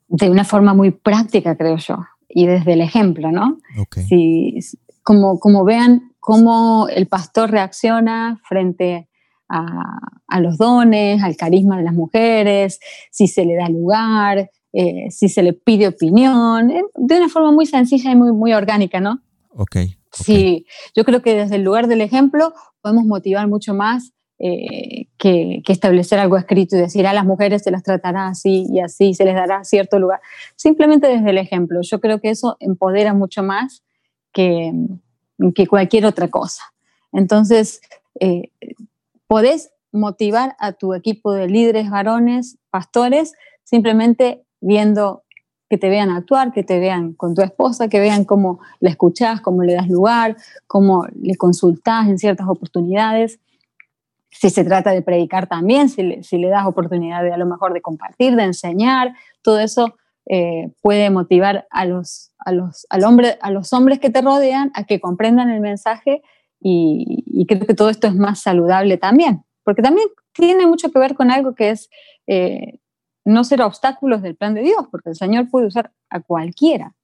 De 0.08 0.30
una 0.30 0.44
forma 0.46 0.74
muy 0.74 0.92
práctica, 0.92 1.58
creo 1.58 1.78
yo, 1.78 1.98
y 2.30 2.46
desde 2.46 2.74
el 2.74 2.82
ejemplo, 2.82 3.32
¿no? 3.32 3.58
Si, 4.08 4.60
como, 5.02 5.40
como 5.40 5.64
vean 5.64 6.15
cómo 6.26 6.88
el 6.90 7.06
pastor 7.06 7.52
reacciona 7.52 8.42
frente 8.50 9.08
a, 9.48 10.40
los 10.40 10.58
dones, 10.58 11.22
al 11.22 11.38
carisma 11.38 11.78
de 11.78 11.84
las 11.84 11.94
mujeres, 11.94 12.80
si 13.12 13.28
se 13.28 13.46
le 13.46 13.54
da 13.54 13.70
lugar, 13.70 14.50
eh, 14.74 15.12
si 15.12 15.30
se 15.30 15.44
le 15.44 15.54
pide 15.54 15.88
opinión, 15.88 16.74
de 16.96 17.18
una 17.18 17.30
forma 17.30 17.52
muy 17.52 17.68
sencilla 17.68 18.10
y 18.10 18.16
muy, 18.16 18.32
muy 18.32 18.54
orgánica, 18.54 19.00
¿no? 19.00 19.22
Ok. 19.50 19.76
Sí, 20.14 20.66
yo 20.96 21.06
creo 21.06 21.22
que 21.22 21.36
desde 21.36 21.58
el 21.58 21.62
lugar 21.62 21.86
del 21.86 22.02
ejemplo 22.02 22.54
podemos 22.82 23.06
motivar 23.06 23.48
mucho 23.48 23.76
más 23.76 24.12
eh, 24.40 25.10
que, 25.20 25.62
establecer 25.68 26.18
algo 26.18 26.38
escrito 26.38 26.76
y 26.76 26.80
decir 26.80 27.06
a 27.06 27.14
las 27.14 27.26
mujeres 27.26 27.62
se 27.62 27.70
las 27.70 27.84
tratará 27.84 28.30
así 28.30 28.66
y 28.68 28.80
así, 28.80 29.14
se 29.14 29.26
les 29.26 29.36
dará 29.36 29.64
cierto 29.64 30.00
lugar. 30.00 30.22
Simplemente 30.56 31.06
desde 31.08 31.30
el 31.30 31.38
ejemplo. 31.38 31.82
Yo 31.84 32.00
creo 32.02 32.20
que 32.20 32.32
eso 32.32 32.58
empodera 32.60 33.14
mucho 33.14 33.44
más 33.44 33.84
que, 34.34 34.72
que 35.54 35.68
cualquier 35.68 36.06
otra 36.06 36.30
cosa. 36.30 36.64
Entonces, 37.12 37.82
podés 39.28 39.72
motivar 39.92 40.56
a 40.60 40.74
tu 40.74 40.94
equipo 40.94 41.34
de 41.34 41.48
líderes 41.48 41.90
varones, 41.90 42.58
pastores, 42.70 43.34
simplemente 43.64 44.44
viendo 44.62 45.24
que 45.70 45.78
te 45.78 45.90
vean 45.90 46.10
actuar, 46.12 46.52
que 46.52 46.64
te 46.64 46.80
vean 46.80 47.14
con 47.14 47.34
tu 47.34 47.42
esposa, 47.42 47.88
que 47.88 48.00
vean 48.00 48.24
cómo 48.24 48.60
la 48.80 48.90
escuchás, 48.90 49.42
cómo 49.42 49.64
le 49.64 49.74
das 49.74 49.88
lugar, 49.88 50.38
cómo 50.68 51.08
le 51.20 51.36
consultás 51.36 52.08
en 52.08 52.20
ciertas 52.20 52.48
oportunidades. 52.48 53.40
Si 54.30 54.50
se 54.50 54.64
trata 54.64 54.92
de 54.92 55.02
predicar 55.02 55.48
también, 55.48 55.90
si 55.90 56.04
le, 56.04 56.50
das 56.50 56.68
oportunidad 56.68 57.24
de 57.24 57.34
a 57.34 57.38
lo 57.38 57.46
mejor 57.46 57.74
de 57.74 57.82
compartir, 57.82 58.36
de 58.36 58.44
enseñar, 58.44 59.16
todo 59.42 59.60
eso 59.60 59.96
eh, 60.28 60.72
puede 60.82 61.10
motivar 61.10 61.68
a 61.70 61.86
los, 61.86 62.32
a, 62.40 62.52
los, 62.52 62.88
al 62.90 63.04
hombre, 63.04 63.38
a 63.42 63.52
los 63.52 63.74
hombres 63.74 64.00
que 64.00 64.10
te 64.10 64.22
rodean 64.22 64.72
a 64.74 64.86
que 64.86 65.00
comprendan 65.00 65.50
el 65.50 65.62
mensaje 65.62 66.24
y, 66.60 67.46
creo 67.48 67.68
que 67.68 67.76
todo 67.76 67.90
esto 67.90 68.08
es 68.08 68.16
más 68.16 68.40
saludable 68.42 68.98
también, 68.98 69.44
porque 69.64 69.84
también 69.84 70.08
tiene 70.34 70.66
mucho 70.66 70.92
que 70.92 70.98
ver 70.98 71.14
con 71.14 71.30
algo 71.30 71.54
que 71.54 71.70
es 71.70 71.90
eh, 72.26 72.80
no 73.24 73.44
ser 73.44 73.62
obstáculos 73.62 74.24
del 74.24 74.36
plan 74.36 74.56
de 74.56 74.62
Dios, 74.62 74.88
porque 74.90 75.10
el 75.10 75.16
Señor 75.16 75.50
puede 75.50 75.68
usar 75.68 75.92
a 76.10 76.22
cualquiera. 76.22 76.96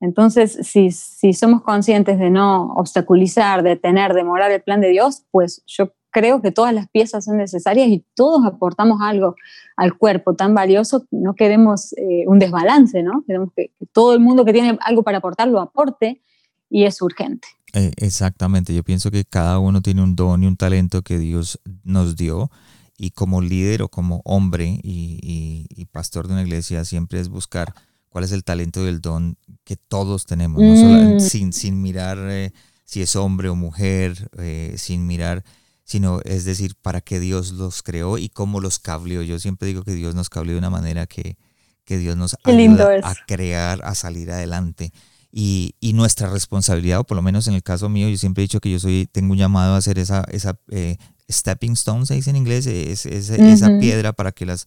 Entonces, 0.00 0.58
si, 0.62 0.90
si 0.90 1.32
somos 1.32 1.62
conscientes 1.62 2.18
de 2.18 2.30
no 2.30 2.72
obstaculizar, 2.74 3.62
de 3.62 3.76
tener, 3.76 4.14
demorar 4.14 4.50
el 4.50 4.62
plan 4.62 4.80
de 4.80 4.88
Dios, 4.88 5.24
pues 5.30 5.62
yo 5.66 5.92
creo 6.14 6.40
que 6.40 6.52
todas 6.52 6.72
las 6.72 6.88
piezas 6.88 7.24
son 7.24 7.38
necesarias 7.38 7.88
y 7.88 8.06
todos 8.14 8.46
aportamos 8.46 9.00
algo 9.02 9.34
al 9.76 9.98
cuerpo 9.98 10.34
tan 10.34 10.54
valioso, 10.54 11.06
no 11.10 11.34
queremos 11.34 11.92
eh, 11.94 12.24
un 12.28 12.38
desbalance, 12.38 13.02
¿no? 13.02 13.24
Queremos 13.26 13.50
que, 13.54 13.72
todo 13.92 14.14
el 14.14 14.20
mundo 14.20 14.44
que 14.44 14.52
tiene 14.52 14.78
algo 14.82 15.02
para 15.02 15.18
aportar 15.18 15.48
lo 15.48 15.60
aporte 15.60 16.22
y 16.70 16.84
es 16.84 17.02
urgente. 17.02 17.48
Eh, 17.72 17.90
exactamente, 17.96 18.72
yo 18.72 18.84
pienso 18.84 19.10
que 19.10 19.24
cada 19.24 19.58
uno 19.58 19.82
tiene 19.82 20.04
un 20.04 20.14
don 20.14 20.44
y 20.44 20.46
un 20.46 20.56
talento 20.56 21.02
que 21.02 21.18
Dios 21.18 21.60
nos 21.82 22.14
dio 22.14 22.48
y 22.96 23.10
como 23.10 23.40
líder 23.40 23.82
o 23.82 23.88
como 23.88 24.22
hombre 24.24 24.78
y, 24.84 25.66
pastor 25.90 26.26
de 26.26 26.32
una 26.32 26.42
iglesia 26.42 26.84
siempre 26.84 27.20
es 27.20 27.28
buscar 27.28 27.72
cuál 28.08 28.24
es 28.24 28.32
el 28.32 28.42
talento 28.42 28.84
y 28.84 28.88
el 28.88 29.00
don 29.00 29.36
que 29.62 29.76
todos 29.76 30.26
tenemos, 30.26 30.60
mm. 30.60 31.20
sin, 31.20 31.52
sin 31.52 31.82
mirar 31.82 32.18
eh, 32.18 32.52
si 32.84 33.02
es 33.02 33.16
hombre 33.16 33.48
o 33.48 33.54
mujer, 33.54 34.30
eh, 34.38 34.74
sin 34.76 35.06
mirar, 35.06 35.44
sino 35.84 36.20
es 36.24 36.44
decir, 36.44 36.74
para 36.80 37.00
qué 37.00 37.20
Dios 37.20 37.52
los 37.52 37.82
creó 37.82 38.18
y 38.18 38.28
cómo 38.28 38.60
los 38.60 38.78
cableó. 38.78 39.22
Yo 39.22 39.38
siempre 39.38 39.68
digo 39.68 39.82
que 39.82 39.94
Dios 39.94 40.14
nos 40.14 40.28
cableó 40.28 40.54
de 40.54 40.58
una 40.58 40.70
manera 40.70 41.06
que, 41.06 41.36
que 41.84 41.98
Dios 41.98 42.16
nos 42.16 42.36
ayuda 42.44 43.00
a 43.02 43.14
crear, 43.26 43.80
a 43.84 43.94
salir 43.94 44.30
adelante 44.30 44.92
y, 45.36 45.92
nuestra 45.94 46.28
responsabilidad, 46.28 47.00
o 47.00 47.04
por 47.04 47.16
lo 47.16 47.22
menos 47.22 47.48
en 47.48 47.54
el 47.54 47.62
caso 47.62 47.88
mío, 47.88 48.08
yo 48.08 48.16
siempre 48.16 48.42
he 48.42 48.46
dicho 48.46 48.60
que 48.60 48.70
yo 48.70 48.78
soy, 48.78 49.08
tengo 49.10 49.32
un 49.32 49.38
llamado 49.38 49.74
a 49.74 49.78
hacer 49.78 49.98
esa, 49.98 50.24
esa 50.30 50.56
eh, 50.70 50.96
stepping 51.30 51.72
stone, 51.72 52.06
se 52.06 52.14
dice 52.14 52.30
en 52.30 52.36
inglés, 52.36 52.66
es, 52.66 53.04
esa 53.04 53.66
piedra 53.80 54.12
para 54.12 54.30
que 54.30 54.46
las 54.46 54.66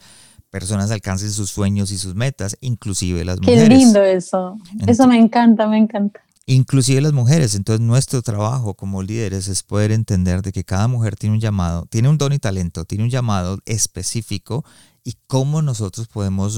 personas 0.50 0.92
alcancen 0.92 1.32
sus 1.32 1.50
sueños 1.50 1.92
y 1.92 1.98
sus 1.98 2.16
metas, 2.16 2.58
inclusive 2.60 3.24
las 3.24 3.40
mujeres. 3.40 3.64
Qué 3.64 3.70
lindo 3.70 4.04
eso, 4.04 4.58
eso 4.86 5.08
me 5.08 5.18
encanta, 5.18 5.68
me 5.68 5.78
encanta. 5.78 6.20
Inclusive 6.50 7.02
las 7.02 7.12
mujeres, 7.12 7.56
entonces 7.56 7.86
nuestro 7.86 8.22
trabajo 8.22 8.74
como 8.74 9.04
líderes 9.04 9.50
es 9.50 9.64
poder 9.64 9.92
entender 9.92 10.42
de 10.42 10.54
que 10.54 10.64
cada 10.64 10.88
mujer 10.88 11.18
tiene 11.18 11.36
un 11.36 11.42
llamado, 11.42 11.86
tiene 11.88 12.08
un 12.08 12.18
don 12.18 12.32
y 12.32 12.40
talento, 12.40 12.86
tiene 12.86 13.04
un 13.04 13.10
llamado 13.10 13.60
específico 13.66 14.64
y 15.04 15.18
cómo 15.28 15.62
nosotros 15.62 16.08
podemos 16.08 16.58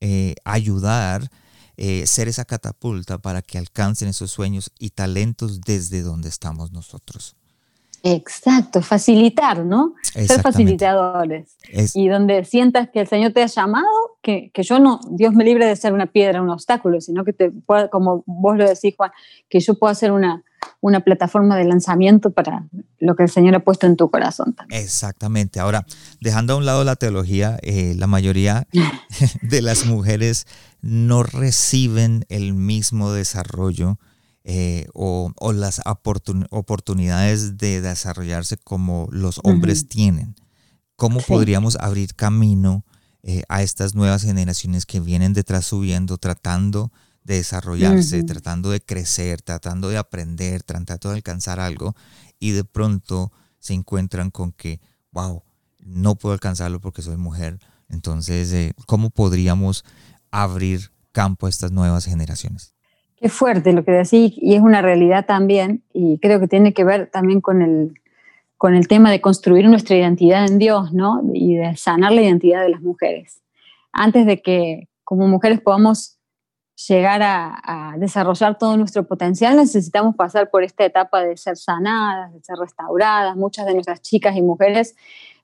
eh, 0.00 0.34
ayudar 0.44 1.30
eh, 1.76 2.08
ser 2.08 2.26
esa 2.26 2.44
catapulta 2.44 3.18
para 3.18 3.40
que 3.40 3.56
alcancen 3.56 4.08
esos 4.08 4.32
sueños 4.32 4.72
y 4.80 4.90
talentos 4.90 5.60
desde 5.60 6.02
donde 6.02 6.28
estamos 6.28 6.72
nosotros. 6.72 7.36
Exacto, 8.02 8.82
facilitar, 8.82 9.64
¿no? 9.64 9.94
Ser 10.02 10.40
facilitadores. 10.40 11.56
Y 11.94 12.08
donde 12.08 12.44
sientas 12.44 12.88
que 12.90 13.00
el 13.00 13.08
Señor 13.08 13.32
te 13.32 13.42
ha 13.42 13.46
llamado, 13.46 13.86
que, 14.22 14.50
que, 14.52 14.62
yo 14.62 14.78
no, 14.78 15.00
Dios 15.10 15.34
me 15.34 15.44
libre 15.44 15.66
de 15.66 15.76
ser 15.76 15.92
una 15.92 16.06
piedra, 16.06 16.42
un 16.42 16.50
obstáculo, 16.50 17.00
sino 17.00 17.24
que 17.24 17.32
te 17.32 17.50
pueda, 17.50 17.88
como 17.88 18.22
vos 18.26 18.56
lo 18.56 18.68
decís, 18.68 18.94
Juan, 18.96 19.10
que 19.48 19.60
yo 19.60 19.74
pueda 19.78 19.94
ser 19.94 20.12
una, 20.12 20.44
una 20.80 21.00
plataforma 21.00 21.56
de 21.56 21.64
lanzamiento 21.64 22.30
para 22.30 22.66
lo 22.98 23.16
que 23.16 23.24
el 23.24 23.28
Señor 23.28 23.54
ha 23.56 23.60
puesto 23.60 23.86
en 23.86 23.96
tu 23.96 24.10
corazón. 24.10 24.54
También. 24.54 24.80
Exactamente. 24.80 25.60
Ahora, 25.60 25.84
dejando 26.20 26.54
a 26.54 26.56
un 26.56 26.66
lado 26.66 26.84
la 26.84 26.96
teología, 26.96 27.58
eh, 27.62 27.94
la 27.96 28.06
mayoría 28.06 28.66
de 29.42 29.62
las 29.62 29.86
mujeres 29.86 30.46
no 30.80 31.22
reciben 31.22 32.24
el 32.28 32.54
mismo 32.54 33.12
desarrollo 33.12 33.98
eh, 34.50 34.86
o, 34.94 35.30
las 35.52 35.82
oportunidades 35.84 37.58
de 37.58 37.82
desarrollarse 37.82 38.56
como 38.56 39.06
los 39.12 39.40
hombres 39.44 39.90
tienen. 39.90 40.36
¿Cómo 40.96 41.20
podríamos 41.20 41.76
abrir 41.76 42.14
camino 42.14 42.82
eh, 43.22 43.42
a 43.50 43.62
estas 43.62 43.94
nuevas 43.94 44.22
generaciones 44.22 44.86
que 44.86 45.00
vienen 45.00 45.34
detrás 45.34 45.66
subiendo, 45.66 46.16
tratando 46.16 46.90
de 47.24 47.34
desarrollarse, 47.34 48.22
tratando 48.22 48.70
de 48.70 48.80
crecer, 48.80 49.42
tratando 49.42 49.90
de 49.90 49.98
aprender, 49.98 50.62
tratando 50.62 51.10
de 51.10 51.16
alcanzar 51.16 51.60
algo 51.60 51.94
y 52.40 52.52
de 52.52 52.64
pronto 52.64 53.30
se 53.58 53.74
encuentran 53.74 54.30
con 54.30 54.52
que, 54.52 54.80
wow, 55.12 55.42
no 55.78 56.14
puedo 56.14 56.32
alcanzarlo 56.32 56.80
porque 56.80 57.02
soy 57.02 57.18
mujer. 57.18 57.58
Entonces, 57.90 58.50
eh, 58.54 58.72
¿cómo 58.86 59.10
podríamos 59.10 59.84
abrir 60.30 60.90
campo 61.12 61.44
a 61.44 61.50
estas 61.50 61.70
nuevas 61.70 62.06
generaciones? 62.06 62.77
Qué 63.20 63.28
fuerte 63.28 63.72
lo 63.72 63.84
que 63.84 63.90
decís 63.90 64.34
y 64.36 64.54
es 64.54 64.60
una 64.60 64.80
realidad 64.80 65.26
también 65.26 65.82
y 65.92 66.18
creo 66.18 66.38
que 66.38 66.46
tiene 66.46 66.72
que 66.72 66.84
ver 66.84 67.10
también 67.10 67.40
con 67.40 67.62
el, 67.62 67.94
con 68.56 68.74
el 68.74 68.86
tema 68.86 69.10
de 69.10 69.20
construir 69.20 69.68
nuestra 69.68 69.96
identidad 69.96 70.46
en 70.46 70.58
Dios, 70.58 70.92
¿no? 70.92 71.22
Y 71.32 71.56
de 71.56 71.76
sanar 71.76 72.12
la 72.12 72.22
identidad 72.22 72.62
de 72.62 72.68
las 72.68 72.80
mujeres. 72.80 73.40
Antes 73.92 74.24
de 74.24 74.40
que 74.40 74.88
como 75.02 75.26
mujeres 75.26 75.60
podamos 75.60 76.18
llegar 76.86 77.22
a, 77.24 77.94
desarrollar 77.98 78.56
todo 78.56 78.76
nuestro 78.76 79.04
potencial, 79.04 79.56
necesitamos 79.56 80.14
pasar 80.14 80.48
por 80.50 80.62
esta 80.62 80.84
etapa 80.84 81.22
de 81.22 81.36
ser 81.36 81.56
sanadas, 81.56 82.32
de 82.32 82.40
ser 82.40 82.56
restauradas. 82.56 83.34
Muchas 83.34 83.66
de 83.66 83.74
nuestras 83.74 84.00
chicas 84.00 84.36
y 84.36 84.42
mujeres 84.42 84.94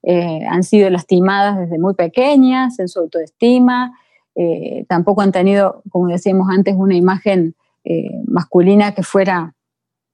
eh, 0.05 0.47
han 0.49 0.62
sido 0.62 0.89
lastimadas 0.91 1.59
desde 1.59 1.79
muy 1.79 1.95
pequeñas 1.95 2.79
en 2.79 2.89
su 2.89 3.01
autoestima, 3.01 3.99
eh, 4.37 4.85
tampoco 4.89 5.22
han 5.22 5.33
tenido, 5.33 5.83
como 5.91 6.09
decíamos 6.09 6.49
antes, 6.51 6.75
una 6.77 6.95
imagen 6.95 7.55
eh, 7.85 8.11
masculina 8.26 8.95
que 8.95 9.03
fuera 9.03 9.55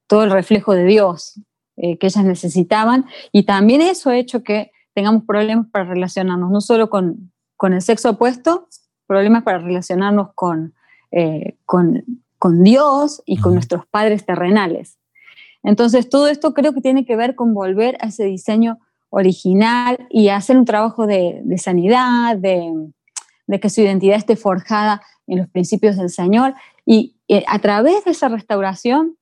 todo 0.06 0.24
el 0.24 0.30
reflejo 0.30 0.74
de 0.74 0.84
Dios 0.84 1.40
que 1.76 2.06
ellas 2.08 2.24
necesitaban. 2.26 3.06
Y 3.32 3.44
también 3.44 3.80
eso 3.80 4.10
ha 4.10 4.18
hecho 4.18 4.42
que 4.42 4.70
tengamos 4.92 5.24
problemas 5.24 5.66
para 5.72 5.86
relacionarnos, 5.86 6.50
no 6.50 6.60
solo 6.60 6.90
con, 6.90 7.32
con 7.56 7.72
el 7.72 7.80
sexo 7.80 8.10
opuesto, 8.10 8.68
problemas 9.06 9.44
para 9.44 9.58
relacionarnos 9.58 10.34
con 10.34 10.74
eh, 11.12 11.56
con, 11.66 12.04
con, 12.38 12.62
Dios 12.62 13.20
y 13.26 13.38
con 13.38 13.54
nuestros 13.54 13.84
padres 13.84 14.24
terrenales. 14.24 14.96
Entonces, 15.64 16.08
todo 16.08 16.28
esto 16.28 16.54
creo 16.54 16.72
que 16.72 16.80
tiene 16.80 17.04
que 17.04 17.16
ver 17.16 17.34
con 17.34 17.52
volver 17.52 17.96
a 18.00 18.06
ese 18.06 18.24
diseño 18.26 18.78
original 19.08 20.06
y 20.08 20.28
hacer 20.28 20.56
un 20.56 20.64
trabajo 20.64 21.08
de, 21.08 21.42
sanidad, 21.58 22.36
de, 22.36 22.92
que 23.60 23.70
su 23.70 23.80
identidad 23.80 24.18
esté 24.18 24.36
forjada 24.36 25.02
en 25.26 25.38
los 25.38 25.48
principios 25.48 25.96
del 25.96 26.10
Señor 26.10 26.54
y 26.86 27.16
a 27.46 27.58
través 27.58 28.04
de 28.04 28.10
esa 28.10 28.28
restauración, 28.28 29.16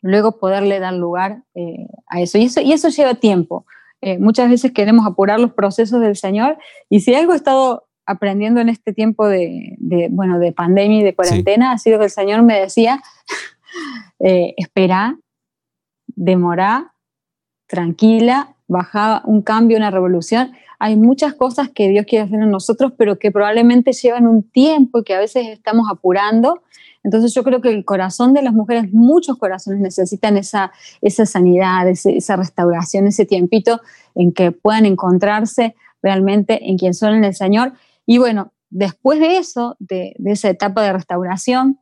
luego 0.00 0.38
poderle 0.38 0.80
dar 0.80 0.94
lugar 0.94 1.42
eh, 1.54 1.86
a 2.08 2.20
eso. 2.20 2.38
Y, 2.38 2.44
eso. 2.44 2.60
y 2.60 2.72
eso 2.72 2.88
lleva 2.88 3.14
tiempo. 3.14 3.66
eh, 4.00 4.18
muchas 4.18 4.50
veces 4.50 4.72
queremos 4.72 5.06
apurar 5.06 5.40
los 5.40 5.52
procesos 5.54 6.00
del 6.00 6.16
Señor 6.16 6.58
y 6.90 7.00
si 7.00 7.14
algo 7.14 7.32
he 7.32 7.36
estado 7.36 7.88
aprendiendo 8.06 8.60
en 8.60 8.68
este 8.68 8.92
tiempo 8.92 9.26
de, 9.26 9.76
bueno, 10.10 10.38
de 10.38 10.52
pandemia 10.52 11.00
y 11.00 11.04
de 11.04 11.14
cuarentena 11.14 11.72
ha 11.72 11.78
sido 11.78 11.98
que 11.98 12.04
el 12.04 12.10
Señor 12.10 12.42
me 12.42 12.60
decía, 12.60 13.02
eh, 14.18 14.54
espera, 14.58 15.18
demora, 16.06 16.94
tranquila, 17.66 18.56
baja 18.68 19.22
un 19.24 19.42
cambio, 19.42 19.76
una 19.76 19.90
revolución. 19.90 20.52
Hay 20.78 20.96
muchas 20.96 21.34
cosas 21.34 21.70
que 21.70 21.88
Dios 21.88 22.06
quiere 22.06 22.24
hacer 22.24 22.40
en 22.40 22.50
nosotros, 22.50 22.92
pero 22.96 23.18
que 23.18 23.30
probablemente 23.30 23.92
llevan 23.92 24.26
un 24.26 24.42
tiempo 24.42 24.98
y 24.98 25.04
que 25.04 25.14
a 25.14 25.20
veces 25.20 25.48
estamos 25.48 25.86
apurando 25.90 26.62
entonces 27.04 27.34
yo 27.34 27.44
creo 27.44 27.60
que 27.60 27.68
el 27.68 27.84
corazón 27.84 28.32
de 28.32 28.42
las 28.42 28.54
mujeres, 28.54 28.92
muchos 28.92 29.36
corazones 29.36 29.80
necesitan 29.80 30.38
esa, 30.38 30.72
esa 31.02 31.26
sanidad, 31.26 31.86
esa 31.86 32.36
restauración, 32.36 33.06
ese 33.06 33.26
tiempito 33.26 33.80
en 34.14 34.32
que 34.32 34.52
puedan 34.52 34.86
encontrarse 34.86 35.76
realmente 36.02 36.68
en 36.68 36.78
quien 36.78 36.94
son 36.94 37.14
en 37.14 37.24
el 37.24 37.34
Señor. 37.34 37.74
Y 38.06 38.16
bueno, 38.18 38.52
después 38.70 39.20
de 39.20 39.36
eso, 39.36 39.76
de, 39.78 40.14
de 40.18 40.32
esa 40.32 40.48
etapa 40.48 40.82
de 40.82 40.94
restauración, 40.94 41.78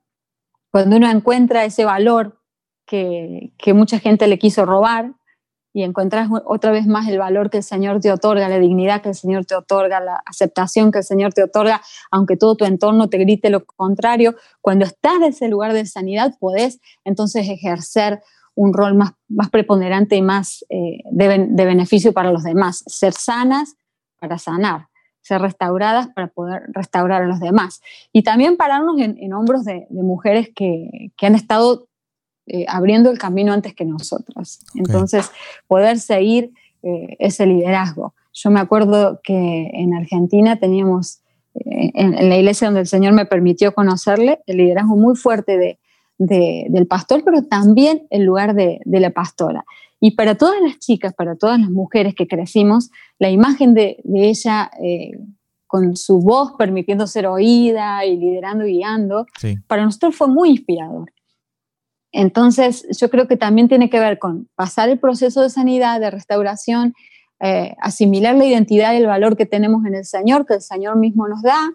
cuando 0.72 0.96
uno 0.96 1.08
encuentra 1.08 1.64
ese 1.64 1.84
valor 1.84 2.40
que, 2.84 3.52
que 3.58 3.74
mucha 3.74 4.00
gente 4.00 4.26
le 4.26 4.40
quiso 4.40 4.66
robar, 4.66 5.12
y 5.72 5.82
encuentras 5.84 6.28
otra 6.44 6.70
vez 6.70 6.86
más 6.86 7.08
el 7.08 7.18
valor 7.18 7.48
que 7.48 7.58
el 7.58 7.62
Señor 7.62 8.00
te 8.00 8.12
otorga, 8.12 8.48
la 8.48 8.58
dignidad 8.58 9.00
que 9.00 9.08
el 9.08 9.14
Señor 9.14 9.46
te 9.46 9.54
otorga, 9.54 10.00
la 10.00 10.22
aceptación 10.26 10.92
que 10.92 10.98
el 10.98 11.04
Señor 11.04 11.32
te 11.32 11.42
otorga, 11.42 11.80
aunque 12.10 12.36
todo 12.36 12.56
tu 12.56 12.64
entorno 12.64 13.08
te 13.08 13.18
grite 13.18 13.48
lo 13.48 13.64
contrario. 13.64 14.34
Cuando 14.60 14.84
estás 14.84 15.14
en 15.16 15.24
ese 15.24 15.48
lugar 15.48 15.72
de 15.72 15.86
sanidad, 15.86 16.34
podés 16.38 16.80
entonces 17.04 17.48
ejercer 17.48 18.20
un 18.54 18.74
rol 18.74 18.94
más, 18.94 19.12
más 19.28 19.48
preponderante 19.48 20.16
y 20.16 20.22
más 20.22 20.64
eh, 20.68 20.98
de, 21.10 21.64
beneficio 21.64 22.12
para 22.12 22.30
los 22.30 22.42
demás. 22.42 22.84
Ser 22.86 23.14
sanas 23.14 23.76
para 24.18 24.38
sanar, 24.38 24.88
ser 25.22 25.40
restauradas 25.40 26.08
para 26.08 26.28
poder 26.28 26.64
restaurar 26.68 27.22
a 27.22 27.26
los 27.26 27.40
demás. 27.40 27.80
Y 28.12 28.24
también 28.24 28.58
pararnos 28.58 29.00
en, 29.00 29.32
hombros 29.32 29.64
de, 29.64 29.86
mujeres 29.90 30.50
que, 30.54 31.12
que 31.16 31.26
han 31.26 31.34
estado 31.34 31.88
eh, 32.46 32.64
abriendo 32.68 33.08
el 33.08 33.18
camino 33.18 33.52
antes 33.52 33.72
que 33.72 33.84
nosotros. 33.84 34.58
Entonces, 34.74 35.30
poder 35.68 36.00
seguir 36.00 36.52
eh, 36.82 37.16
ese 37.20 37.46
liderazgo. 37.46 38.14
Yo 38.32 38.50
me 38.50 38.58
acuerdo 38.58 39.20
que 39.22 39.70
en 39.72 39.94
Argentina 39.94 40.58
teníamos, 40.58 41.20
eh, 41.54 41.92
en, 41.94 42.28
la 42.28 42.36
iglesia 42.36 42.66
donde 42.66 42.80
el 42.80 42.88
Señor 42.88 43.12
me 43.12 43.26
permitió 43.26 43.72
conocerle, 43.74 44.40
el 44.46 44.56
liderazgo 44.56 44.96
muy 44.96 45.14
fuerte 45.14 45.56
de, 45.56 45.78
del 46.18 46.86
pastor, 46.88 47.22
pero 47.24 47.44
también 47.44 48.08
el 48.10 48.24
lugar 48.24 48.54
de, 48.54 48.80
la 48.84 49.10
pastora. 49.10 49.64
Y 50.00 50.16
para 50.16 50.34
todas 50.34 50.60
las 50.62 50.80
chicas, 50.80 51.14
para 51.14 51.36
todas 51.36 51.60
las 51.60 51.70
mujeres 51.70 52.16
que 52.16 52.26
crecimos, 52.26 52.90
la 53.20 53.30
imagen 53.30 53.72
de, 53.72 54.02
ella 54.14 54.68
con 55.68 55.96
su 55.96 56.20
voz 56.20 56.54
permitiendo 56.58 57.06
ser 57.06 57.28
oída 57.28 58.04
y 58.04 58.16
liderando 58.16 58.66
y 58.66 58.78
guiando, 58.78 59.26
para 59.68 59.84
nosotros 59.84 60.16
fue 60.16 60.26
muy 60.26 60.50
inspirador. 60.50 61.12
Entonces, 62.12 62.86
yo 62.98 63.08
creo 63.08 63.26
que 63.26 63.36
también 63.36 63.68
tiene 63.68 63.88
que 63.88 63.98
ver 63.98 64.18
con 64.18 64.48
pasar 64.54 64.90
el 64.90 64.98
proceso 64.98 65.40
de 65.40 65.50
sanidad, 65.50 65.98
de 65.98 66.10
restauración, 66.10 66.94
eh, 67.40 67.74
asimilar 67.80 68.36
la 68.36 68.44
identidad 68.44 68.92
y 68.92 68.98
el 68.98 69.06
valor 69.06 69.36
que 69.36 69.46
tenemos 69.46 69.84
en 69.86 69.94
el 69.94 70.04
Señor, 70.04 70.46
que 70.46 70.54
el 70.54 70.60
Señor 70.62 70.96
mismo 70.96 71.26
nos 71.26 71.42
da, 71.42 71.72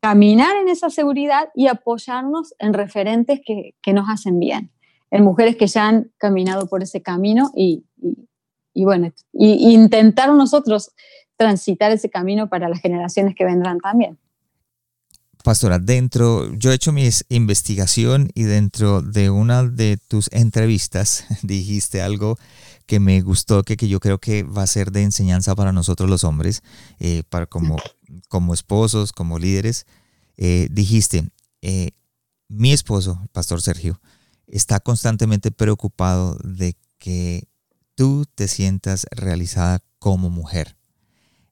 caminar 0.00 0.56
en 0.56 0.68
esa 0.68 0.90
seguridad 0.90 1.50
y 1.54 1.68
apoyarnos 1.68 2.54
en 2.58 2.74
referentes 2.74 3.40
que, 3.44 3.92
nos 3.92 4.08
hacen 4.08 4.38
bien, 4.40 4.70
en 5.10 5.22
mujeres 5.22 5.56
que 5.56 5.66
ya 5.66 5.86
han 5.86 6.10
caminado 6.18 6.66
por 6.66 6.82
ese 6.82 7.00
camino 7.00 7.50
y, 7.54 7.84
bueno, 8.74 9.12
y 9.32 9.72
intentar 9.72 10.30
nosotros 10.30 10.92
transitar 11.36 11.92
ese 11.92 12.10
camino 12.10 12.48
para 12.48 12.68
las 12.68 12.80
generaciones 12.80 13.34
que 13.34 13.44
vendrán 13.44 13.78
también. 13.78 14.18
Pastora, 15.44 15.78
dentro, 15.78 16.54
yo 16.54 16.72
he 16.72 16.74
hecho 16.74 16.90
mi 16.90 17.06
investigación 17.28 18.30
y 18.32 18.44
dentro 18.44 19.02
de 19.02 19.28
una 19.28 19.62
de 19.62 19.98
tus 19.98 20.30
entrevistas 20.32 21.26
dijiste 21.42 22.00
algo 22.00 22.38
que 22.86 22.98
me 22.98 23.20
gustó, 23.20 23.62
que, 23.62 23.76
que 23.76 23.86
yo 23.86 24.00
creo 24.00 24.16
que 24.16 24.42
va 24.42 24.62
a 24.62 24.66
ser 24.66 24.90
de 24.90 25.02
enseñanza 25.02 25.54
para 25.54 25.70
nosotros 25.70 26.08
los 26.08 26.24
hombres, 26.24 26.62
eh, 26.98 27.24
para 27.28 27.44
como, 27.44 27.76
como 28.28 28.54
esposos, 28.54 29.12
como 29.12 29.38
líderes. 29.38 29.84
Eh, 30.38 30.68
dijiste, 30.70 31.28
eh, 31.60 31.90
mi 32.48 32.72
esposo, 32.72 33.20
Pastor 33.32 33.60
Sergio, 33.60 34.00
está 34.46 34.80
constantemente 34.80 35.50
preocupado 35.50 36.38
de 36.42 36.74
que 36.96 37.48
tú 37.94 38.24
te 38.34 38.48
sientas 38.48 39.06
realizada 39.10 39.82
como 39.98 40.30
mujer. 40.30 40.74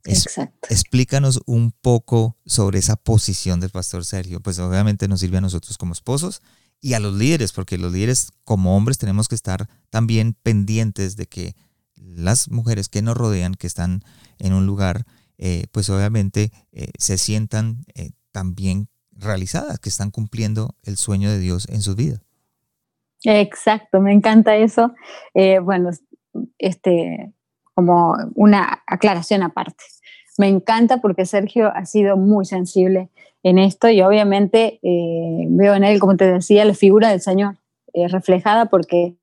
Exacto. 0.04 0.68
Explícanos 0.68 1.40
un 1.46 1.72
poco 1.72 2.36
sobre 2.44 2.78
esa 2.78 2.96
posición 2.96 3.60
del 3.60 3.70
pastor 3.70 4.04
Sergio. 4.04 4.40
Pues 4.40 4.58
obviamente 4.58 5.08
nos 5.08 5.20
sirve 5.20 5.38
a 5.38 5.42
nosotros 5.42 5.78
como 5.78 5.92
esposos 5.92 6.42
y 6.80 6.94
a 6.94 7.00
los 7.00 7.14
líderes, 7.14 7.52
porque 7.52 7.78
los 7.78 7.92
líderes 7.92 8.32
como 8.44 8.76
hombres 8.76 8.98
tenemos 8.98 9.28
que 9.28 9.36
estar 9.36 9.68
también 9.90 10.34
pendientes 10.42 11.16
de 11.16 11.26
que 11.26 11.54
las 11.94 12.50
mujeres 12.50 12.88
que 12.88 13.02
nos 13.02 13.16
rodean, 13.16 13.54
que 13.54 13.68
están 13.68 14.02
en 14.38 14.52
un 14.52 14.66
lugar, 14.66 15.06
eh, 15.38 15.66
pues 15.70 15.88
obviamente 15.90 16.50
eh, 16.72 16.90
se 16.98 17.18
sientan 17.18 17.84
eh, 17.94 18.10
también 18.32 18.88
realizadas, 19.12 19.78
que 19.78 19.88
están 19.88 20.10
cumpliendo 20.10 20.74
el 20.82 20.96
sueño 20.96 21.30
de 21.30 21.38
Dios 21.38 21.68
en 21.68 21.82
sus 21.82 21.94
vidas. 21.94 22.20
Exacto, 23.24 24.00
me 24.00 24.12
encanta 24.12 24.56
eso. 24.56 24.92
bueno, 25.62 25.90
este, 26.58 27.32
como 27.74 28.16
una 28.34 28.82
aclaración 28.86 29.42
aparte. 29.42 29.84
Me 30.38 30.48
encanta 30.48 30.98
porque 30.98 31.26
Sergio 31.26 31.70
ha 31.74 31.84
sido 31.84 32.16
muy 32.16 32.44
sensible 32.44 33.10
en 33.42 33.58
esto 33.58 33.88
y 33.88 34.00
obviamente 34.02 34.78
eh, 34.82 35.46
veo 35.48 35.74
en 35.74 35.84
él, 35.84 35.98
como 36.00 36.16
te 36.16 36.30
decía, 36.30 36.64
la 36.64 36.74
figura 36.74 37.10
del 37.10 37.20
Señor 37.20 37.56
eh, 37.92 38.08
reflejada 38.08 38.66
porque, 38.66 39.16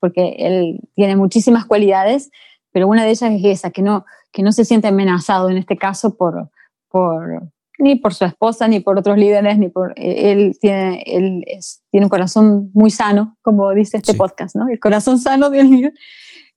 porque 0.00 0.36
él 0.38 0.80
tiene 0.94 1.16
muchísimas 1.16 1.66
cualidades, 1.66 2.30
pero 2.72 2.88
una 2.88 3.04
de 3.04 3.10
ellas 3.10 3.32
es 3.32 3.44
esa, 3.44 3.70
que 3.70 3.82
no, 3.82 4.06
que 4.32 4.42
no 4.42 4.52
se 4.52 4.64
siente 4.64 4.88
amenazado 4.88 5.50
en 5.50 5.58
este 5.58 5.76
caso 5.76 6.16
por, 6.16 6.50
por, 6.88 7.42
ni 7.78 7.96
por 7.96 8.14
su 8.14 8.24
esposa, 8.24 8.68
ni 8.68 8.80
por 8.80 8.98
otros 8.98 9.18
líderes, 9.18 9.58
ni 9.58 9.68
por 9.68 9.92
él 9.96 10.56
tiene, 10.60 11.02
él 11.04 11.44
tiene 11.90 12.06
un 12.06 12.10
corazón 12.10 12.70
muy 12.72 12.90
sano, 12.90 13.36
como 13.42 13.70
dice 13.72 13.98
este 13.98 14.14
podcast, 14.14 14.56
¿no? 14.56 14.68
El 14.68 14.80
corazón 14.80 15.18
sano 15.18 15.50
del 15.50 15.68
líder 15.68 15.94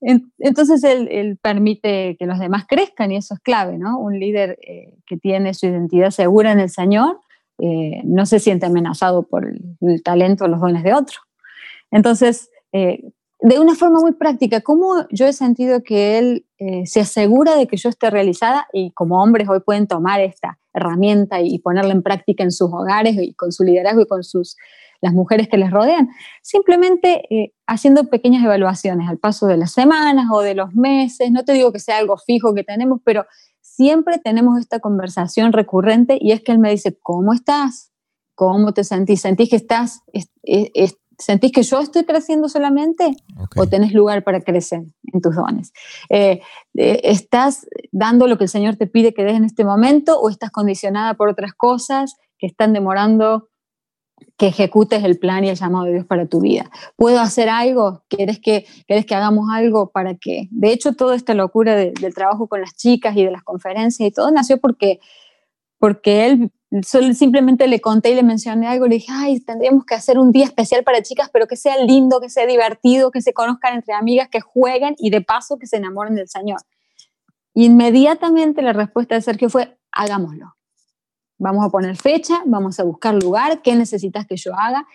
entonces 0.02 0.84
él, 0.84 1.38
permite 1.42 2.16
que 2.18 2.26
los 2.26 2.40
demás 2.40 2.66
crezcan 2.68 3.12
y 3.12 3.18
eso 3.18 3.34
es 3.34 3.40
clave, 3.40 3.78
¿no? 3.78 4.00
Un 4.00 4.20
líder 4.20 4.60
eh, 4.62 4.94
que 5.06 5.18
tiene 5.18 5.54
su 5.54 5.66
identidad 5.66 6.12
segura 6.12 6.52
en 6.52 6.60
el 6.60 6.70
Señor 6.70 7.20
eh, 7.58 8.02
no 8.04 8.26
se 8.26 8.40
siente 8.40 8.66
amenazado 8.66 9.24
por 9.24 9.48
el, 9.48 10.04
talento 10.04 10.46
o 10.46 10.48
los 10.48 10.60
dones 10.60 10.84
de 10.84 10.94
otro. 10.94 11.20
Entonces, 11.90 12.50
eh, 12.74 13.12
de 13.40 13.60
una 13.60 13.76
forma 13.76 14.00
muy 14.02 14.12
práctica, 14.14 14.62
¿cómo 14.62 15.08
yo 15.10 15.26
he 15.26 15.34
sentido 15.34 15.82
que 15.82 16.18
él 16.18 16.45
se 16.86 17.02
asegura 17.02 17.58
de 17.58 17.68
que 17.68 17.78
yo 17.78 17.90
esté 17.90 18.10
realizada 18.10 18.68
y 18.72 18.92
como 18.92 19.22
hombres 19.22 19.50
hoy 19.50 19.60
pueden 19.60 19.88
tomar 19.88 20.22
esta 20.22 20.58
herramienta 20.74 21.42
y 21.42 21.60
ponerla 21.60 21.92
en 21.94 22.02
práctica 22.02 22.44
en 22.44 22.52
sus 22.52 22.70
hogares 22.72 23.16
y 23.20 23.34
con 23.34 23.52
su 23.52 23.64
liderazgo 23.64 24.02
y 24.02 24.08
con 24.08 24.24
sus 24.24 24.56
las 25.02 25.14
mujeres 25.14 25.48
que 25.48 25.58
les 25.58 25.72
rodean, 25.72 26.10
simplemente 26.42 27.24
eh, 27.30 27.54
haciendo 27.68 28.06
pequeñas 28.06 28.44
evaluaciones 28.44 29.08
al 29.08 29.20
paso 29.20 29.48
de 29.48 29.58
las 29.58 29.72
semanas 29.72 30.26
o 30.32 30.42
de 30.42 30.56
los 30.56 30.74
meses, 30.74 31.32
no 31.32 31.44
te 31.44 31.54
digo 31.54 31.72
que 31.72 31.80
sea 31.80 31.98
algo 31.98 32.18
fijo 32.18 32.54
que 32.56 32.64
tenemos, 32.64 33.02
pero 33.04 33.26
siempre 33.62 34.18
tenemos 34.18 34.60
esta 34.60 34.80
conversación 34.80 35.54
recurrente 35.54 36.18
y 36.20 36.32
es 36.32 36.42
que 36.42 36.52
él 36.52 36.60
me 36.60 36.72
dice, 36.72 36.98
¿cómo 37.02 37.34
estás? 37.34 37.92
¿Cómo 38.34 38.74
te 38.74 38.84
sentís? 38.84 39.22
¿Sentís 39.22 39.50
que 39.50 39.56
estás, 39.58 40.02
sentís 41.18 41.52
que 41.52 41.64
yo 41.64 41.80
estoy 41.80 42.04
creciendo 42.04 42.50
solamente 42.50 43.16
o 43.56 43.68
tenés 43.68 43.94
lugar 43.94 44.24
para 44.24 44.42
crecer 44.42 44.84
en 45.14 45.22
tus 45.22 45.36
dones? 45.36 45.74
Eh, 46.10 46.42
eh, 46.76 47.02
¿Estás 47.04 47.68
dando 47.92 48.28
lo 48.28 48.38
que 48.38 48.46
el 48.46 48.50
Señor 48.50 48.76
te 48.76 48.88
pide 48.88 49.14
que 49.14 49.24
des 49.24 49.36
en 49.36 49.46
este 49.46 49.66
momento 49.66 50.20
o 50.20 50.30
estás 50.30 50.52
condicionada 50.52 51.14
por 51.16 51.30
otras 51.30 51.54
cosas 51.54 52.16
que 52.38 52.48
están 52.48 52.74
demorando 52.74 53.50
que 54.38 54.48
ejecutes 54.48 55.04
el 55.04 55.18
plan 55.18 55.44
y 55.46 55.50
el 55.50 55.56
llamado 55.56 55.86
de 55.86 55.94
Dios 55.94 56.06
para 56.06 56.26
tu 56.26 56.42
vida. 56.42 56.70
¿Puedo 56.96 57.20
hacer 57.20 57.50
algo? 57.50 58.04
¿Quieres 58.10 58.40
que, 58.40 58.66
¿quieres 58.88 59.06
que 59.06 59.16
hagamos 59.16 59.48
algo 59.52 59.92
para 59.92 60.16
que? 60.16 60.48
De 60.52 60.72
hecho, 60.72 60.94
toda 60.94 61.16
esta 61.16 61.34
locura 61.34 61.76
del 61.76 62.14
trabajo 62.14 62.48
con 62.48 62.62
las 62.62 62.76
chicas 62.76 63.16
y 63.16 63.24
de 63.24 63.32
las 63.32 63.44
conferencias 63.44 64.08
y 64.08 64.12
todo 64.12 64.32
nació 64.32 64.58
porque, 64.58 65.00
porque 65.80 66.26
él 66.26 66.52
solo 66.84 67.14
simplemente 67.14 67.68
le 67.68 67.80
conté 67.80 68.12
y 68.12 68.16
le 68.16 68.24
mencioné 68.24 68.68
algo, 68.68 68.88
le 68.88 68.96
dije, 68.96 69.12
ay, 69.12 69.40
tendríamos 69.40 69.86
que 69.86 69.96
hacer 69.96 70.18
un 70.18 70.32
día 70.32 70.46
especial 70.46 70.84
para 70.84 71.02
chicas, 71.02 71.30
pero 71.32 71.48
que 71.48 71.56
sea 71.56 71.78
lindo, 71.84 72.20
que 72.20 72.30
sea 72.30 72.46
divertido, 72.46 73.12
que 73.12 73.22
se 73.22 73.34
conozcan 73.34 73.76
entre 73.76 73.94
amigas, 73.94 74.30
que 74.30 74.42
jueguen 74.42 74.96
y 74.98 75.10
de 75.10 75.22
paso 75.22 75.58
que 75.58 75.68
se 75.68 75.78
enamoren 75.78 76.16
del 76.16 76.28
Señor. 76.28 76.60
Inmediatamente 77.54 78.62
la 78.62 78.74
respuesta 78.74 79.16
de 79.16 79.22
Sergio 79.22 79.50
fue, 79.50 79.78
hagámoslo. 79.92 80.56
Vamos 81.38 81.66
a 81.66 81.70
poner 81.70 81.96
fecha, 81.98 82.42
vamos 82.46 82.80
a 82.80 82.84
buscar 82.84 83.14
lugar, 83.16 83.62
qué 83.62 83.76
necesitas 83.76 84.26
que 84.26 84.38
yo 84.38 84.54
haga. 84.58 84.88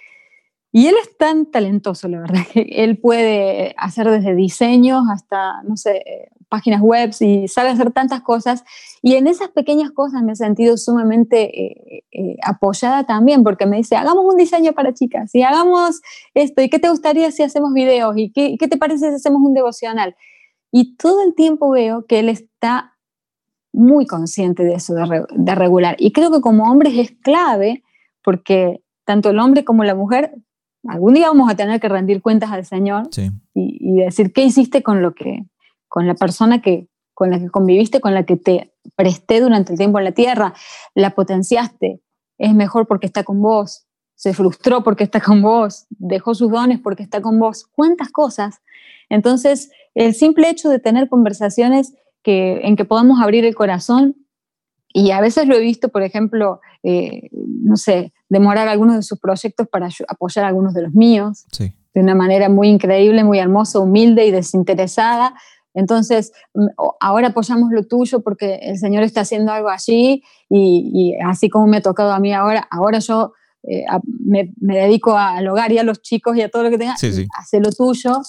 Y 0.72 0.86
él 0.86 0.94
es 1.02 1.16
tan 1.16 1.46
talentoso, 1.46 2.08
la 2.08 2.20
verdad, 2.20 2.42
que 2.52 2.62
él 2.62 2.98
puede 2.98 3.74
hacer 3.76 4.08
desde 4.10 4.34
diseños 4.34 5.04
hasta, 5.10 5.62
no 5.64 5.76
sé, 5.76 6.30
páginas 6.50 6.82
web 6.82 7.12
y 7.20 7.48
sabe 7.48 7.70
hacer 7.70 7.92
tantas 7.92 8.20
cosas. 8.20 8.64
Y 9.00 9.14
en 9.14 9.26
esas 9.26 9.48
pequeñas 9.48 9.90
cosas 9.92 10.22
me 10.22 10.32
he 10.32 10.36
sentido 10.36 10.76
sumamente 10.76 11.44
eh, 11.58 12.04
eh, 12.12 12.36
apoyada 12.44 13.04
también, 13.04 13.42
porque 13.42 13.64
me 13.64 13.78
dice, 13.78 13.96
hagamos 13.96 14.24
un 14.26 14.36
diseño 14.36 14.74
para 14.74 14.92
chicas 14.92 15.34
y 15.34 15.42
hagamos 15.42 16.02
esto, 16.34 16.60
¿y 16.60 16.68
qué 16.68 16.78
te 16.78 16.90
gustaría 16.90 17.30
si 17.30 17.42
hacemos 17.42 17.72
videos? 17.72 18.14
¿Y 18.18 18.30
qué, 18.32 18.56
qué 18.58 18.68
te 18.68 18.76
parece 18.76 19.08
si 19.08 19.14
hacemos 19.14 19.40
un 19.42 19.54
devocional? 19.54 20.14
Y 20.70 20.96
todo 20.96 21.22
el 21.22 21.34
tiempo 21.34 21.70
veo 21.70 22.04
que 22.06 22.18
él 22.18 22.28
está 22.28 22.96
muy 23.72 24.06
consciente 24.06 24.64
de 24.64 24.74
eso, 24.74 24.94
de, 24.94 25.54
regular. 25.54 25.96
Y 25.98 26.12
creo 26.12 26.30
que 26.30 26.40
como 26.40 26.70
hombres 26.70 26.94
es 26.96 27.12
clave, 27.22 27.82
porque 28.22 28.82
tanto 29.04 29.30
el 29.30 29.38
hombre 29.38 29.64
como 29.64 29.84
la 29.84 29.94
mujer 29.94 30.34
algún 30.86 31.14
día 31.14 31.28
vamos 31.28 31.50
a 31.50 31.56
tener 31.56 31.78
que 31.78 31.88
rendir 31.88 32.22
cuentas 32.22 32.50
al 32.50 32.64
Señor 32.64 33.08
y, 33.54 33.96
decir 33.96 34.32
qué 34.32 34.44
hiciste 34.44 34.82
con 34.82 35.02
lo 35.02 35.14
que, 35.14 35.44
con 35.90 36.06
la 36.06 36.14
persona 36.14 36.62
que, 36.62 36.88
con 37.14 37.30
la 37.30 37.38
que 37.40 37.50
conviviste, 37.50 38.00
con 38.00 38.14
la 38.14 38.24
que 38.24 38.36
te 38.36 38.72
presté 38.94 39.40
durante 39.40 39.72
el 39.72 39.78
tiempo 39.78 39.98
en 39.98 40.04
la 40.04 40.12
tierra, 40.12 40.54
la 40.94 41.10
potenciaste, 41.10 42.00
es 42.38 42.54
mejor 42.54 42.86
porque 42.86 43.06
está 43.06 43.24
con 43.24 43.42
vos, 43.42 43.86
se 44.14 44.32
frustró 44.32 44.82
porque 44.82 45.04
está 45.04 45.20
con 45.20 45.42
vos, 45.42 45.86
dejó 45.90 46.34
sus 46.34 46.50
dones 46.50 46.78
porque 46.78 47.02
está 47.02 47.20
con 47.20 47.38
vos, 47.38 47.66
cuántas 47.72 48.10
cosas. 48.10 48.60
Entonces, 49.08 49.70
el 49.94 50.14
simple 50.14 50.48
hecho 50.48 50.70
de 50.70 50.78
tener 50.78 51.08
conversaciones 51.08 51.92
que, 52.22 52.60
en 52.62 52.76
que 52.76 52.84
podamos 52.84 53.20
abrir 53.20 53.44
el 53.44 53.54
corazón, 53.54 54.14
y 54.92 55.10
a 55.10 55.20
veces 55.20 55.48
lo 55.48 55.56
he 55.56 55.60
visto, 55.60 55.88
por 55.88 56.02
ejemplo, 56.02 56.60
eh, 56.82 57.28
no 57.32 57.76
sé, 57.76 58.12
demorar 58.28 58.68
algunos 58.68 58.96
de 58.96 59.02
sus 59.02 59.18
proyectos 59.18 59.68
para 59.68 59.88
apoyar 60.08 60.44
algunos 60.44 60.72
de 60.72 60.82
los 60.82 60.94
míos, 60.94 61.46
de 61.58 62.00
una 62.00 62.14
manera 62.14 62.48
muy 62.48 62.68
increíble, 62.68 63.24
muy 63.24 63.38
hermosa, 63.38 63.80
humilde 63.80 64.24
y 64.26 64.30
desinteresada. 64.30 65.34
Entonces, 65.74 66.32
ahora 67.00 67.28
apoyamos 67.28 67.70
lo 67.70 67.86
tuyo 67.86 68.20
porque 68.20 68.56
el 68.62 68.78
Señor 68.78 69.02
está 69.02 69.20
haciendo 69.20 69.52
algo 69.52 69.68
allí 69.68 70.22
y, 70.48 71.14
así 71.24 71.48
como 71.48 71.66
me 71.66 71.78
ha 71.78 71.82
tocado 71.82 72.12
a 72.12 72.18
mí 72.18 72.32
ahora, 72.32 72.66
ahora 72.70 72.98
yo 72.98 73.32
eh, 73.62 73.84
me, 74.24 74.52
dedico 74.56 75.16
al 75.16 75.46
hogar 75.46 75.70
y 75.72 75.78
a 75.78 75.84
los 75.84 76.02
chicos 76.02 76.36
y 76.36 76.42
a 76.42 76.48
todo 76.48 76.64
lo 76.64 76.70
que 76.70 76.78
tenga, 76.78 76.96
sí, 76.96 77.26
hace 77.38 77.60
lo 77.60 77.70
tuyo. 77.70 78.20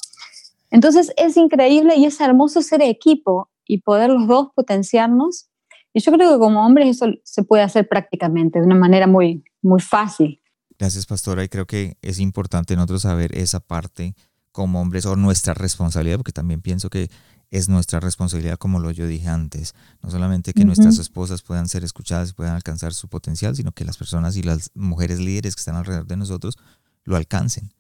Entonces 0.69 1.11
es 1.17 1.35
increíble 1.35 1.95
y 1.95 2.05
es 2.05 2.21
hermoso 2.21 2.61
ser 2.61 2.81
equipo 2.81 3.49
y 3.65 3.79
poder 3.79 4.09
los 4.09 4.27
dos 4.27 4.49
potenciarnos 4.55 5.51
y 5.93 6.01
yo 6.01 6.11
creo 6.11 6.33
que 6.33 6.39
como 6.39 6.65
hombres 6.65 6.89
eso 6.89 7.07
se 7.23 7.43
puede 7.43 7.63
hacer 7.63 7.87
prácticamente 7.87 8.59
de 8.59 8.65
una 8.65 8.75
manera 8.75 9.07
muy, 9.07 9.43
muy 9.61 9.81
fácil. 9.81 10.41
Gracias, 10.79 11.05
pastora. 11.05 11.43
Y 11.43 11.49
creo 11.49 11.65
que 11.65 11.97
es 12.01 12.19
importante 12.19 12.75
nosotros 12.75 13.01
saber 13.03 13.37
esa 13.37 13.59
parte 13.59 14.15
como 14.51 14.81
hombres 14.81 15.05
o 15.05 15.15
nuestra 15.15 15.53
responsabilidad, 15.53 16.17
porque 16.17 16.31
también 16.31 16.61
pienso 16.61 16.89
que 16.89 17.09
es 17.51 17.67
nuestra 17.67 17.99
responsabilidad, 17.99 18.57
como 18.57 18.79
lo 18.79 18.91
yo 18.91 19.05
dije 19.05 19.27
antes, 19.27 19.75
no 20.01 20.09
solamente 20.09 20.53
que 20.53 20.63
nuestras 20.63 20.97
esposas 20.97 21.41
puedan 21.41 21.67
ser 21.67 21.83
escuchadas 21.83 22.29
y 22.29 22.33
puedan 22.33 22.55
alcanzar 22.55 22.93
su 22.93 23.09
potencial, 23.09 23.55
sino 23.57 23.73
que 23.73 23.83
las 23.83 23.97
personas 23.97 24.37
y 24.37 24.41
las 24.41 24.71
mujeres 24.73 25.19
líderes 25.19 25.55
que 25.55 25.59
están 25.59 25.75
alrededor 25.75 26.07
de 26.07 26.15
nosotros 26.15 26.57
lo 27.03 27.17
alcancen. 27.17 27.73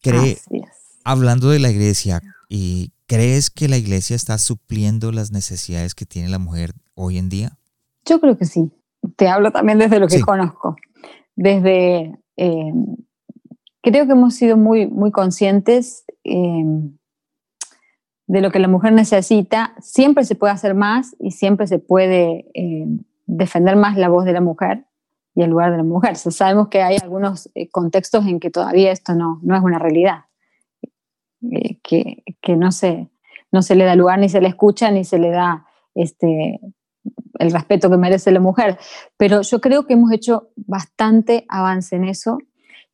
Cree, 0.00 0.38
hablando 1.02 1.50
de 1.50 1.58
la 1.58 1.70
iglesia, 1.70 2.22
¿y 2.48 2.92
¿crees 3.08 3.50
que 3.50 3.68
la 3.68 3.76
iglesia 3.76 4.14
está 4.14 4.38
supliendo 4.38 5.10
las 5.10 5.32
necesidades 5.32 5.96
que 5.96 6.06
tiene 6.06 6.28
la 6.28 6.38
mujer 6.38 6.72
hoy 6.94 7.18
en 7.18 7.28
día? 7.28 7.58
Yo 8.04 8.20
creo 8.20 8.38
que 8.38 8.44
sí. 8.44 8.70
Te 9.16 9.28
hablo 9.28 9.50
también 9.50 9.78
desde 9.78 9.98
lo 9.98 10.06
que 10.06 10.20
conozco. 10.20 10.76
Desde, 11.34 12.16
eh, 12.36 12.72
creo 13.82 14.06
que 14.06 14.12
hemos 14.12 14.34
sido 14.34 14.56
muy, 14.56 14.86
muy 14.86 15.10
conscientes 15.10 16.04
eh, 16.22 16.64
de 18.26 18.40
lo 18.40 18.50
que 18.50 18.58
la 18.58 18.68
mujer 18.68 18.92
necesita. 18.92 19.74
Siempre 19.80 20.24
se 20.24 20.34
puede 20.34 20.52
hacer 20.52 20.74
más 20.74 21.14
y 21.18 21.32
siempre 21.32 21.66
se 21.66 21.78
puede 21.78 22.46
eh, 22.54 22.86
defender 23.26 23.76
más 23.76 23.96
la 23.96 24.08
voz 24.08 24.24
de 24.24 24.32
la 24.32 24.40
mujer 24.40 24.86
y 25.34 25.42
el 25.42 25.50
lugar 25.50 25.72
de 25.72 25.78
la 25.78 25.82
mujer. 25.82 26.16
sabemos 26.16 26.68
que 26.68 26.82
hay 26.82 26.96
algunos 27.02 27.50
contextos 27.72 28.26
en 28.26 28.40
que 28.40 28.50
todavía 28.50 28.92
esto 28.92 29.14
no, 29.14 29.40
no 29.42 29.56
es 29.56 29.62
una 29.62 29.78
realidad, 29.78 30.24
que, 31.82 32.22
que, 32.40 32.56
no, 32.56 32.72
se, 32.72 33.10
no 33.50 33.60
se 33.62 33.74
le 33.74 33.84
da 33.84 33.96
lugar, 33.96 34.18
ni 34.18 34.28
se 34.28 34.40
le 34.40 34.48
escucha, 34.48 34.90
ni 34.90 35.04
se 35.04 35.18
le 35.18 35.30
da 35.30 35.66
este, 35.94 36.60
el 37.38 37.52
respeto 37.52 37.90
que 37.90 37.96
merece 37.96 38.30
la 38.30 38.40
mujer. 38.40 38.78
Pero 39.16 39.42
yo 39.42 39.60
creo 39.60 39.86
que 39.86 39.94
hemos 39.94 40.12
hecho 40.12 40.50
bastante 40.56 41.44
avance 41.48 41.96
en 41.96 42.04
eso 42.04 42.38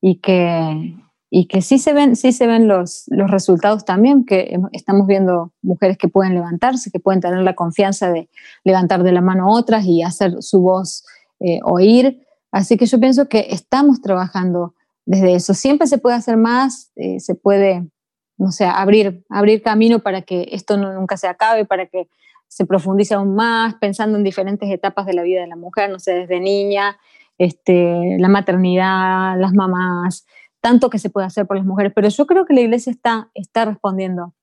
y 0.01 0.21
que, 0.21 0.95
y 1.33 1.47
que 1.47 1.63
sí 1.63 1.79
se 1.79 1.93
ven, 1.93 2.17
sí 2.17 2.33
se 2.33 2.49
ven 2.49 2.67
los, 2.67 3.05
los 3.07 3.31
resultados 3.31 3.85
también, 3.85 4.25
que 4.25 4.59
estamos 4.73 5.07
viendo 5.07 5.53
mujeres 5.63 5.97
que 5.97 6.09
pueden 6.09 6.35
levantarse, 6.35 6.91
que 6.91 6.99
pueden 6.99 7.21
tener 7.21 7.39
la 7.43 7.55
confianza 7.55 8.11
de 8.11 8.29
levantar 8.65 9.05
de 9.05 9.13
la 9.13 9.21
mano 9.21 9.45
a 9.45 9.53
otras 9.53 9.85
y 9.87 10.03
hacer 10.03 10.43
su 10.43 10.61
voz 10.61 11.05
eh, 11.39 11.61
oír. 11.63 12.27
Así 12.51 12.77
que 12.77 12.87
yo 12.87 12.99
pienso 12.99 13.29
que 13.29 13.47
estamos 13.51 14.03
trabajando 14.03 14.75
desde 15.07 15.35
eso. 15.35 15.55
Siempre 15.55 15.87
se 15.87 15.99
puede 15.99 16.17
hacer 16.17 16.37
más, 16.37 16.91
eh, 16.97 17.21
se 17.21 17.37
puede, 17.37 17.89
no 18.37 18.51
sé, 18.51 18.65
abrir, 18.65 19.25
abrir 19.29 19.63
camino 19.63 20.01
para 20.01 20.23
que 20.23 20.49
esto 20.51 20.77
no, 20.77 20.93
nunca 20.93 21.17
se 21.17 21.29
acabe, 21.29 21.65
para 21.65 21.87
que 21.87 22.09
se 22.49 22.67
profundiza 22.67 23.15
aún 23.15 23.37
más, 23.37 23.77
pensando 23.77 24.19
en 24.19 24.25
diferentes 24.25 24.69
etapas 24.69 25.07
de 25.07 25.13
la 25.13 25.23
vida 25.23 25.43
de 25.43 25.47
la 25.47 25.55
mujer, 25.55 25.91
no 25.91 26.01
sé, 26.01 26.13
desde 26.15 26.41
niña, 26.41 26.99
este, 27.39 28.17
la 28.19 28.29
maternidad, 28.29 29.39
las 29.39 29.53
mamás, 29.55 30.27
tanto 30.61 30.91
que 30.91 30.99
se 30.99 31.11
puede 31.11 31.27
hacer 31.27 31.47
por 31.47 31.57
las 31.57 31.67
mujeres, 31.67 31.93
pero 31.95 32.09
yo 32.09 32.27
creo 32.27 32.45
que 32.45 32.55
la 32.55 32.61
iglesia 32.61 32.91
está, 32.91 33.31
está 33.35 33.65
respondiendo 33.65 34.35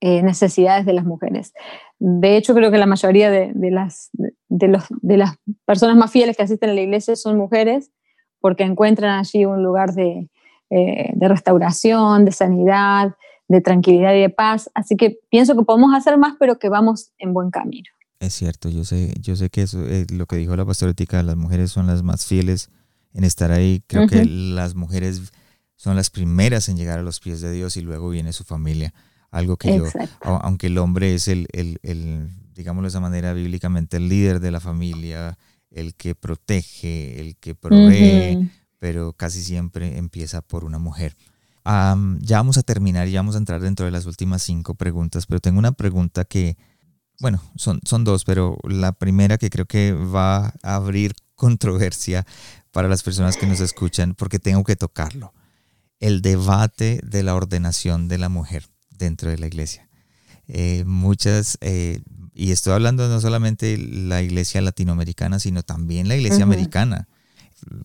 eh, 0.00 0.22
necesidades 0.22 0.86
de 0.86 0.92
las 0.92 1.04
mujeres. 1.04 1.52
De 1.98 2.36
hecho, 2.36 2.54
creo 2.54 2.70
que 2.70 2.78
la 2.78 2.86
mayoría 2.86 3.30
de, 3.30 3.52
las, 3.70 4.10
de, 4.48 4.68
los, 4.68 4.84
de 5.00 5.16
las 5.16 5.36
personas 5.64 5.96
más 5.96 6.10
fieles 6.10 6.36
que 6.36 6.42
asisten 6.42 6.70
a 6.70 6.74
la 6.74 6.82
iglesia 6.82 7.16
son 7.16 7.38
mujeres, 7.38 7.90
porque 8.40 8.64
encuentran 8.64 9.18
allí 9.18 9.44
un 9.44 9.62
lugar 9.62 9.94
de, 9.94 10.28
eh, 10.70 11.10
de 11.14 11.28
restauración, 11.28 12.24
de 12.24 12.32
sanidad, 12.32 13.14
de 13.48 13.60
tranquilidad 13.60 14.14
y 14.14 14.20
de 14.20 14.30
paz. 14.30 14.70
Así 14.74 14.96
que 14.96 15.18
pienso 15.30 15.56
que 15.56 15.64
podemos 15.64 15.94
hacer 15.94 16.18
más, 16.18 16.34
pero 16.38 16.58
que 16.58 16.68
vamos 16.68 17.12
en 17.18 17.32
buen 17.32 17.50
camino. 17.50 17.88
Es 18.20 18.34
cierto, 18.34 18.68
yo 18.68 18.84
sé, 18.84 19.14
yo 19.20 19.36
sé 19.36 19.50
que 19.50 19.62
eso, 19.62 19.86
es 19.86 20.10
lo 20.10 20.26
que 20.26 20.36
dijo 20.36 20.56
la 20.56 20.64
pastorética, 20.64 21.22
las 21.22 21.36
mujeres 21.36 21.70
son 21.70 21.86
las 21.86 22.02
más 22.02 22.26
fieles 22.26 22.70
en 23.14 23.24
estar 23.24 23.50
ahí. 23.50 23.82
Creo 23.86 24.06
que 24.06 24.24
las 24.24 24.74
mujeres 24.74 25.32
son 25.76 25.96
las 25.96 26.10
primeras 26.10 26.68
en 26.68 26.76
llegar 26.76 26.98
a 26.98 27.02
los 27.02 27.20
pies 27.20 27.40
de 27.40 27.52
Dios 27.52 27.76
y 27.76 27.80
luego 27.80 28.10
viene 28.10 28.32
su 28.32 28.44
familia. 28.44 28.92
Algo 29.30 29.56
que 29.56 29.76
yo, 29.76 29.84
aunque 30.20 30.68
el 30.68 30.78
hombre 30.78 31.14
es 31.14 31.26
el, 31.26 31.48
el, 31.52 31.78
el, 31.82 32.28
digámoslo 32.54 32.86
de 32.86 32.90
esa 32.90 33.00
manera 33.00 33.32
bíblicamente, 33.32 33.96
el 33.96 34.08
líder 34.08 34.38
de 34.38 34.50
la 34.50 34.60
familia, 34.60 35.38
el 35.70 35.94
que 35.94 36.14
protege, 36.14 37.20
el 37.20 37.36
que 37.36 37.54
provee, 37.54 38.50
pero 38.78 39.12
casi 39.14 39.42
siempre 39.42 39.98
empieza 39.98 40.42
por 40.42 40.64
una 40.64 40.78
mujer 40.78 41.16
ya 41.64 42.36
vamos 42.36 42.58
a 42.58 42.62
terminar 42.62 43.08
y 43.08 43.12
ya 43.12 43.20
vamos 43.20 43.36
a 43.36 43.38
entrar 43.38 43.60
dentro 43.60 43.86
de 43.86 43.92
las 43.92 44.06
últimas 44.06 44.42
cinco 44.42 44.74
preguntas, 44.74 45.26
pero 45.26 45.40
tengo 45.40 45.58
una 45.58 45.72
pregunta 45.72 46.24
que, 46.24 46.58
bueno, 47.20 47.40
son, 47.56 47.80
son 47.84 48.04
dos, 48.04 48.24
pero 48.24 48.58
la 48.64 48.92
primera 48.92 49.38
que 49.38 49.50
creo 49.50 49.66
que 49.66 49.92
va 49.92 50.54
a 50.62 50.74
abrir 50.74 51.14
controversia 51.34 52.26
para 52.74 52.88
las 52.88 53.02
personas 53.02 53.38
que 53.38 53.46
nos 53.46 53.60
escuchan, 53.60 54.14
porque 54.14 54.38
tengo 54.38 54.62
que 54.64 54.76
tocarlo. 54.76 55.32
El 56.00 56.20
debate 56.20 57.00
de 57.02 57.22
la 57.22 57.34
ordenación 57.34 58.08
de 58.08 58.18
la 58.18 58.28
mujer 58.28 58.68
dentro 58.90 59.30
de 59.30 59.38
la 59.38 59.46
iglesia. 59.46 59.88
Eh, 60.46 60.84
muchas, 60.84 61.56
eh, 61.62 62.02
y 62.34 62.50
estoy 62.50 62.74
hablando 62.74 63.08
no 63.08 63.18
solamente 63.20 63.78
la 63.78 64.20
iglesia 64.20 64.60
latinoamericana, 64.60 65.38
sino 65.38 65.62
también 65.62 66.08
la 66.08 66.16
iglesia 66.16 66.44
americana 66.44 67.08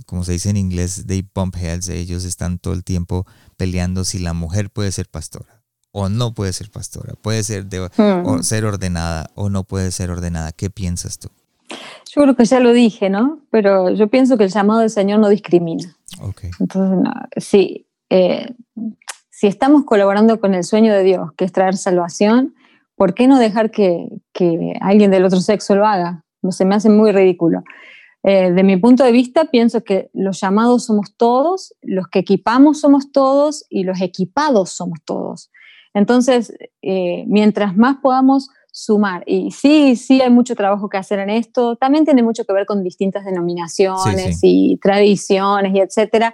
como 0.05 0.23
se 0.23 0.33
dice 0.33 0.49
en 0.49 0.57
inglés, 0.57 1.05
they 1.07 1.25
bump 1.33 1.55
heads, 1.55 1.89
ellos 1.89 2.25
están 2.25 2.59
todo 2.59 2.73
el 2.73 2.83
tiempo 2.83 3.25
peleando 3.57 4.03
si 4.03 4.19
la 4.19 4.33
mujer 4.33 4.69
puede 4.69 4.91
ser 4.91 5.07
pastora 5.09 5.63
o 5.91 6.09
no 6.09 6.33
puede 6.33 6.53
ser 6.53 6.69
pastora, 6.69 7.13
puede 7.13 7.43
ser, 7.43 7.67
ser 8.41 8.65
ordenada 8.65 9.31
o 9.35 9.49
no 9.49 9.63
puede 9.63 9.91
ser 9.91 10.11
ordenada. 10.11 10.51
¿Qué 10.51 10.69
piensas 10.69 11.17
tú? 11.17 11.29
Yo 12.13 12.23
creo 12.23 12.35
que 12.35 12.45
ya 12.45 12.59
lo 12.59 12.73
dije, 12.73 13.09
¿no? 13.09 13.41
Pero 13.51 13.89
yo 13.89 14.07
pienso 14.07 14.37
que 14.37 14.45
el 14.45 14.51
llamado 14.51 14.79
del 14.79 14.89
Señor 14.89 15.19
no 15.19 15.29
discrimina. 15.29 15.95
Okay. 16.21 16.49
Entonces, 16.59 17.13
sí, 17.37 17.87
eh, 18.09 18.53
si 19.29 19.47
estamos 19.47 19.85
colaborando 19.85 20.39
con 20.39 20.53
el 20.53 20.63
sueño 20.63 20.93
de 20.93 21.03
Dios, 21.03 21.31
que 21.37 21.45
es 21.45 21.51
traer 21.51 21.77
salvación, 21.77 22.55
¿por 22.95 23.13
qué 23.13 23.27
no 23.27 23.39
dejar 23.39 23.71
que, 23.71 24.09
que 24.33 24.77
alguien 24.81 25.11
del 25.11 25.25
otro 25.25 25.39
sexo 25.39 25.75
lo 25.75 25.85
haga? 25.85 26.25
No 26.41 26.51
se 26.51 26.65
me 26.65 26.75
hace 26.75 26.89
muy 26.89 27.11
ridículo. 27.11 27.63
Eh, 28.23 28.51
de 28.51 28.63
mi 28.63 28.75
punto 28.75 29.03
de 29.03 29.11
vista, 29.11 29.45
pienso 29.45 29.83
que 29.83 30.09
los 30.13 30.41
llamados 30.41 30.85
somos 30.85 31.15
todos, 31.15 31.73
los 31.81 32.07
que 32.07 32.19
equipamos 32.19 32.81
somos 32.81 33.11
todos 33.11 33.65
y 33.69 33.83
los 33.83 34.01
equipados 34.01 34.71
somos 34.71 34.99
todos. 35.05 35.51
Entonces, 35.93 36.53
eh, 36.81 37.23
mientras 37.27 37.77
más 37.77 37.97
podamos 38.01 38.49
sumar, 38.71 39.23
y 39.25 39.51
sí, 39.51 39.95
sí 39.95 40.21
hay 40.21 40.29
mucho 40.29 40.55
trabajo 40.55 40.89
que 40.89 40.97
hacer 40.97 41.19
en 41.19 41.29
esto, 41.29 41.75
también 41.75 42.05
tiene 42.05 42.23
mucho 42.23 42.45
que 42.45 42.53
ver 42.53 42.65
con 42.65 42.83
distintas 42.83 43.25
denominaciones 43.25 44.39
y 44.43 44.77
tradiciones 44.81 45.73
y 45.73 45.79
etcétera, 45.79 46.33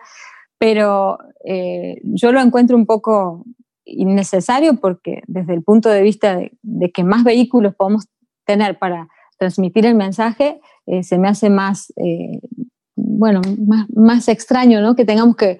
pero 0.57 1.17
eh, 1.43 1.99
yo 2.03 2.31
lo 2.31 2.41
encuentro 2.41 2.75
un 2.75 2.85
poco 2.85 3.45
innecesario 3.85 4.75
porque 4.79 5.21
desde 5.27 5.53
el 5.53 5.63
punto 5.63 5.89
de 5.89 6.01
vista 6.01 6.37
de, 6.37 6.91
que 6.91 7.03
más 7.03 7.23
vehículos 7.23 7.75
podemos 7.75 8.07
tener 8.45 8.77
para 8.77 9.07
transmitir 9.37 9.85
el 9.85 9.95
mensaje, 9.95 10.59
eh, 10.85 11.03
se 11.03 11.17
me 11.17 11.27
hace 11.27 11.49
más, 11.49 11.93
eh, 11.97 12.39
bueno, 12.95 13.41
más, 13.93 14.27
extraño, 14.27 14.81
¿no? 14.81 14.95
Que 14.95 15.05
tengamos 15.05 15.35
que, 15.35 15.59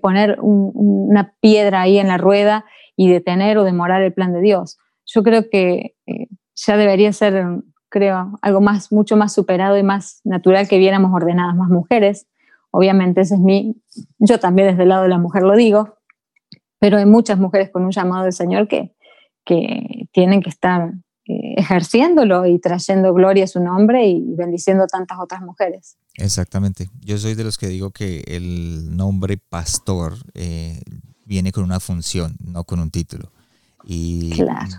poner 0.00 0.38
una 0.40 1.34
piedra 1.40 1.82
ahí 1.82 1.98
en 1.98 2.08
la 2.08 2.18
rueda 2.18 2.64
y 2.96 3.10
detener 3.10 3.58
o 3.58 3.64
demorar 3.64 4.02
el 4.02 4.12
plan 4.12 4.32
de 4.32 4.40
Dios. 4.40 4.78
Yo 5.06 5.22
creo 5.22 5.48
que 5.48 5.96
eh, 6.06 6.26
ya 6.54 6.76
debería 6.76 7.12
ser, 7.12 7.62
creo, 7.88 8.38
algo 8.42 8.60
más, 8.60 8.92
mucho 8.92 9.16
más 9.16 9.32
superado 9.32 9.78
y 9.78 9.82
más 9.82 10.20
natural 10.24 10.68
que 10.68 10.78
viéramos 10.78 11.12
ordenadas 11.14 11.56
más 11.56 11.70
mujeres. 11.70 12.26
Obviamente 12.70 13.22
ese 13.22 13.34
es 13.34 13.40
mi, 13.40 13.82
yo 14.18 14.38
también 14.38 14.68
desde 14.68 14.82
el 14.82 14.90
lado 14.90 15.04
de 15.04 15.08
la 15.08 15.18
mujer 15.18 15.42
lo 15.42 15.56
digo, 15.56 15.96
pero 16.78 16.98
hay 16.98 17.06
muchas 17.06 17.38
mujeres 17.38 17.70
con 17.70 17.84
un 17.84 17.90
llamado 17.90 18.24
del 18.24 18.32
Señor 18.32 18.68
que, 18.68 18.94
que 19.44 20.08
tienen 20.12 20.42
que 20.42 20.50
estar 20.50 20.92
eh, 21.28 21.54
ejerciéndolo 21.56 22.46
y 22.46 22.60
trayendo 22.60 23.12
gloria 23.12 23.44
a 23.44 23.48
su 23.48 23.60
nombre 23.60 24.06
y 24.06 24.34
bendiciendo 24.36 24.84
a 24.84 24.86
tantas 24.86 25.18
otras 25.18 25.40
mujeres. 25.42 25.96
Exactamente. 26.14 26.88
Yo 27.00 27.18
soy 27.18 27.34
de 27.34 27.42
los 27.42 27.58
que 27.58 27.66
digo 27.66 27.90
que 27.90 28.22
el 28.28 28.96
nombre 28.96 29.36
pastor 29.36 30.14
eh, 30.34 30.80
viene 31.24 31.50
con 31.50 31.64
una 31.64 31.80
función, 31.80 32.36
no 32.38 32.62
con 32.62 32.78
un 32.78 32.90
título. 32.90 33.32
Y 33.86 34.32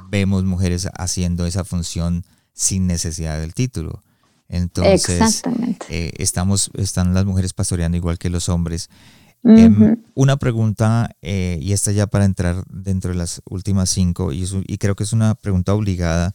vemos 0.10 0.44
mujeres 0.44 0.90
haciendo 0.98 1.46
esa 1.46 1.64
función 1.64 2.26
sin 2.54 2.88
necesidad 2.88 3.40
del 3.40 3.54
título. 3.54 4.04
Entonces, 4.50 5.42
eh, 5.90 6.12
estamos, 6.18 6.70
están 6.74 7.14
las 7.14 7.26
mujeres 7.26 7.54
pastoreando 7.54 7.98
igual 7.98 8.18
que 8.18 8.30
los 8.30 8.50
hombres. 8.50 8.90
Em, 9.44 10.04
una 10.14 10.38
pregunta, 10.38 11.16
eh, 11.22 11.58
y 11.62 11.72
esta 11.72 11.92
ya 11.94 12.08
para 12.08 12.26
entrar 12.26 12.66
dentro 12.70 13.12
de 13.12 13.18
las 13.18 13.42
últimas 13.50 13.90
cinco, 13.90 14.34
y, 14.34 14.46
y, 14.68 14.78
creo 14.78 14.96
que 14.96 15.04
es 15.04 15.14
una 15.14 15.36
pregunta 15.36 15.74
obligada, 15.74 16.34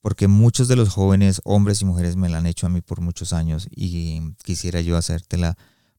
porque 0.00 0.26
muchos 0.26 0.66
de 0.66 0.74
los 0.74 0.88
jóvenes, 0.88 1.40
hombres 1.44 1.82
y 1.82 1.84
mujeres, 1.84 2.16
me 2.16 2.28
la 2.28 2.38
han 2.38 2.46
hecho 2.46 2.66
a 2.66 2.70
mí 2.70 2.80
por 2.80 3.00
muchos 3.00 3.32
años 3.32 3.68
y 3.70 4.20
quisiera 4.42 4.80
yo 4.80 4.96
hacértela 4.96 5.56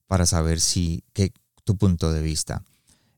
para 0.08 0.26
saber 0.26 0.60
si, 0.60 1.04
qué 1.14 1.32
tu 1.64 1.78
punto 1.78 2.12
de 2.12 2.22
vista. 2.22 2.64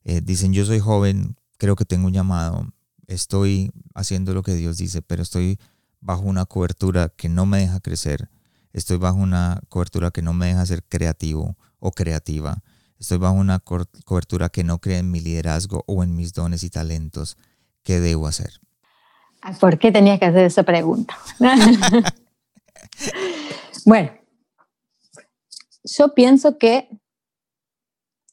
Eh, 0.04 0.22
dicen, 0.22 0.52
yo 0.54 0.66
soy 0.66 0.80
joven, 0.80 1.36
creo 1.58 1.76
que 1.76 1.86
tengo 1.86 2.08
un 2.08 2.14
llamado, 2.14 2.68
estoy 3.14 3.72
haciendo 3.94 4.34
lo 4.34 4.44
que 4.44 4.56
Dios 4.56 4.78
dice, 4.78 5.02
pero 5.02 5.22
estoy 5.22 5.60
bajo 6.00 6.22
una 6.22 6.46
cobertura 6.46 7.10
que 7.10 7.30
no 7.30 7.46
me 7.46 7.60
deja 7.60 7.80
crecer, 7.80 8.30
estoy 8.74 8.98
bajo 8.98 9.18
una 9.18 9.62
cobertura 9.70 10.12
que 10.12 10.22
no 10.22 10.34
me 10.34 10.48
deja 10.48 10.66
ser 10.66 10.84
creativo 10.84 11.58
o 11.80 11.92
creativa 11.92 12.64
Estoy 13.02 13.18
bajo 13.18 13.34
una 13.34 13.58
cobertura 13.58 14.50
que 14.50 14.64
no 14.64 14.78
cree 14.78 15.00
en 15.00 15.10
mi 15.10 15.20
liderazgo 15.20 15.84
o 15.88 16.04
en 16.04 16.16
mis 16.16 16.34
dones 16.34 16.62
y 16.62 16.70
talentos. 16.70 17.36
¿Qué 17.82 18.00
debo 18.00 18.28
hacer? 18.28 18.62
¿Por 19.60 19.80
qué 19.80 19.92
tenías 19.92 20.20
que 20.20 20.26
hacer 20.26 20.46
esa 20.46 20.62
pregunta? 20.62 21.18
bueno, 23.86 24.12
yo 25.84 26.14
pienso 26.14 26.60
que 26.60 26.90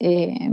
eh, 0.01 0.51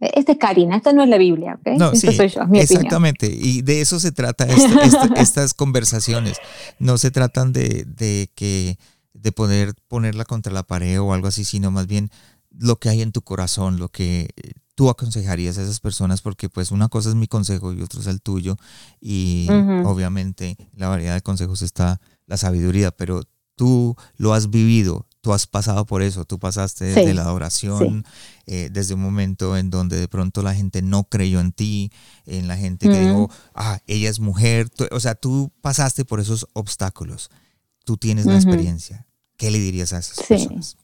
esta 0.00 0.32
es 0.32 0.38
Karina, 0.38 0.76
esta 0.76 0.92
no 0.92 1.02
es 1.02 1.08
la 1.08 1.18
Biblia, 1.18 1.58
¿ok? 1.60 1.78
No, 1.78 1.94
soy 1.94 2.28
yo, 2.28 2.46
mi 2.46 2.58
exactamente. 2.58 3.26
Y 3.30 3.62
de 3.62 3.82
eso 3.82 4.00
se 4.00 4.12
trata 4.12 4.46
estas 5.16 5.54
conversaciones. 5.54 6.38
No 6.78 6.96
se 6.96 7.10
tratan 7.10 7.52
de, 7.52 7.84
de, 7.84 8.30
que 8.34 8.78
de 9.12 9.32
poder 9.32 9.74
ponerla 9.88 10.24
contra 10.24 10.52
la 10.52 10.62
pared 10.62 11.00
o 11.00 11.12
algo 11.12 11.28
así, 11.28 11.44
sino 11.44 11.70
más 11.70 11.86
bien 11.86 12.10
lo 12.50 12.76
que 12.76 12.88
hay 12.88 13.02
en 13.02 13.12
tu 13.12 13.22
corazón, 13.22 13.78
lo 13.78 13.90
que 13.90 14.30
tú 14.74 14.88
aconsejarías 14.88 15.58
a 15.58 15.62
esas 15.62 15.80
personas, 15.80 16.22
porque 16.22 16.48
pues 16.48 16.70
una 16.70 16.88
cosa 16.88 17.10
es 17.10 17.14
mi 17.14 17.26
consejo 17.26 17.72
y 17.74 17.82
otra 17.82 18.00
es 18.00 18.06
el 18.06 18.22
tuyo, 18.22 18.56
y 18.98 19.46
obviamente 19.84 20.56
la 20.74 20.88
variedad 20.88 21.14
de 21.14 21.20
consejos 21.20 21.60
está 21.60 22.00
la 22.26 22.38
sabiduría, 22.38 22.90
pero 22.90 23.22
tú 23.56 23.94
lo 24.16 24.32
has 24.32 24.48
vivido, 24.48 25.06
tú 25.20 25.32
has 25.32 25.46
pasado 25.46 25.84
por 25.84 26.02
eso, 26.02 26.24
tú 26.24 26.38
pasaste 26.38 26.86
desde 26.86 27.14
la 27.14 27.22
adoración, 27.22 28.04
eh, 28.46 28.70
desde 28.72 28.94
un 28.94 29.02
momento 29.02 29.56
en 29.56 29.70
donde 29.70 29.98
de 29.98 30.08
pronto 30.08 30.42
la 30.42 30.54
gente 30.54 30.82
no 30.82 31.04
creyó 31.04 31.40
en 31.40 31.52
ti, 31.52 31.92
en 32.26 32.48
la 32.48 32.56
gente 32.56 32.88
que 32.88 32.98
dijo, 32.98 33.30
ah, 33.54 33.80
ella 33.86 34.08
es 34.08 34.20
mujer, 34.20 34.68
o 34.90 35.00
sea, 35.00 35.14
tú 35.14 35.52
pasaste 35.60 36.04
por 36.04 36.20
esos 36.20 36.48
obstáculos, 36.54 37.30
tú 37.84 37.96
tienes 37.96 38.26
la 38.26 38.36
experiencia, 38.36 39.06
¿qué 39.36 39.50
le 39.50 39.58
dirías 39.58 39.92
a 39.92 39.98
esas 39.98 40.26
personas? 40.26 40.76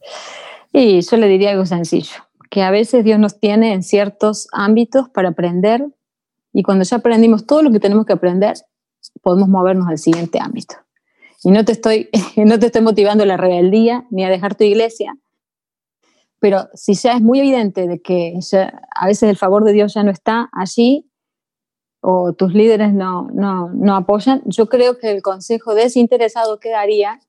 Y 0.73 1.01
yo 1.01 1.17
le 1.17 1.29
diría 1.29 1.51
algo 1.51 1.65
sencillo, 1.65 2.13
que 2.51 2.63
a 2.63 2.71
veces 2.71 3.05
Dios 3.05 3.19
nos 3.19 3.41
tiene 3.41 3.73
en 3.73 3.83
ciertos 3.83 4.49
ámbitos 4.53 5.09
para 5.09 5.31
aprender 5.31 5.87
y 6.53 6.63
cuando 6.63 6.85
ya 6.85 6.97
aprendimos 6.97 7.47
todo 7.47 7.63
lo 7.63 7.71
que 7.71 7.81
tenemos 7.81 8.07
que 8.07 8.13
aprender, 8.13 8.57
podemos 9.23 9.49
movernos 9.49 9.89
al 9.89 9.99
siguiente 9.99 10.39
ámbito. 10.41 10.77
Y 11.47 11.53
no 11.53 11.65
te 11.65 11.71
estoy, 11.71 12.09
no 12.37 12.59
te 12.59 12.67
estoy 12.67 12.83
motivando 12.83 13.23
a 13.23 13.27
la 13.27 13.37
rebeldía 13.37 14.05
ni 14.11 14.25
a 14.25 14.29
dejar 14.29 14.57
tu 14.57 14.65
iglesia, 14.65 15.17
pero 16.41 16.69
si 16.75 16.95
ya 16.95 17.13
es 17.13 17.23
muy 17.23 17.39
evidente 17.39 17.87
de 17.87 18.03
que 18.03 18.35
a 18.97 19.07
veces 19.07 19.31
el 19.31 19.37
favor 19.37 19.63
de 19.63 19.73
Dios 19.73 19.95
ya 19.95 20.03
no 20.03 20.11
está 20.11 20.51
allí 20.53 21.09
o 22.01 22.33
tus 22.33 22.53
líderes 22.53 22.93
no, 22.93 23.29
no, 23.33 23.71
no 23.71 23.95
apoyan, 23.95 24.43
yo 24.47 24.67
creo 24.67 24.99
que 24.99 25.13
el 25.13 25.23
consejo 25.23 25.77
desinteresado 25.77 26.59
que 26.59 26.71
daría 26.71 27.21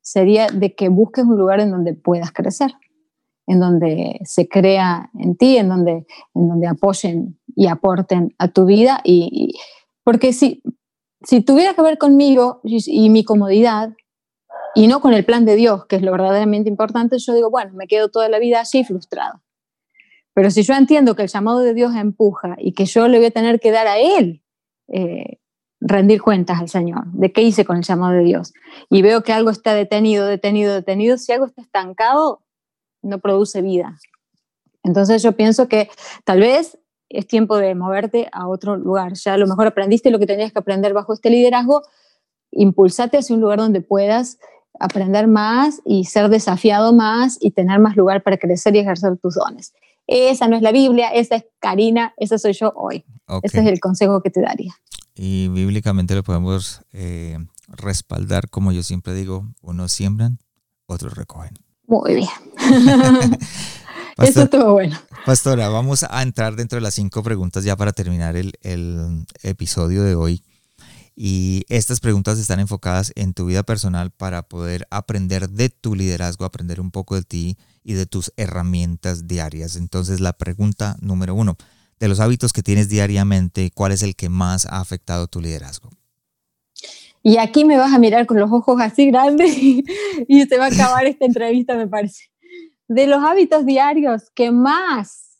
sería 0.00 0.46
de 0.46 0.74
que 0.74 0.88
busques 0.88 1.26
un 1.26 1.36
lugar 1.36 1.60
en 1.60 1.70
donde 1.70 1.92
puedas 1.92 2.32
crecer 2.32 2.72
en 3.46 3.60
donde 3.60 4.18
se 4.24 4.48
crea 4.48 5.10
en 5.18 5.36
ti, 5.36 5.58
en 5.58 5.68
donde, 5.68 6.06
en 6.34 6.48
donde 6.48 6.66
apoyen 6.66 7.38
y 7.54 7.66
aporten 7.66 8.34
a 8.38 8.48
tu 8.48 8.66
vida. 8.66 9.00
Y, 9.04 9.54
porque 10.04 10.34
si, 10.34 10.62
si 11.22 11.40
tuviera 11.40 11.74
que 11.74 11.82
ver 11.82 11.98
conmigo 11.98 12.60
y, 12.64 13.10
mi 13.10 13.24
comodidad, 13.24 13.90
y 14.74 14.86
no 14.86 15.00
con 15.00 15.14
el 15.14 15.24
plan 15.24 15.44
de 15.44 15.56
Dios, 15.56 15.86
que 15.86 15.96
es 15.96 16.02
lo 16.02 16.12
verdaderamente 16.12 16.68
importante, 16.68 17.18
yo 17.18 17.34
digo, 17.34 17.50
bueno, 17.50 17.72
me 17.74 17.86
quedo 17.86 18.08
toda 18.08 18.28
la 18.28 18.38
vida 18.38 18.60
así 18.60 18.84
frustrado. 18.84 19.40
Pero 20.34 20.50
si 20.50 20.62
yo 20.62 20.74
entiendo 20.74 21.16
que 21.16 21.22
el 21.22 21.28
llamado 21.28 21.60
de 21.60 21.74
Dios 21.74 21.96
empuja 21.96 22.54
y 22.58 22.72
que 22.72 22.84
yo 22.84 23.08
le 23.08 23.18
voy 23.18 23.26
a 23.26 23.30
tener 23.32 23.58
que 23.58 23.72
dar 23.72 23.88
a 23.88 23.98
Él 23.98 24.42
eh, 24.86 25.38
rendir 25.80 26.22
cuentas 26.22 26.60
al 26.60 26.68
Señor 26.68 27.06
de 27.12 27.32
qué 27.32 27.42
hice 27.42 27.64
con 27.64 27.76
el 27.76 27.82
llamado 27.82 28.14
de 28.14 28.24
Dios, 28.24 28.52
y 28.90 29.02
veo 29.02 29.22
que 29.22 29.32
algo 29.32 29.50
está 29.50 29.74
detenido, 29.74 30.26
detenido, 30.26 30.74
detenido, 30.74 31.18
si 31.18 31.32
algo 31.32 31.46
está 31.46 31.62
estancado, 31.62 32.42
no 33.02 33.18
produce 33.20 33.62
vida. 33.62 33.96
Entonces 34.82 35.22
yo 35.22 35.32
pienso 35.32 35.68
que 35.68 35.90
tal 36.24 36.40
vez 36.40 36.78
es 37.08 37.26
tiempo 37.26 37.56
de 37.56 37.74
moverte 37.74 38.28
a 38.32 38.48
otro 38.48 38.76
lugar. 38.76 39.14
Ya 39.14 39.34
a 39.34 39.38
lo 39.38 39.46
mejor 39.46 39.66
aprendiste 39.66 40.10
lo 40.10 40.18
que 40.18 40.26
tenías 40.26 40.52
que 40.52 40.58
aprender 40.58 40.92
bajo 40.92 41.12
este 41.12 41.30
liderazgo, 41.30 41.82
impulsate 42.50 43.18
hacia 43.18 43.34
un 43.34 43.42
lugar 43.42 43.58
donde 43.58 43.80
puedas 43.80 44.38
aprender 44.80 45.26
más 45.26 45.80
y 45.84 46.04
ser 46.04 46.28
desafiado 46.28 46.92
más 46.92 47.38
y 47.40 47.50
tener 47.50 47.80
más 47.80 47.96
lugar 47.96 48.22
para 48.22 48.36
crecer 48.36 48.76
y 48.76 48.80
ejercer 48.80 49.16
tus 49.18 49.34
dones. 49.34 49.74
Esa 50.06 50.48
no 50.48 50.56
es 50.56 50.62
la 50.62 50.72
Biblia, 50.72 51.08
esa 51.08 51.36
es 51.36 51.44
Karina, 51.60 52.14
esa 52.16 52.38
soy 52.38 52.54
yo 52.54 52.72
hoy. 52.74 53.04
Ese 53.42 53.60
es 53.60 53.66
el 53.66 53.78
consejo 53.78 54.22
que 54.22 54.30
te 54.30 54.40
daría. 54.40 54.74
Y 55.14 55.48
bíblicamente 55.48 56.14
lo 56.14 56.22
podemos 56.22 56.80
eh, 56.92 57.36
respaldar, 57.66 58.48
como 58.48 58.72
yo 58.72 58.82
siempre 58.82 59.12
digo, 59.12 59.46
unos 59.60 59.92
siembran, 59.92 60.38
otros 60.86 61.14
recogen. 61.14 61.58
Muy 61.86 62.14
bien. 62.14 62.28
Eso 64.18 64.42
estuvo 64.42 64.72
bueno. 64.72 64.98
Pastora, 65.24 65.68
vamos 65.68 66.04
a 66.08 66.22
entrar 66.22 66.56
dentro 66.56 66.76
de 66.76 66.82
las 66.82 66.94
cinco 66.94 67.22
preguntas 67.22 67.64
ya 67.64 67.76
para 67.76 67.92
terminar 67.92 68.36
el, 68.36 68.52
episodio 69.42 70.02
de 70.02 70.14
hoy. 70.14 70.42
Y 71.14 71.64
estas 71.68 72.00
preguntas 72.00 72.38
están 72.38 72.60
enfocadas 72.60 73.12
en 73.16 73.34
tu 73.34 73.46
vida 73.46 73.62
personal 73.64 74.10
para 74.10 74.42
poder 74.42 74.86
aprender 74.90 75.50
de 75.50 75.68
tu 75.68 75.94
liderazgo, 75.94 76.44
aprender 76.44 76.80
un 76.80 76.90
poco 76.90 77.16
de 77.16 77.22
ti 77.22 77.58
y 77.82 77.94
de 77.94 78.06
tus 78.06 78.32
herramientas 78.36 79.26
diarias. 79.26 79.76
Entonces, 79.76 80.20
la 80.20 80.32
pregunta 80.32 80.96
número 81.00 81.34
uno, 81.34 81.56
de 81.98 82.08
los 82.08 82.20
hábitos 82.20 82.52
que 82.52 82.62
tienes 82.62 82.88
diariamente, 82.88 83.70
¿cuál 83.74 83.92
es 83.92 84.02
el 84.02 84.14
que 84.14 84.28
más 84.28 84.66
ha 84.66 84.80
afectado 84.80 85.26
tu 85.26 85.40
liderazgo? 85.40 85.90
Y 87.22 87.38
aquí 87.38 87.64
me 87.64 87.76
vas 87.76 87.92
a 87.92 87.98
mirar 87.98 88.26
con 88.26 88.38
los 88.38 88.50
ojos 88.50 88.80
así 88.80 89.06
grandes 89.10 89.56
y, 89.58 89.84
se 90.48 90.56
va 90.56 90.66
a 90.66 90.68
acabar 90.68 91.06
esta 91.06 91.24
entrevista, 91.24 91.74
me 91.74 91.88
parece. 91.88 92.30
De 92.88 93.06
los 93.06 93.22
hábitos 93.22 93.64
diarios 93.64 94.30
que 94.34 94.50
más 94.50 95.38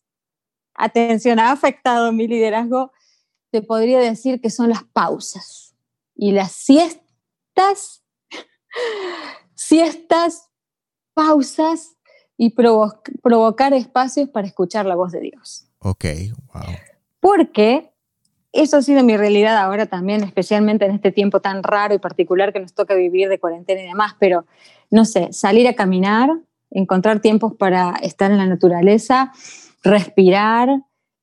atención 0.75 1.39
ha 1.39 1.51
afectado 1.51 2.13
mi 2.13 2.29
liderazgo, 2.29 2.93
te 3.51 3.63
podría 3.63 3.99
decir 3.99 4.41
que 4.41 4.51
son 4.51 4.69
las 4.69 4.85
pausas 4.85 5.75
y 6.15 6.33
las 6.33 6.53
siestas, 6.53 8.05
siestas, 9.55 10.51
pausas 11.15 11.97
y 12.37 12.51
provocar 12.51 13.73
espacios 13.75 14.29
para 14.29 14.47
escuchar 14.47 14.87
la 14.87 14.95
voz 14.95 15.11
de 15.13 15.21
Dios. 15.21 15.67
Ok, 15.81 16.05
wow. 16.55 16.63
Porque 17.19 17.93
eso 18.53 18.77
ha 18.77 18.83
sido 18.83 19.03
mi 19.03 19.17
realidad 19.17 19.57
ahora 19.57 19.87
también, 19.87 20.23
especialmente 20.23 20.85
en 20.85 20.93
este 20.93 21.11
tiempo 21.11 21.41
tan 21.41 21.63
raro 21.63 21.95
y 21.95 21.99
particular 21.99 22.53
que 22.53 22.61
nos 22.61 22.75
toca 22.75 22.95
vivir 22.95 23.29
de 23.29 23.41
cuarentena 23.41 23.83
y 23.83 23.87
demás, 23.87 24.15
pero 24.19 24.47
no 24.91 25.05
sé, 25.05 25.33
salir 25.33 25.67
a 25.69 25.75
caminar, 25.75 26.31
encontrar 26.71 27.21
tiempos 27.21 27.55
para 27.59 27.95
estar 28.03 28.31
en 28.31 28.39
la 28.39 28.47
naturaleza, 28.47 29.33
respirar, 29.83 30.69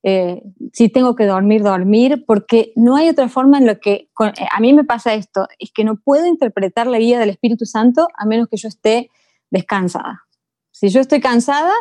eh, 0.04 0.44
si 0.72 0.90
tengo 0.90 1.16
que 1.16 1.26
dormir, 1.26 1.64
dormir, 1.64 2.26
porque 2.28 2.72
no 2.76 2.96
hay 2.96 3.10
otra 3.10 3.28
forma 3.28 3.58
en 3.58 3.66
lo 3.66 3.80
que, 3.80 4.10
eh, 4.20 4.46
a 4.52 4.60
mí 4.60 4.74
me 4.74 4.84
pasa 4.84 5.14
esto, 5.14 5.48
es 5.58 5.72
que 5.74 5.84
no 5.84 5.96
puedo 5.96 6.28
interpretar 6.28 6.88
la 6.88 7.00
vida 7.00 7.20
del 7.20 7.32
Espíritu 7.32 7.66
Santo 7.66 8.08
a 8.16 8.26
menos 8.26 8.48
que 8.48 8.58
yo 8.58 8.68
esté 8.68 9.10
descansada. 9.50 10.24
Si 10.72 10.90
yo 10.90 11.00
estoy 11.00 11.22
cansada, 11.22 11.74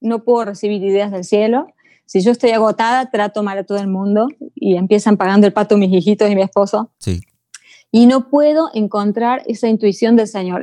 no 0.00 0.24
puedo 0.24 0.44
recibir 0.44 0.82
ideas 0.82 1.10
del 1.10 1.24
cielo. 1.24 1.68
Si 2.04 2.20
yo 2.20 2.32
estoy 2.32 2.50
agotada, 2.50 3.10
trato 3.10 3.42
mal 3.42 3.58
a 3.58 3.64
todo 3.64 3.78
el 3.78 3.86
mundo 3.86 4.26
y 4.54 4.76
empiezan 4.76 5.16
pagando 5.16 5.46
el 5.46 5.52
pato 5.52 5.78
mis 5.78 5.92
hijitos 5.92 6.28
y 6.28 6.34
mi 6.34 6.42
esposo. 6.42 6.90
Sí 6.98 7.20
y 7.92 8.06
no 8.06 8.28
puedo 8.28 8.70
encontrar 8.72 9.42
esa 9.46 9.68
intuición 9.68 10.14
del 10.16 10.28
Señor. 10.28 10.62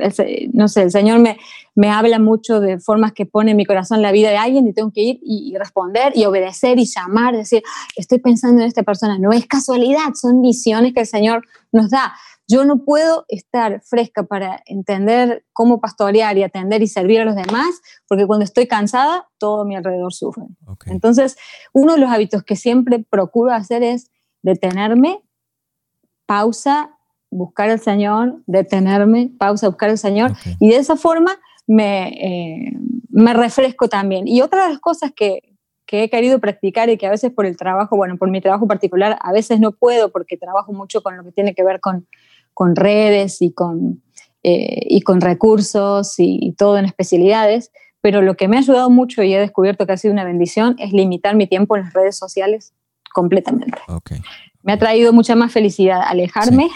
no 0.52 0.68
sé, 0.68 0.82
el 0.82 0.90
Señor 0.90 1.18
me, 1.18 1.38
me 1.74 1.90
habla 1.90 2.18
mucho 2.18 2.60
de 2.60 2.80
formas 2.80 3.12
que 3.12 3.26
pone 3.26 3.50
en 3.50 3.56
mi 3.56 3.66
corazón 3.66 4.00
la 4.00 4.12
vida 4.12 4.30
de 4.30 4.38
alguien 4.38 4.66
y 4.66 4.72
tengo 4.72 4.90
que 4.90 5.02
ir 5.02 5.20
y, 5.22 5.54
responder 5.58 6.12
y 6.16 6.24
obedecer 6.24 6.78
y 6.78 6.86
llamar, 6.86 7.36
decir, 7.36 7.62
estoy 7.96 8.18
pensando 8.18 8.62
en 8.62 8.68
esta 8.68 8.82
persona. 8.82 9.18
No 9.18 9.32
es 9.32 9.46
casualidad, 9.46 10.14
son 10.14 10.40
visiones 10.40 10.94
que 10.94 11.00
el 11.00 11.06
Señor 11.06 11.46
nos 11.70 11.90
da. 11.90 12.14
Yo 12.50 12.64
no 12.64 12.82
puedo 12.82 13.26
estar 13.28 13.82
fresca 13.82 14.22
para 14.22 14.62
entender 14.64 15.44
cómo 15.52 15.82
pastorear 15.82 16.38
y 16.38 16.44
atender 16.44 16.82
y 16.82 16.86
servir 16.86 17.20
a 17.20 17.26
los 17.26 17.36
demás, 17.36 17.82
porque 18.08 18.26
cuando 18.26 18.44
estoy 18.44 18.66
cansada, 18.66 19.28
todo 19.36 19.66
mi 19.66 19.76
alrededor 19.76 20.14
sufre. 20.14 20.44
Entonces, 20.86 21.36
uno 21.74 21.92
de 21.92 22.00
los 22.00 22.10
hábitos 22.10 22.42
que 22.42 22.56
siempre 22.56 23.04
procuro 23.10 23.52
hacer 23.52 23.82
es 23.82 24.10
detenerme, 24.40 25.22
pausa 26.24 26.97
buscar 27.30 27.70
al 27.70 27.80
Señor, 27.80 28.42
detenerme, 28.46 29.30
pausa, 29.38 29.68
buscar 29.68 29.90
al 29.90 29.98
Señor, 29.98 30.32
y 30.58 30.68
de 30.68 30.76
esa 30.76 30.96
forma 30.96 31.38
me, 31.66 32.08
eh, 32.08 32.72
me 33.10 33.34
refresco 33.34 33.88
también. 33.88 34.26
Y 34.26 34.40
otra 34.40 34.64
de 34.64 34.70
las 34.70 34.80
cosas 34.80 35.12
que, 35.14 35.56
que, 35.86 36.04
he 36.04 36.10
querido 36.10 36.38
practicar 36.38 36.88
y 36.88 36.96
que 36.96 37.06
a 37.06 37.10
veces 37.10 37.32
por 37.32 37.46
el 37.46 37.56
trabajo, 37.56 37.96
bueno, 37.96 38.16
por 38.16 38.30
mi 38.30 38.40
trabajo 38.40 38.66
particular, 38.66 39.18
a 39.20 39.32
veces 39.32 39.60
no 39.60 39.72
puedo 39.72 40.10
porque 40.10 40.36
trabajo 40.36 40.72
mucho 40.72 41.02
con 41.02 41.16
lo 41.16 41.24
que 41.24 41.32
tiene 41.32 41.54
que 41.54 41.62
ver 41.62 41.80
con, 41.80 42.06
con 42.54 42.74
redes 42.74 43.42
y 43.42 43.52
con, 43.52 44.02
eh, 44.42 44.86
y 44.88 45.02
con 45.02 45.20
recursos 45.20 46.14
y, 46.18 46.54
todo 46.56 46.78
en 46.78 46.86
especialidades, 46.86 47.70
pero 48.00 48.22
lo 48.22 48.34
que 48.36 48.48
me 48.48 48.56
ha 48.56 48.60
ayudado 48.60 48.88
mucho 48.88 49.22
y 49.22 49.34
he 49.34 49.38
descubierto 49.38 49.86
que 49.86 49.92
ha 49.92 49.96
sido 49.96 50.12
una 50.12 50.24
bendición 50.24 50.76
es 50.78 50.92
limitar 50.92 51.34
mi 51.34 51.46
tiempo 51.46 51.76
en 51.76 51.82
las 51.82 51.92
redes 51.92 52.16
sociales 52.16 52.72
completamente. 53.12 53.78
Me 54.62 54.72
ha 54.72 54.78
traído 54.78 55.12
mucha 55.12 55.34
más 55.34 55.52
felicidad 55.52 56.00
alejarme 56.04 56.68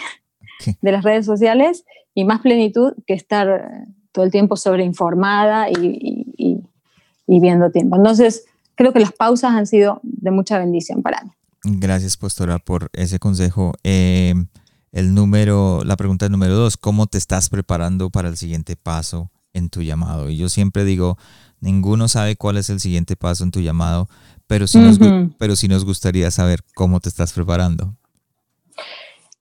de 0.81 0.91
las 0.91 1.03
redes 1.03 1.25
sociales 1.25 1.85
y 2.13 2.25
más 2.25 2.41
plenitud 2.41 2.93
que 3.05 3.13
estar 3.13 3.47
eh, 3.47 3.91
todo 4.11 4.25
el 4.25 4.31
tiempo 4.31 4.55
sobreinformada 4.55 5.69
y, 5.69 6.25
y, 6.37 7.39
viendo 7.39 7.71
tiempo. 7.71 7.95
Entonces, 7.95 8.45
creo 8.75 8.93
que 8.93 8.99
las 8.99 9.11
pausas 9.11 9.53
han 9.53 9.65
sido 9.65 9.99
de 10.03 10.29
mucha 10.29 10.59
bendición 10.59 11.01
para 11.01 11.23
mí. 11.23 11.31
Gracias, 11.63 12.15
pastora, 12.15 12.59
por 12.59 12.89
ese 12.93 13.17
consejo. 13.17 13.73
Em, 13.83 14.47
el 14.91 15.15
número, 15.15 15.81
la 15.83 15.97
pregunta 15.97 16.29
número 16.29 16.53
dos, 16.53 16.77
¿cómo 16.77 17.07
te 17.07 17.17
estás 17.17 17.49
preparando 17.49 18.11
para 18.11 18.29
el 18.29 18.37
siguiente 18.37 18.75
paso 18.75 19.31
en 19.53 19.69
tu 19.69 19.81
llamado? 19.81 20.29
Y 20.29 20.37
yo 20.37 20.47
siempre 20.47 20.85
digo, 20.85 21.17
ninguno 21.59 22.07
sabe 22.07 22.35
cuál 22.35 22.57
es 22.57 22.69
el 22.69 22.79
siguiente 22.79 23.15
paso 23.15 23.43
en 23.43 23.51
tu 23.51 23.61
llamado, 23.61 24.07
pero 24.45 24.67
sí, 24.67 24.77
nos, 24.77 24.99
pero 25.39 25.55
sí 25.55 25.67
nos 25.67 25.85
gustaría 25.85 26.29
saber 26.29 26.59
cómo 26.75 26.99
te 26.99 27.09
estás 27.09 27.33
preparando. 27.33 27.95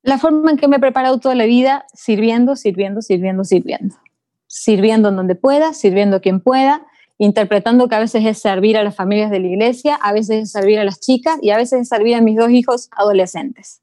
La 0.03 0.19
forma 0.19 0.51
en 0.51 0.57
que 0.57 0.67
me 0.69 0.77
he 0.77 0.81
preparado 0.81 1.19
toda 1.19 1.35
la 1.35 1.45
vida, 1.45 1.87
sirviendo, 1.95 2.57
sirviendo, 2.57 3.03
sirviendo, 3.03 3.45
sirviendo. 3.45 3.95
Sirviendo 4.49 5.09
en 5.09 5.17
donde 5.17 5.35
pueda, 5.37 5.73
sirviendo 5.73 6.17
a 6.17 6.21
quien 6.21 6.41
pueda, 6.41 6.85
interpretando 7.19 7.89
que 7.89 7.95
a 7.95 8.01
veces 8.01 8.25
es 8.27 8.39
servir 8.39 8.77
a 8.77 8.83
las 8.83 8.97
familias 8.97 9.31
de 9.31 9.39
la 9.39 9.47
iglesia, 9.47 9.95
a 9.95 10.13
veces 10.13 10.45
es 10.45 10.51
servir 10.51 10.81
a 10.81 10.85
las 10.85 10.99
chicas 10.99 11.39
y 11.41 11.51
a 11.51 11.57
veces 11.57 11.83
es 11.83 11.89
servir 11.89 12.17
a 12.17 12.21
mis 12.21 12.37
dos 12.37 12.51
hijos 12.51 12.89
adolescentes. 12.97 13.81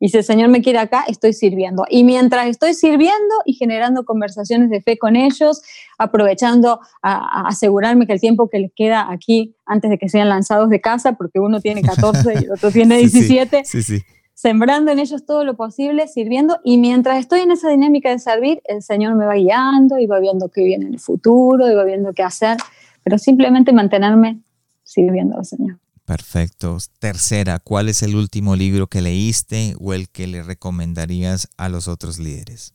Y 0.00 0.08
si 0.08 0.16
el 0.16 0.24
Señor 0.24 0.48
me 0.48 0.62
quiere 0.62 0.80
acá, 0.80 1.04
estoy 1.06 1.32
sirviendo. 1.32 1.84
Y 1.88 2.02
mientras 2.02 2.48
estoy 2.48 2.74
sirviendo 2.74 3.34
y 3.44 3.52
generando 3.52 4.04
conversaciones 4.04 4.68
de 4.68 4.82
fe 4.82 4.98
con 4.98 5.14
ellos, 5.14 5.62
aprovechando 5.96 6.80
a, 7.02 7.46
asegurarme 7.46 8.08
que 8.08 8.14
el 8.14 8.20
tiempo 8.20 8.50
que 8.50 8.58
les 8.58 8.72
queda 8.74 9.12
aquí 9.12 9.54
antes 9.64 9.92
de 9.92 9.98
que 9.98 10.08
sean 10.08 10.28
lanzados 10.28 10.70
de 10.70 10.80
casa, 10.80 11.12
porque 11.12 11.38
uno 11.38 11.60
tiene 11.60 11.82
14 11.82 12.34
y 12.34 12.44
el 12.46 12.50
otro 12.50 12.72
tiene 12.72 12.96
17, 12.96 13.62
sí, 13.64 13.84
sí, 13.84 14.02
sembrando 14.42 14.90
en 14.90 14.98
ellos 14.98 15.24
todo 15.24 15.44
lo 15.44 15.54
posible, 15.54 16.08
sirviendo, 16.08 16.58
y 16.64 16.76
mientras 16.76 17.20
estoy 17.20 17.42
en 17.42 17.52
esa 17.52 17.68
dinámica 17.68 18.10
de 18.10 18.18
servir, 18.18 18.60
el 18.64 18.82
Señor 18.82 19.14
me 19.14 19.24
va 19.24 19.34
guiando 19.34 20.00
y 20.00 20.06
va 20.06 20.18
viendo 20.18 20.48
qué 20.48 20.64
viene 20.64 20.86
en 20.86 20.94
el 20.94 20.98
futuro 20.98 21.70
y 21.70 21.74
va 21.74 21.84
viendo 21.84 22.12
qué 22.12 22.24
hacer, 22.24 22.56
pero 23.04 23.18
simplemente 23.18 23.72
mantenerme 23.72 24.40
sirviendo 24.82 25.38
al 25.38 25.44
Señor. 25.44 25.78
Perfecto. 26.04 26.76
Tercera, 26.98 27.60
¿cuál 27.60 27.88
es 27.88 28.02
el 28.02 28.16
último 28.16 28.56
libro 28.56 28.88
que 28.88 29.00
leíste 29.00 29.76
o 29.78 29.94
el 29.94 30.08
que 30.08 30.26
le 30.26 30.42
recomendarías 30.42 31.48
a 31.56 31.68
los 31.68 31.86
otros 31.86 32.18
líderes? 32.18 32.74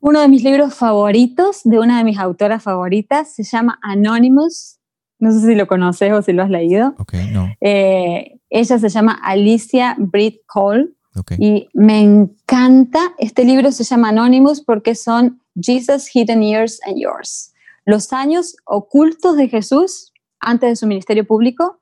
Uno 0.00 0.20
de 0.20 0.28
mis 0.28 0.44
libros 0.44 0.74
favoritos, 0.74 1.62
de 1.64 1.78
una 1.78 1.96
de 1.96 2.04
mis 2.04 2.18
autoras 2.18 2.62
favoritas, 2.62 3.34
se 3.34 3.44
llama 3.44 3.78
Anonymous. 3.80 4.78
No 5.24 5.32
sé 5.32 5.46
si 5.46 5.54
lo 5.54 5.66
conoces 5.66 6.12
o 6.12 6.20
si 6.20 6.34
lo 6.34 6.42
has 6.42 6.50
leído. 6.50 6.94
Ok, 6.98 7.14
no. 7.32 7.50
Eh, 7.62 8.38
ella 8.50 8.78
se 8.78 8.90
llama 8.90 9.18
Alicia 9.22 9.96
Britt 9.98 10.42
Cole 10.44 10.90
y 11.38 11.70
me 11.72 12.02
encanta. 12.02 13.14
Este 13.16 13.42
libro 13.44 13.72
se 13.72 13.84
llama 13.84 14.10
Anonymous 14.10 14.60
porque 14.60 14.94
son 14.94 15.40
Jesus 15.58 16.14
Hidden 16.14 16.42
Years 16.42 16.78
and 16.86 16.98
Yours. 16.98 17.54
Los 17.86 18.12
años 18.12 18.56
ocultos 18.66 19.38
de 19.38 19.48
Jesús 19.48 20.12
antes 20.40 20.68
de 20.68 20.76
su 20.76 20.86
ministerio 20.86 21.26
público, 21.26 21.80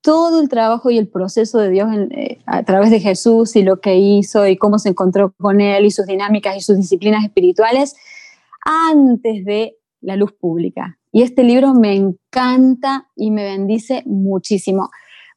todo 0.00 0.40
el 0.40 0.48
trabajo 0.48 0.90
y 0.90 0.96
el 0.96 1.08
proceso 1.08 1.58
de 1.58 1.68
Dios 1.68 1.88
eh, 2.12 2.38
a 2.46 2.62
través 2.62 2.90
de 2.90 3.00
Jesús 3.00 3.54
y 3.54 3.62
lo 3.62 3.82
que 3.82 3.96
hizo 3.96 4.46
y 4.46 4.56
cómo 4.56 4.78
se 4.78 4.88
encontró 4.88 5.34
con 5.38 5.60
él 5.60 5.84
y 5.84 5.90
sus 5.90 6.06
dinámicas 6.06 6.56
y 6.56 6.60
sus 6.60 6.78
disciplinas 6.78 7.22
espirituales 7.22 7.96
antes 8.64 9.44
de 9.44 9.76
la 10.00 10.16
luz 10.16 10.32
pública. 10.32 10.98
Y 11.12 11.22
este 11.22 11.44
libro 11.44 11.74
me 11.74 11.94
encanta 11.94 13.08
y 13.14 13.30
me 13.30 13.44
bendice 13.44 14.02
muchísimo 14.06 14.88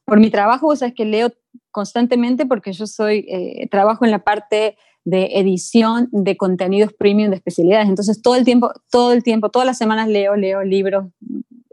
por 0.06 0.20
mi 0.20 0.30
trabajo, 0.30 0.66
vos 0.66 0.78
sabes 0.78 0.94
que 0.94 1.04
leo 1.04 1.32
constantemente 1.72 2.46
porque 2.46 2.72
yo 2.72 2.86
soy, 2.86 3.26
eh, 3.28 3.68
trabajo 3.70 4.04
en 4.04 4.12
la 4.12 4.20
parte 4.20 4.78
de 5.04 5.38
edición 5.38 6.08
de 6.12 6.36
contenidos 6.36 6.92
premium 6.92 7.30
de 7.30 7.36
especialidades. 7.36 7.88
Entonces, 7.88 8.22
todo 8.22 8.36
el 8.36 8.44
tiempo, 8.44 8.70
todo 8.90 9.12
el 9.12 9.22
tiempo, 9.22 9.50
todas 9.50 9.66
las 9.66 9.78
semanas 9.78 10.08
leo, 10.08 10.36
leo 10.36 10.62
libros, 10.62 11.06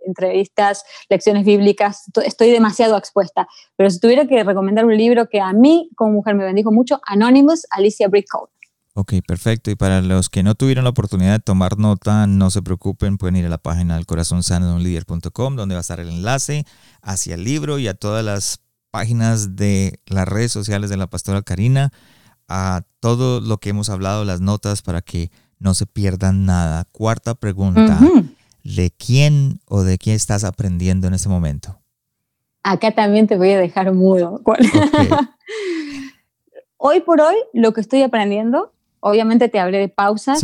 entrevistas, 0.06 0.84
lecciones 1.10 1.46
bíblicas, 1.46 2.04
estoy 2.26 2.50
demasiado 2.50 2.98
expuesta. 2.98 3.48
Pero 3.78 3.90
si 3.90 4.00
tuviera 4.00 4.28
que 4.28 4.44
recomendar 4.44 4.86
un 4.86 4.98
libro 4.98 5.30
que 5.30 5.40
a 5.40 5.54
mí 5.54 5.90
como 5.96 6.14
mujer 6.14 6.36
me 6.36 6.44
bendijo 6.44 6.72
mucho, 6.72 7.00
Anonymous, 7.06 7.66
Alicia 7.70 8.08
Brickcoat. 8.08 8.53
Ok, 8.96 9.14
perfecto. 9.28 9.72
Y 9.72 9.76
para 9.76 10.02
los 10.02 10.30
que 10.30 10.44
no 10.44 10.54
tuvieron 10.54 10.84
la 10.84 10.92
oportunidad 10.92 11.34
de 11.34 11.40
tomar 11.40 11.80
nota, 11.80 12.28
no 12.28 12.52
se 12.52 12.62
preocupen, 12.62 13.18
pueden 13.18 13.38
ir 13.38 13.46
a 13.48 13.50
la 13.50 13.58
página 13.58 13.96
del 13.96 14.06
corazón 14.06 14.44
sano 14.44 14.68
de 14.68 14.76
un 14.76 14.84
líder.com, 14.84 15.56
donde 15.56 15.74
va 15.74 15.80
a 15.80 15.82
estar 15.82 16.00
el 16.00 16.10
enlace 16.10 16.66
hacia 17.02 17.34
el 17.34 17.44
libro 17.44 17.80
y 17.80 17.88
a 17.88 17.96
todas 17.96 18.24
las 18.24 18.60
páginas 18.92 19.56
de 19.56 20.00
las 20.06 20.28
redes 20.28 20.52
sociales 20.52 20.92
de 20.92 20.98
la 20.98 21.08
pastora 21.08 21.42
Karina, 21.42 21.92
a 22.48 22.84
todo 23.00 23.42
lo 23.42 23.58
que 23.58 23.70
hemos 23.70 23.90
hablado, 23.90 24.26
las 24.26 24.42
notas 24.42 24.84
para 24.84 25.02
que 25.02 25.32
no 25.58 25.74
se 25.74 25.88
pierdan 25.88 26.46
nada. 26.46 26.86
Cuarta 26.92 27.34
pregunta, 27.34 28.00
¿de 28.64 28.92
quién 28.92 29.60
o 29.66 29.82
de 29.82 29.98
quién 29.98 30.16
estás 30.16 30.44
aprendiendo 30.44 31.08
en 31.08 31.16
este 31.16 31.30
momento? 31.30 31.80
Acá 32.62 32.92
también 32.92 33.26
te 33.26 33.38
voy 33.38 33.50
a 33.50 33.58
dejar 33.58 33.92
mudo. 33.92 34.40
hoy 36.78 37.02
por 37.02 37.22
hoy, 37.22 37.36
lo 37.54 37.74
que 37.74 37.82
estoy 37.82 38.04
aprendiendo 38.04 38.73
obviamente 39.04 39.50
te 39.50 39.60
hablé 39.60 39.80
de 39.80 39.90
pausas 39.90 40.42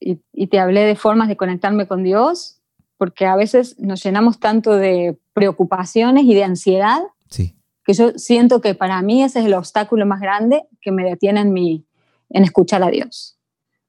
y, 0.00 0.46
te 0.48 0.58
hablé 0.58 0.80
de 0.80 0.96
formas 0.96 1.28
de 1.28 1.36
conectarme 1.36 1.86
con 1.86 2.02
Dios, 2.02 2.60
porque 2.98 3.24
a 3.24 3.36
veces 3.36 3.78
nos 3.78 4.02
llenamos 4.02 4.38
tanto 4.38 4.76
de 4.76 5.16
preocupaciones 5.32 6.24
y 6.24 6.34
de 6.34 6.44
ansiedad 6.44 7.00
que 7.86 7.92
yo 7.92 8.12
siento 8.16 8.62
que 8.62 8.74
para 8.74 9.02
mí 9.02 9.22
ese 9.22 9.40
es 9.40 9.44
el 9.44 9.52
obstáculo 9.52 10.06
más 10.06 10.18
grande 10.18 10.62
que 10.80 10.90
me 10.90 11.04
detiene 11.04 11.42
en, 11.42 11.52
mi, 11.52 11.86
en 12.30 12.42
escuchar 12.42 12.82
a 12.82 12.88
Dios. 12.88 13.38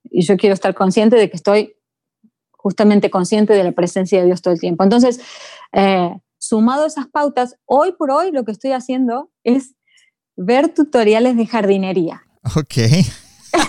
Y 0.04 0.26
yo 0.26 0.36
quiero 0.36 0.54
estar 0.54 0.76
consciente 0.76 1.16
de 1.16 1.30
que 1.30 1.38
estoy 1.38 1.78
justamente 2.52 3.10
consciente 3.10 3.54
de 3.54 3.64
la 3.64 3.72
presencia 3.72 4.20
de 4.20 4.26
Dios 4.26 4.42
todo 4.42 4.54
el 4.54 4.60
tiempo. 4.60 4.84
Entonces, 4.84 5.22
eh, 5.72 6.14
sumado 6.38 6.84
a 6.84 6.88
esas 6.88 7.08
pautas, 7.08 7.56
hoy 7.64 7.94
por 7.94 8.12
hoy 8.12 8.34
lo 8.34 8.44
que 8.44 8.52
estoy 8.52 8.74
haciendo 8.74 9.32
es 9.46 9.76
ver 10.36 10.74
tutoriales 10.74 11.38
de 11.38 11.46
jardinería. 11.46 12.24
Ok. 12.54 12.76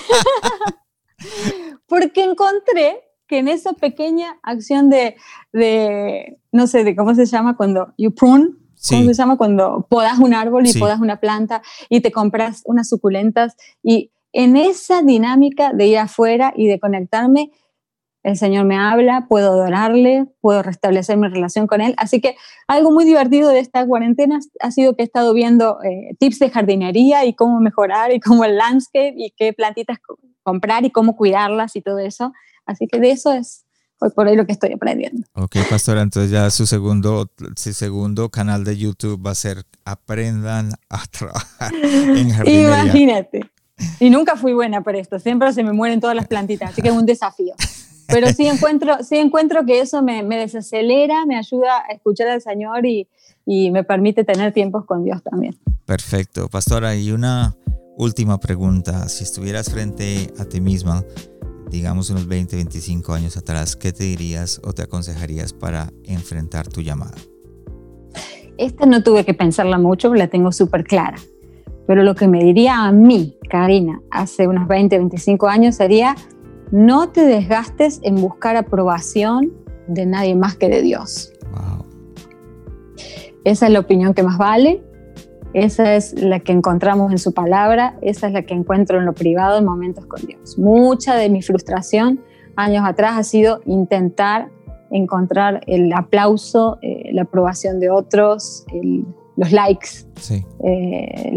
Porque 1.87 2.25
encontré 2.25 3.03
que 3.27 3.39
en 3.39 3.49
esa 3.49 3.73
pequeña 3.73 4.39
acción 4.43 4.89
de, 4.91 5.17
no 6.53 6.67
sé, 6.67 6.85
de 6.85 6.95
cómo 6.95 7.15
se 7.15 7.27
llama 7.27 7.57
cuando 7.57 7.93
you 7.99 8.13
prune, 8.13 8.51
¿cómo 8.89 9.05
se 9.05 9.15
llama 9.15 9.37
cuando 9.37 9.87
podas 9.89 10.19
un 10.19 10.35
árbol 10.35 10.67
y 10.67 10.79
podas 10.79 11.01
una 11.01 11.19
planta 11.19 11.63
y 11.89 12.01
te 12.01 12.13
compras 12.13 12.63
unas 12.65 12.89
suculentas? 12.89 13.57
Y 13.83 14.13
en 14.33 14.57
esa 14.57 15.03
dinámica 15.03 15.73
de 15.73 15.87
ir 15.87 15.99
afuera 15.99 16.53
y 16.57 16.69
de 16.69 16.79
conectarme, 16.79 17.51
el 18.27 18.37
Señor 18.37 18.65
me 18.65 18.77
habla, 18.77 19.27
puedo 19.29 19.53
adorarle, 19.53 20.27
puedo 20.41 20.61
restablecer 20.61 21.17
mi 21.17 21.29
relación 21.29 21.69
con 21.69 21.81
Él. 21.81 21.95
Así 21.97 22.21
que 22.21 22.35
algo 22.67 22.91
muy 22.91 23.05
divertido 23.05 23.51
de 23.51 23.61
esta 23.61 23.87
cuarentena 23.87 24.41
ha 24.61 24.73
sido 24.73 24.97
que 24.97 25.03
he 25.03 25.07
estado 25.07 25.33
viendo 25.33 25.79
eh, 25.85 26.17
tips 26.19 26.41
de 26.41 26.51
jardinería 26.51 27.25
y 27.25 27.35
cómo 27.35 27.61
mejorar 27.61 28.13
y 28.13 28.19
cómo 28.19 28.45
el 28.45 28.57
landscape 28.57 29.15
y 29.17 29.33
qué 29.37 29.53
plantitas 29.53 29.99
comprar 30.43 30.85
y 30.85 30.91
cómo 30.91 31.15
cuidarlas 31.15 31.77
y 31.77 31.83
todo 31.83 32.01
eso. 32.01 32.33
Así 32.67 32.89
que 32.89 32.99
de 32.99 33.13
eso 33.13 33.33
es 33.33 33.65
hoy 34.01 34.11
por 34.11 34.27
hoy 34.27 34.35
lo 34.35 34.45
que 34.45 34.53
estoy 34.55 34.73
aprendiendo. 34.73 35.25
Ok, 35.35 35.59
pastora, 35.71 36.03
entonces 36.03 36.33
ya 36.33 36.51
su 36.51 36.67
segundo, 36.67 37.31
su 37.55 37.73
segundo 37.75 38.29
canal 38.29 38.65
de 38.65 38.77
YouTube 38.77 39.25
va 39.25 39.31
a 39.31 39.37
ser 39.37 39.63
Aprendan 39.85 40.73
a 40.91 41.05
trabajar 41.07 41.73
en 41.81 42.31
jardinería. 42.31 42.83
Imagínate. 42.83 43.41
Y 44.01 44.11
nunca 44.11 44.35
fui 44.35 44.53
buena 44.53 44.83
para 44.83 44.99
esto, 44.99 45.21
siempre 45.21 45.53
se 45.53 45.63
me 45.63 45.73
mueren 45.73 46.01
todas 46.01 46.17
las 46.17 46.27
plantitas, 46.27 46.71
así 46.71 46.83
que 46.83 46.89
es 46.89 46.95
un 46.95 47.07
desafío. 47.07 47.55
Pero 48.09 48.29
sí 48.29 48.47
encuentro, 48.47 49.03
sí 49.03 49.17
encuentro 49.17 49.65
que 49.65 49.81
eso 49.81 50.03
me, 50.03 50.23
me 50.23 50.37
desacelera, 50.37 51.27
me 51.27 51.37
ayuda 51.37 51.85
a 51.89 51.93
escuchar 51.93 52.29
al 52.29 52.41
Señor 52.41 52.87
y, 52.87 53.09
y 53.45 53.71
me 53.71 53.85
permite 53.85 54.25
tener 54.25 54.53
tiempos 54.53 54.85
con 54.85 55.05
Dios 55.05 55.23
también. 55.23 55.57
Perfecto. 55.85 56.49
Pastora, 56.49 56.97
y 56.97 57.11
una 57.13 57.57
última 57.97 58.39
pregunta. 58.39 59.09
Si 59.09 59.25
estuvieras 59.25 59.71
frente 59.71 60.33
a 60.39 60.45
ti 60.45 60.61
misma, 60.61 61.05
digamos 61.71 62.11
unos 62.11 62.27
20, 62.27 62.57
25 62.57 63.13
años 63.13 63.37
atrás, 63.37 63.77
¿qué 63.77 63.93
te 63.93 64.05
dirías 64.05 64.61
o 64.65 64.73
te 64.73 64.83
aconsejarías 64.83 65.53
para 65.53 65.91
enfrentar 66.05 66.69
tu 66.69 66.83
llamada? 66.83 67.15
Esta 68.59 68.87
no 68.87 69.03
tuve 69.03 69.25
que 69.25 69.35
pensarla 69.35 69.79
mucho, 69.79 70.15
la 70.15 70.29
tengo 70.29 70.53
súper 70.53 70.85
clara. 70.85 71.19
Pero 71.87 72.03
lo 72.03 72.15
que 72.15 72.27
me 72.27 72.43
diría 72.43 72.85
a 72.85 72.93
mí, 72.93 73.37
Karina, 73.49 74.01
hace 74.11 74.49
unos 74.49 74.67
20, 74.67 74.99
25 74.99 75.47
años 75.47 75.77
sería, 75.77 76.17
no 76.71 77.11
te 77.11 77.25
desgastes 77.25 78.01
en 78.03 78.17
buscar 78.17 78.57
aprobación 78.57 79.53
de 79.87 80.07
nadie 80.07 80.35
más 80.35 80.57
que 80.57 80.69
de 80.69 80.83
Dios. 80.83 81.33
Esa 83.45 83.67
es 83.67 83.73
la 83.73 83.79
opinión 83.79 84.13
que 84.13 84.25
más 84.25 84.39
vale, 84.39 84.83
esa 85.55 85.95
es 85.95 86.21
la 86.21 86.41
que 86.41 86.53
encontramos 86.53 87.13
en 87.13 87.19
su 87.19 87.33
palabra, 87.33 87.97
esa 88.03 88.27
es 88.27 88.33
la 88.33 88.43
que 88.43 88.55
encuentro 88.55 88.99
en 88.99 89.05
lo 89.05 89.15
privado 89.15 89.59
en 89.59 89.65
momentos 89.65 90.05
con 90.07 90.21
Dios. 90.27 90.59
Mucha 90.59 91.15
de 91.15 91.31
mi 91.31 91.43
frustración 91.43 92.21
años 92.57 92.85
atrás 92.85 93.13
ha 93.17 93.23
sido 93.23 93.61
intentar 93.65 94.49
encontrar 94.91 95.63
el 95.67 95.93
aplauso, 95.93 96.79
eh, 96.83 97.11
la 97.13 97.23
aprobación 97.23 97.81
de 97.81 97.91
otros, 97.91 98.67
los 99.37 99.53
likes, 99.53 99.89
eh, 100.65 101.37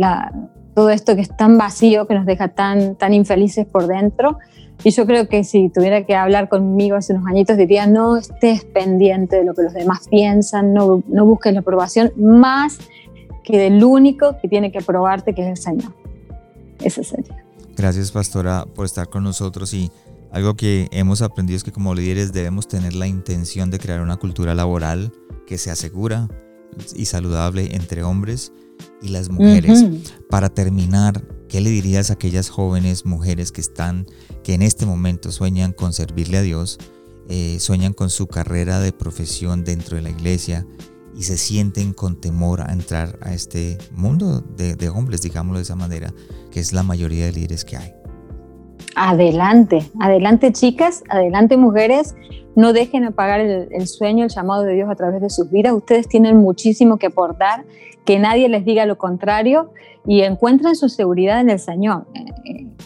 todo 0.74 0.90
esto 0.90 1.16
que 1.16 1.22
es 1.22 1.36
tan 1.36 1.58
vacío, 1.58 2.08
que 2.08 2.16
nos 2.16 2.26
deja 2.26 2.50
tan, 2.50 2.96
tan 2.96 3.14
infelices 3.14 3.66
por 3.66 3.88
dentro. 3.88 4.38
Y 4.84 4.92
yo 4.92 5.06
creo 5.06 5.28
que 5.28 5.44
si 5.44 5.70
tuviera 5.70 6.06
que 6.06 6.16
hablar 6.16 6.48
conmigo 6.48 6.96
hace 6.96 7.14
unos 7.14 7.28
añitos, 7.28 7.58
diría, 7.58 7.86
no 7.86 8.18
estés 8.18 8.64
pendiente 8.64 9.36
de 9.36 9.44
lo 9.44 9.54
que 9.54 9.64
los 9.64 9.74
demás 9.74 10.08
piensan, 10.10 10.74
no, 10.74 11.04
no 11.08 11.26
busques 11.26 11.54
la 11.54 11.60
aprobación 11.60 12.14
más 12.18 12.78
que 13.44 13.58
del 13.58 13.84
único 13.84 14.38
que 14.42 14.48
tiene 14.48 14.72
que 14.72 14.78
aprobarte, 14.78 15.34
que 15.34 15.42
es 15.42 15.48
el 15.50 15.58
Señor. 15.58 15.94
Eso 16.82 17.04
sería. 17.04 17.44
Gracias, 17.76 18.12
pastora, 18.12 18.66
por 18.74 18.86
estar 18.86 19.10
con 19.10 19.24
nosotros 19.24 19.74
y 19.74 19.92
algo 20.32 20.56
que 20.56 20.88
hemos 20.92 21.22
aprendido 21.22 21.58
es 21.58 21.64
que 21.64 21.72
como 21.72 21.96
líderes 21.96 22.32
debemos 22.32 22.68
tener 22.68 22.94
la 22.94 23.08
intención 23.08 23.72
de 23.72 23.80
crear 23.80 24.02
una 24.02 24.18
cultura 24.18 24.54
laboral 24.54 25.12
que 25.48 25.58
sea 25.58 25.76
segura 25.76 26.28
y 26.96 27.06
saludable 27.06 27.76
entre 27.76 28.04
hombres 28.04 28.54
y 29.02 29.10
las 29.10 29.30
mujeres. 29.30 29.86
Para 30.30 30.50
terminar, 30.50 31.24
¿qué 31.50 31.60
le 31.60 31.70
dirías 31.70 32.10
a 32.10 32.14
aquellas 32.14 32.50
jóvenes 32.50 33.06
mujeres 33.06 33.52
que 33.52 33.60
están, 33.60 34.06
que 34.43 34.54
en 34.54 34.62
este 34.62 34.86
momento 34.86 35.32
sueñan 35.32 35.74
con 35.74 35.91
servirle 35.91 36.38
a 36.38 36.41
Dios, 36.41 36.78
eh, 37.28 37.58
sueñan 37.60 37.93
con 37.93 38.10
su 38.10 38.28
carrera 38.28 38.80
de 38.80 38.93
profesión 38.93 39.64
dentro 39.64 39.97
de 39.97 40.04
la 40.04 40.12
iglesia 40.12 40.66
y 41.16 41.24
se 41.24 41.38
sienten 41.38 41.93
con 41.93 42.22
temor 42.22 42.62
a 42.62 42.72
entrar 42.72 43.20
a 43.22 43.34
este 43.34 43.78
mundo 43.91 44.41
de, 44.56 44.76
de 44.76 44.89
hombres, 44.89 45.22
digámoslo 45.22 45.58
de 45.58 45.64
esa 45.64 45.76
manera, 45.76 46.14
que 46.52 46.60
es 46.60 46.72
la 46.72 46.84
mayoría 46.84 47.26
de 47.26 47.34
líderes 47.34 47.66
que 47.66 47.78
hay? 47.78 47.99
Adelante, 48.96 49.90
adelante 50.00 50.52
chicas, 50.52 51.04
adelante 51.10 51.58
mujeres, 51.58 52.16
no 52.56 52.74
dejen 52.74 53.06
apagar 53.06 53.40
el, 53.40 53.70
el, 53.72 53.88
sueño, 53.88 54.26
el 54.26 54.32
llamado 54.32 54.64
de 54.64 54.74
Dios 54.74 54.90
a 54.90 54.96
través 54.96 55.22
de 55.22 55.30
sus 55.30 55.50
vidas. 55.50 55.74
Ustedes 55.74 56.08
tienen 56.08 56.38
muchísimo 56.38 56.98
que 56.98 57.08
aportar, 57.08 57.66
que 58.06 58.20
nadie 58.20 58.50
les 58.50 58.66
diga 58.66 58.86
lo 58.86 58.98
contrario 58.98 59.72
y 60.06 60.22
encuentren 60.22 60.76
su 60.76 60.90
seguridad 60.90 61.40
en 61.42 61.50
el 61.50 61.60
Señor, 61.60 62.08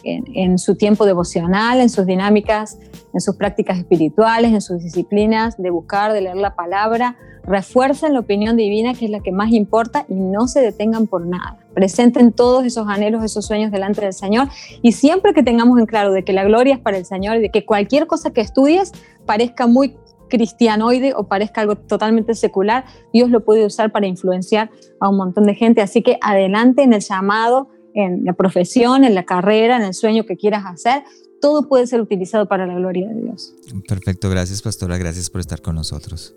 en, 0.03 0.57
su 0.57 0.75
tiempo 0.75 1.05
devocional, 1.05 1.79
en 1.79 1.89
sus 1.89 2.05
dinámicas, 2.05 2.77
en 3.13 3.21
sus 3.21 3.35
prácticas 3.35 3.77
espirituales, 3.77 4.51
en 4.51 4.61
sus 4.61 4.83
disciplinas 4.83 5.55
de 5.57 5.69
buscar, 5.69 6.13
de 6.13 6.21
leer 6.21 6.35
la 6.35 6.55
palabra. 6.55 7.15
Refuercen 7.45 8.13
la 8.13 8.21
opinión 8.21 8.55
divina, 8.55 8.93
que 8.93 9.05
es 9.05 9.11
la 9.11 9.19
que 9.19 9.31
más 9.31 9.51
importa, 9.51 10.05
y 10.07 10.13
no 10.13 10.47
se 10.47 10.61
detengan 10.61 11.07
por 11.07 11.25
nada. 11.25 11.57
Presenten 11.73 12.31
todos 12.31 12.65
esos 12.65 12.87
anhelos, 12.87 13.23
esos 13.23 13.45
sueños 13.45 13.71
delante 13.71 14.01
del 14.01 14.13
Señor 14.13 14.47
y 14.81 14.93
siempre 14.93 15.33
que 15.33 15.43
tengamos 15.43 15.79
en 15.79 15.85
claro 15.85 16.13
de 16.13 16.23
que 16.23 16.33
la 16.33 16.43
gloria 16.43 16.75
es 16.75 16.79
para 16.79 16.97
el 16.97 17.05
Señor 17.05 17.37
y 17.37 17.41
de 17.41 17.49
que 17.49 17.65
cualquier 17.65 18.07
cosa 18.07 18.31
que 18.31 18.41
estudies 18.41 18.91
parezca 19.25 19.67
muy 19.67 19.95
cristianoide 20.29 21.13
o 21.15 21.27
parezca 21.27 21.61
algo 21.61 21.75
totalmente 21.75 22.33
secular, 22.33 22.85
Dios 23.11 23.29
lo 23.29 23.43
puede 23.43 23.65
usar 23.65 23.91
para 23.91 24.07
influenciar 24.07 24.71
a 24.99 25.09
un 25.09 25.17
montón 25.17 25.45
de 25.45 25.55
gente. 25.55 25.81
Así 25.81 26.01
que 26.01 26.17
adelante 26.21 26.81
en 26.81 26.93
el 26.93 27.01
llamado, 27.01 27.69
en 27.93 28.23
la 28.23 28.33
profesión, 28.33 29.03
en 29.03 29.15
la 29.15 29.25
carrera, 29.25 29.77
en 29.77 29.83
el 29.83 29.93
sueño 29.93 30.25
que 30.25 30.37
quieras 30.37 30.63
hacer, 30.65 31.03
todo 31.41 31.67
puede 31.67 31.87
ser 31.87 32.01
utilizado 32.01 32.47
para 32.47 32.65
la 32.65 32.75
gloria 32.75 33.09
de 33.09 33.21
Dios. 33.21 33.53
Perfecto, 33.87 34.29
gracias 34.29 34.61
pastora, 34.61 34.97
gracias 34.97 35.29
por 35.29 35.41
estar 35.41 35.61
con 35.61 35.75
nosotros. 35.75 36.35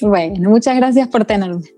Bueno, 0.00 0.50
muchas 0.50 0.76
gracias 0.76 1.08
por 1.08 1.24
tenerme. 1.24 1.77